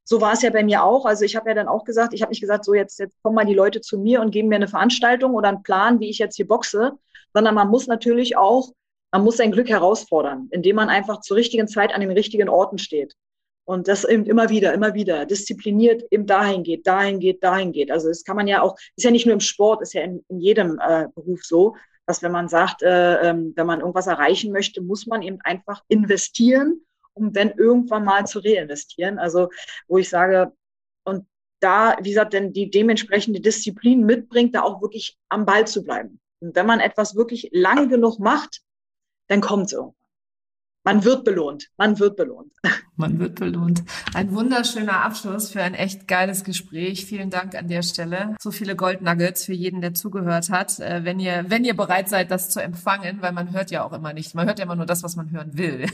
So 0.08 0.22
war 0.22 0.34
es 0.34 0.44
ja 0.44 0.52
bei 0.52 0.64
mir 0.64 0.84
auch. 0.84 1.06
Also 1.06 1.26
ich 1.26 1.36
habe 1.36 1.50
ja 1.50 1.56
dann 1.56 1.68
auch 1.68 1.84
gesagt, 1.84 2.14
ich 2.14 2.22
habe 2.22 2.30
nicht 2.30 2.42
gesagt, 2.42 2.64
so 2.64 2.74
jetzt, 2.76 3.00
jetzt 3.00 3.22
kommen 3.24 3.36
mal 3.36 3.46
die 3.46 3.56
Leute 3.56 3.82
zu 3.82 3.98
mir 3.98 4.22
und 4.22 4.32
geben 4.32 4.50
mir 4.50 4.56
eine 4.56 4.68
Veranstaltung 4.68 5.34
oder 5.34 5.50
einen 5.50 5.64
Plan, 5.64 6.00
wie 6.00 6.10
ich 6.10 6.20
jetzt 6.20 6.36
hier 6.36 6.48
boxe, 6.48 6.94
sondern 7.34 7.56
man 7.56 7.70
muss 7.70 7.88
natürlich 7.88 8.38
auch, 8.38 8.72
man 9.12 9.24
muss 9.24 9.38
sein 9.38 9.52
Glück 9.52 9.68
herausfordern, 9.68 10.48
indem 10.52 10.76
man 10.76 10.90
einfach 10.90 11.22
zur 11.22 11.38
richtigen 11.38 11.68
Zeit 11.68 11.94
an 11.94 12.02
den 12.02 12.12
richtigen 12.12 12.50
Orten 12.50 12.78
steht. 12.78 13.16
Und 13.68 13.88
das 13.88 14.04
eben 14.04 14.28
immer 14.28 14.50
wieder, 14.50 14.74
immer 14.74 14.94
wieder 14.94 15.26
diszipliniert 15.26 16.04
eben 16.12 16.28
dahin 16.28 16.62
geht, 16.62 16.86
dahin 16.86 17.20
geht, 17.20 17.44
dahin 17.44 17.72
geht. 17.72 17.90
Also 17.90 18.10
das 18.10 18.24
kann 18.24 18.36
man 18.36 18.48
ja 18.48 18.62
auch, 18.62 18.78
ist 18.96 19.06
ja 19.06 19.10
nicht 19.10 19.26
nur 19.26 19.34
im 19.34 19.40
Sport, 19.40 19.82
ist 19.82 19.94
ja 19.94 20.04
in, 20.04 20.24
in 20.30 20.40
jedem 20.40 20.80
äh, 20.80 21.08
Beruf 21.16 21.44
so, 21.44 21.76
dass 22.06 22.22
wenn 22.22 22.32
man 22.32 22.48
sagt, 22.48 22.84
äh, 22.84 23.30
ähm, 23.30 23.54
wenn 23.56 23.66
man 23.66 23.80
irgendwas 23.80 24.06
erreichen 24.06 24.52
möchte, 24.52 24.82
muss 24.82 25.08
man 25.08 25.24
eben 25.24 25.40
einfach 25.42 25.82
investieren, 25.88 26.86
um 27.16 27.34
dann 27.34 27.52
irgendwann 27.52 28.06
mal 28.06 28.28
zu 28.28 28.40
reinvestieren. 28.40 29.18
Also 29.18 29.50
wo 29.88 29.98
ich 29.98 30.10
sage, 30.10 30.54
und 31.04 31.26
da, 31.60 31.98
wie 32.02 32.10
gesagt, 32.10 32.34
denn 32.34 32.54
die 32.54 32.70
dementsprechende 32.70 33.42
Disziplin 33.42 34.06
mitbringt, 34.06 34.54
da 34.56 34.62
auch 34.62 34.82
wirklich 34.82 35.18
am 35.30 35.46
Ball 35.46 35.66
zu 35.66 35.84
bleiben. 35.84 36.20
Und 36.40 36.56
wenn 36.56 36.66
man 36.68 36.80
etwas 36.80 37.16
wirklich 37.16 37.50
lange 37.52 37.88
genug 37.88 38.20
macht, 38.20 38.62
dann 39.28 39.42
kommt 39.42 39.68
es 39.68 39.74
irgendwann. 39.74 39.96
Man 40.84 41.04
wird 41.04 41.24
belohnt. 41.24 41.72
Man 41.78 41.98
wird 41.98 42.16
belohnt. 42.16 42.54
Man 42.98 43.20
wird 43.20 43.36
belohnt. 43.36 43.84
Ein 44.14 44.34
wunderschöner 44.34 45.04
Abschluss 45.04 45.52
für 45.52 45.62
ein 45.62 45.74
echt 45.74 46.08
geiles 46.08 46.46
Gespräch. 46.46 47.06
Vielen 47.06 47.30
Dank 47.30 47.54
an 47.54 47.68
der 47.68 47.82
Stelle. 47.82 48.36
So 48.40 48.52
viele 48.52 48.78
Goldnuggets 48.78 49.44
für 49.44 49.54
jeden, 49.54 49.82
der 49.82 49.94
zugehört 49.94 50.50
hat. 50.50 50.80
Äh, 50.80 51.04
wenn 51.04 51.20
ihr, 51.20 51.46
wenn 51.50 51.66
ihr 51.66 51.76
bereit 51.76 52.08
seid, 52.08 52.32
das 52.32 52.50
zu 52.50 52.62
empfangen, 52.62 53.22
weil 53.22 53.34
man 53.34 53.52
hört 53.52 53.70
ja 53.70 53.84
auch 53.84 53.92
immer 53.92 54.14
nicht. 54.14 54.34
Man 54.34 54.48
hört 54.48 54.60
ja 54.60 54.66
immer 54.66 54.78
nur 54.78 54.86
das, 54.86 55.04
was 55.04 55.18
man 55.18 55.30
hören 55.32 55.58
will. 55.58 55.88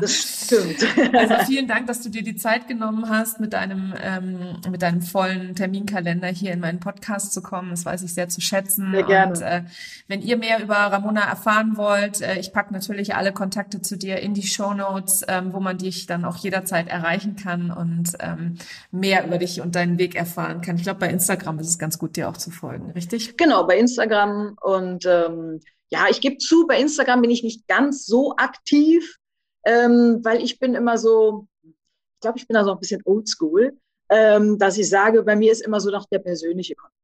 Das 0.00 0.14
stimmt. 0.44 0.86
Also 1.14 1.34
vielen 1.46 1.66
Dank, 1.68 1.86
dass 1.86 2.00
du 2.00 2.08
dir 2.08 2.22
die 2.22 2.36
Zeit 2.36 2.68
genommen 2.68 3.08
hast, 3.08 3.40
mit 3.40 3.52
deinem, 3.52 3.92
ähm, 4.00 4.56
mit 4.70 4.82
deinem 4.82 5.02
vollen 5.02 5.54
Terminkalender 5.54 6.28
hier 6.28 6.52
in 6.52 6.60
meinen 6.60 6.80
Podcast 6.80 7.32
zu 7.32 7.42
kommen. 7.42 7.70
Das 7.70 7.84
weiß 7.84 8.02
ich 8.02 8.14
sehr 8.14 8.28
zu 8.28 8.40
schätzen. 8.40 8.90
Sehr 8.92 9.02
gerne. 9.02 9.32
Und 9.32 9.42
äh, 9.42 9.62
wenn 10.08 10.22
ihr 10.22 10.36
mehr 10.36 10.62
über 10.62 10.76
Ramona 10.76 11.22
erfahren 11.28 11.76
wollt, 11.76 12.20
äh, 12.20 12.38
ich 12.38 12.52
packe 12.52 12.72
natürlich 12.72 13.14
alle 13.14 13.32
Kontakte 13.32 13.82
zu 13.82 13.96
dir 13.96 14.20
in 14.20 14.34
die 14.34 14.46
Show 14.46 14.72
Notes, 14.72 15.24
ähm, 15.28 15.52
wo 15.52 15.60
man 15.60 15.76
dich 15.90 16.06
dann 16.06 16.24
auch 16.24 16.36
jederzeit 16.36 16.88
erreichen 16.88 17.36
kann 17.36 17.70
und 17.70 18.12
ähm, 18.20 18.56
mehr 18.90 19.26
über 19.26 19.38
dich 19.38 19.60
und 19.60 19.74
deinen 19.74 19.98
Weg 19.98 20.14
erfahren 20.14 20.60
kann. 20.60 20.76
Ich 20.76 20.84
glaube, 20.84 21.00
bei 21.00 21.10
Instagram 21.10 21.58
ist 21.58 21.68
es 21.68 21.78
ganz 21.78 21.98
gut, 21.98 22.16
dir 22.16 22.28
auch 22.28 22.36
zu 22.36 22.50
folgen, 22.50 22.90
richtig? 22.92 23.36
Genau, 23.36 23.66
bei 23.66 23.78
Instagram 23.78 24.56
und 24.60 25.04
ähm, 25.06 25.60
ja, 25.90 26.06
ich 26.08 26.20
gebe 26.20 26.38
zu, 26.38 26.66
bei 26.66 26.80
Instagram 26.80 27.22
bin 27.22 27.30
ich 27.30 27.42
nicht 27.42 27.66
ganz 27.66 28.06
so 28.06 28.36
aktiv, 28.36 29.16
ähm, 29.64 30.20
weil 30.22 30.42
ich 30.42 30.58
bin 30.58 30.74
immer 30.74 30.96
so, 30.96 31.46
ich 31.62 32.20
glaube, 32.20 32.38
ich 32.38 32.46
bin 32.46 32.54
da 32.54 32.64
so 32.64 32.72
ein 32.72 32.78
bisschen 32.78 33.02
oldschool, 33.04 33.76
ähm, 34.08 34.58
dass 34.58 34.78
ich 34.78 34.88
sage, 34.88 35.22
bei 35.22 35.36
mir 35.36 35.52
ist 35.52 35.62
immer 35.62 35.80
so 35.80 35.90
noch 35.90 36.06
der 36.06 36.20
persönliche 36.20 36.74
Kontakt. 36.76 36.94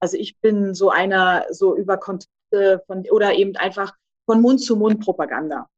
Also 0.00 0.16
ich 0.16 0.38
bin 0.38 0.74
so 0.74 0.90
einer, 0.90 1.44
so 1.50 1.76
über 1.76 1.98
Kontakte 1.98 2.82
von, 2.86 3.04
oder 3.10 3.34
eben 3.34 3.56
einfach 3.56 3.94
von 4.26 4.40
Mund 4.40 4.62
zu 4.62 4.76
Mund 4.76 5.00
Propaganda. 5.00 5.68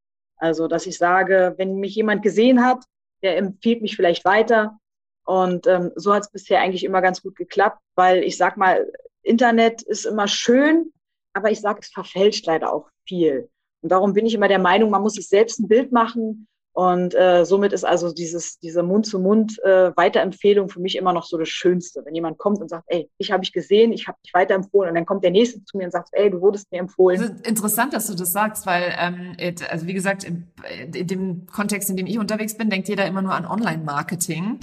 Also, 0.43 0.67
dass 0.67 0.87
ich 0.87 0.99
sage, 0.99 1.55
wenn 1.57 1.77
mich 1.77 1.95
jemand 1.95 2.25
gesehen 2.25 2.65
hat, 2.65 2.83
der 3.23 3.37
empfiehlt 3.37 3.81
mich 3.81 3.95
vielleicht 3.95 4.25
weiter. 4.25 4.77
Und 5.25 5.69
ähm, 5.69 5.93
so 5.95 6.13
hat 6.13 6.25
es 6.25 6.33
bisher 6.33 6.61
eigentlich 6.61 6.83
immer 6.83 7.01
ganz 7.01 7.23
gut 7.23 7.37
geklappt, 7.37 7.79
weil 7.95 8.25
ich 8.25 8.37
sag 8.37 8.57
mal, 8.57 8.91
Internet 9.23 9.83
ist 9.83 10.05
immer 10.05 10.27
schön, 10.27 10.93
aber 11.33 11.53
ich 11.53 11.61
sage, 11.61 11.79
es 11.81 11.91
verfälscht 11.91 12.45
leider 12.47 12.73
auch 12.73 12.89
viel. 13.07 13.49
Und 13.83 13.93
darum 13.93 14.15
bin 14.15 14.27
ich 14.27 14.35
immer 14.35 14.49
der 14.49 14.59
Meinung, 14.59 14.91
man 14.91 15.03
muss 15.03 15.15
sich 15.15 15.29
selbst 15.29 15.61
ein 15.61 15.69
Bild 15.69 15.93
machen 15.93 16.49
und 16.75 17.15
äh, 17.15 17.45
somit 17.45 17.75
ist 17.75 17.85
also 17.85 18.13
dieses, 18.13 18.59
diese 18.59 18.83
Mund-zu-Mund-Weiterempfehlung 18.83 20.69
äh, 20.69 20.73
für 20.73 20.81
mich 20.81 20.97
immer 20.97 21.13
noch 21.13 21.25
so 21.25 21.37
das 21.37 21.51
Schönste. 21.51 22.03
Wenn 22.05 22.15
jemand 22.15 22.39
kommt 22.39 22.61
und 22.61 22.71
sagt, 22.71 22.85
ey, 22.87 23.11
ich 23.19 23.31
habe 23.31 23.45
ich 23.45 23.53
gesehen, 23.53 23.93
ich 23.93 24.09
habe 24.09 24.17
dich 24.25 24.33
weiterempfohlen 24.33 24.89
und 24.89 24.95
dann 24.95 25.05
kommt 25.05 25.23
der 25.23 25.33
Nächste 25.33 25.63
zu 25.65 25.77
mir 25.77 25.85
und 25.85 25.91
sagt, 25.91 26.09
ey, 26.13 26.31
du 26.31 26.41
wurdest 26.41 26.73
mir 26.73 26.79
empfohlen. 26.79 27.21
Das 27.21 27.31
ist 27.31 27.47
interessant, 27.47 27.93
dass 27.93 28.07
du 28.07 28.15
das 28.15 28.33
sagst, 28.33 28.65
weil, 28.65 28.95
ähm, 28.99 29.37
also 29.69 29.87
wie 29.87 29.93
gesagt, 29.93 30.25
in, 30.25 30.47
in 30.95 31.07
dem 31.07 31.47
Kontext, 31.47 31.91
in 31.91 31.97
dem 31.97 32.07
ich 32.07 32.19
unterwegs 32.19 32.57
bin, 32.57 32.71
denkt 32.71 32.89
jeder 32.89 33.07
immer 33.07 33.21
nur 33.21 33.35
an 33.35 33.45
Online-Marketing. 33.45 34.61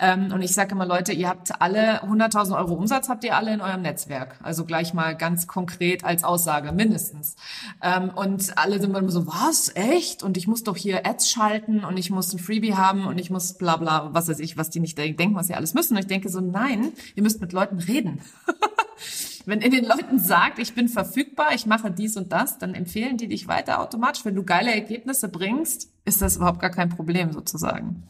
Ähm, 0.00 0.32
und 0.32 0.40
ich 0.40 0.54
sage 0.54 0.72
immer, 0.72 0.86
Leute, 0.86 1.12
ihr 1.12 1.28
habt 1.28 1.60
alle 1.60 2.02
100.000 2.02 2.56
Euro 2.56 2.74
Umsatz, 2.74 3.08
habt 3.08 3.22
ihr 3.22 3.36
alle 3.36 3.52
in 3.52 3.60
eurem 3.60 3.82
Netzwerk. 3.82 4.38
Also 4.42 4.64
gleich 4.64 4.94
mal 4.94 5.14
ganz 5.14 5.46
konkret 5.46 6.04
als 6.04 6.24
Aussage, 6.24 6.72
mindestens. 6.72 7.36
Ähm, 7.82 8.10
und 8.14 8.56
alle 8.56 8.80
sind 8.80 8.96
immer 8.96 9.08
so, 9.10 9.26
was, 9.26 9.70
echt? 9.74 10.22
Und 10.22 10.38
ich 10.38 10.48
muss 10.48 10.64
doch 10.64 10.76
hier 10.76 11.06
Ads 11.06 11.30
schalten 11.30 11.84
und 11.84 11.98
ich 11.98 12.10
muss 12.10 12.32
ein 12.32 12.38
Freebie 12.38 12.74
haben 12.74 13.06
und 13.06 13.18
ich 13.18 13.30
muss 13.30 13.58
bla 13.58 13.76
bla, 13.76 14.14
was 14.14 14.28
weiß 14.28 14.40
ich, 14.40 14.56
was 14.56 14.70
die 14.70 14.80
nicht 14.80 14.96
denken, 14.96 15.34
was 15.34 15.48
sie 15.48 15.54
alles 15.54 15.74
müssen. 15.74 15.94
Und 15.94 16.00
ich 16.00 16.08
denke 16.08 16.30
so, 16.30 16.40
nein, 16.40 16.92
ihr 17.14 17.22
müsst 17.22 17.40
mit 17.40 17.52
Leuten 17.52 17.78
reden. 17.78 18.22
Wenn 19.46 19.60
ihr 19.60 19.70
den 19.70 19.84
Leuten 19.84 20.18
sagt, 20.18 20.58
ich 20.58 20.74
bin 20.74 20.88
verfügbar, 20.88 21.54
ich 21.54 21.66
mache 21.66 21.90
dies 21.90 22.16
und 22.16 22.32
das, 22.32 22.58
dann 22.58 22.74
empfehlen 22.74 23.16
die 23.16 23.28
dich 23.28 23.48
weiter 23.48 23.80
automatisch. 23.80 24.24
Wenn 24.24 24.34
du 24.34 24.44
geile 24.44 24.72
Ergebnisse 24.72 25.28
bringst, 25.28 25.90
ist 26.04 26.22
das 26.22 26.36
überhaupt 26.36 26.60
gar 26.60 26.70
kein 26.70 26.88
Problem 26.88 27.32
sozusagen. 27.32 28.02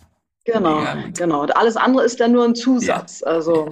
Genau, 0.44 0.82
genau. 1.16 1.42
Und 1.42 1.56
alles 1.56 1.76
andere 1.76 2.04
ist 2.04 2.18
dann 2.20 2.32
nur 2.32 2.44
ein 2.44 2.54
Zusatz. 2.54 3.20
Ja. 3.20 3.26
Also. 3.28 3.68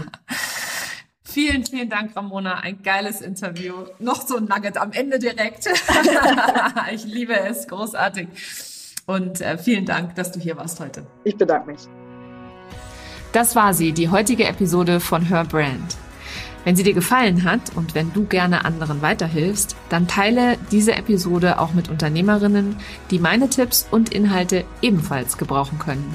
Vielen, 1.24 1.64
vielen 1.64 1.90
Dank, 1.90 2.16
Ramona. 2.16 2.60
Ein 2.60 2.82
geiles 2.82 3.20
Interview. 3.20 3.74
Noch 3.98 4.26
so 4.26 4.36
ein 4.36 4.44
Nugget 4.46 4.76
am 4.76 4.92
Ende 4.92 5.18
direkt. 5.18 5.66
ich 6.92 7.04
liebe 7.04 7.38
es. 7.38 7.68
Großartig. 7.68 8.28
Und 9.06 9.40
äh, 9.40 9.56
vielen 9.56 9.86
Dank, 9.86 10.14
dass 10.14 10.32
du 10.32 10.40
hier 10.40 10.56
warst 10.56 10.80
heute. 10.80 11.06
Ich 11.24 11.36
bedanke 11.36 11.72
mich. 11.72 11.80
Das 13.32 13.54
war 13.54 13.74
sie, 13.74 13.92
die 13.92 14.08
heutige 14.08 14.46
Episode 14.46 15.00
von 15.00 15.22
Her 15.22 15.44
Brand. 15.44 15.96
Wenn 16.64 16.76
sie 16.76 16.82
dir 16.82 16.94
gefallen 16.94 17.44
hat 17.44 17.60
und 17.76 17.94
wenn 17.94 18.12
du 18.12 18.24
gerne 18.24 18.64
anderen 18.64 19.00
weiterhilfst, 19.00 19.76
dann 19.88 20.08
teile 20.08 20.56
diese 20.70 20.94
Episode 20.94 21.58
auch 21.60 21.72
mit 21.72 21.88
Unternehmerinnen, 21.88 22.76
die 23.10 23.18
meine 23.18 23.48
Tipps 23.48 23.86
und 23.90 24.12
Inhalte 24.12 24.64
ebenfalls 24.82 25.38
gebrauchen 25.38 25.78
können. 25.78 26.14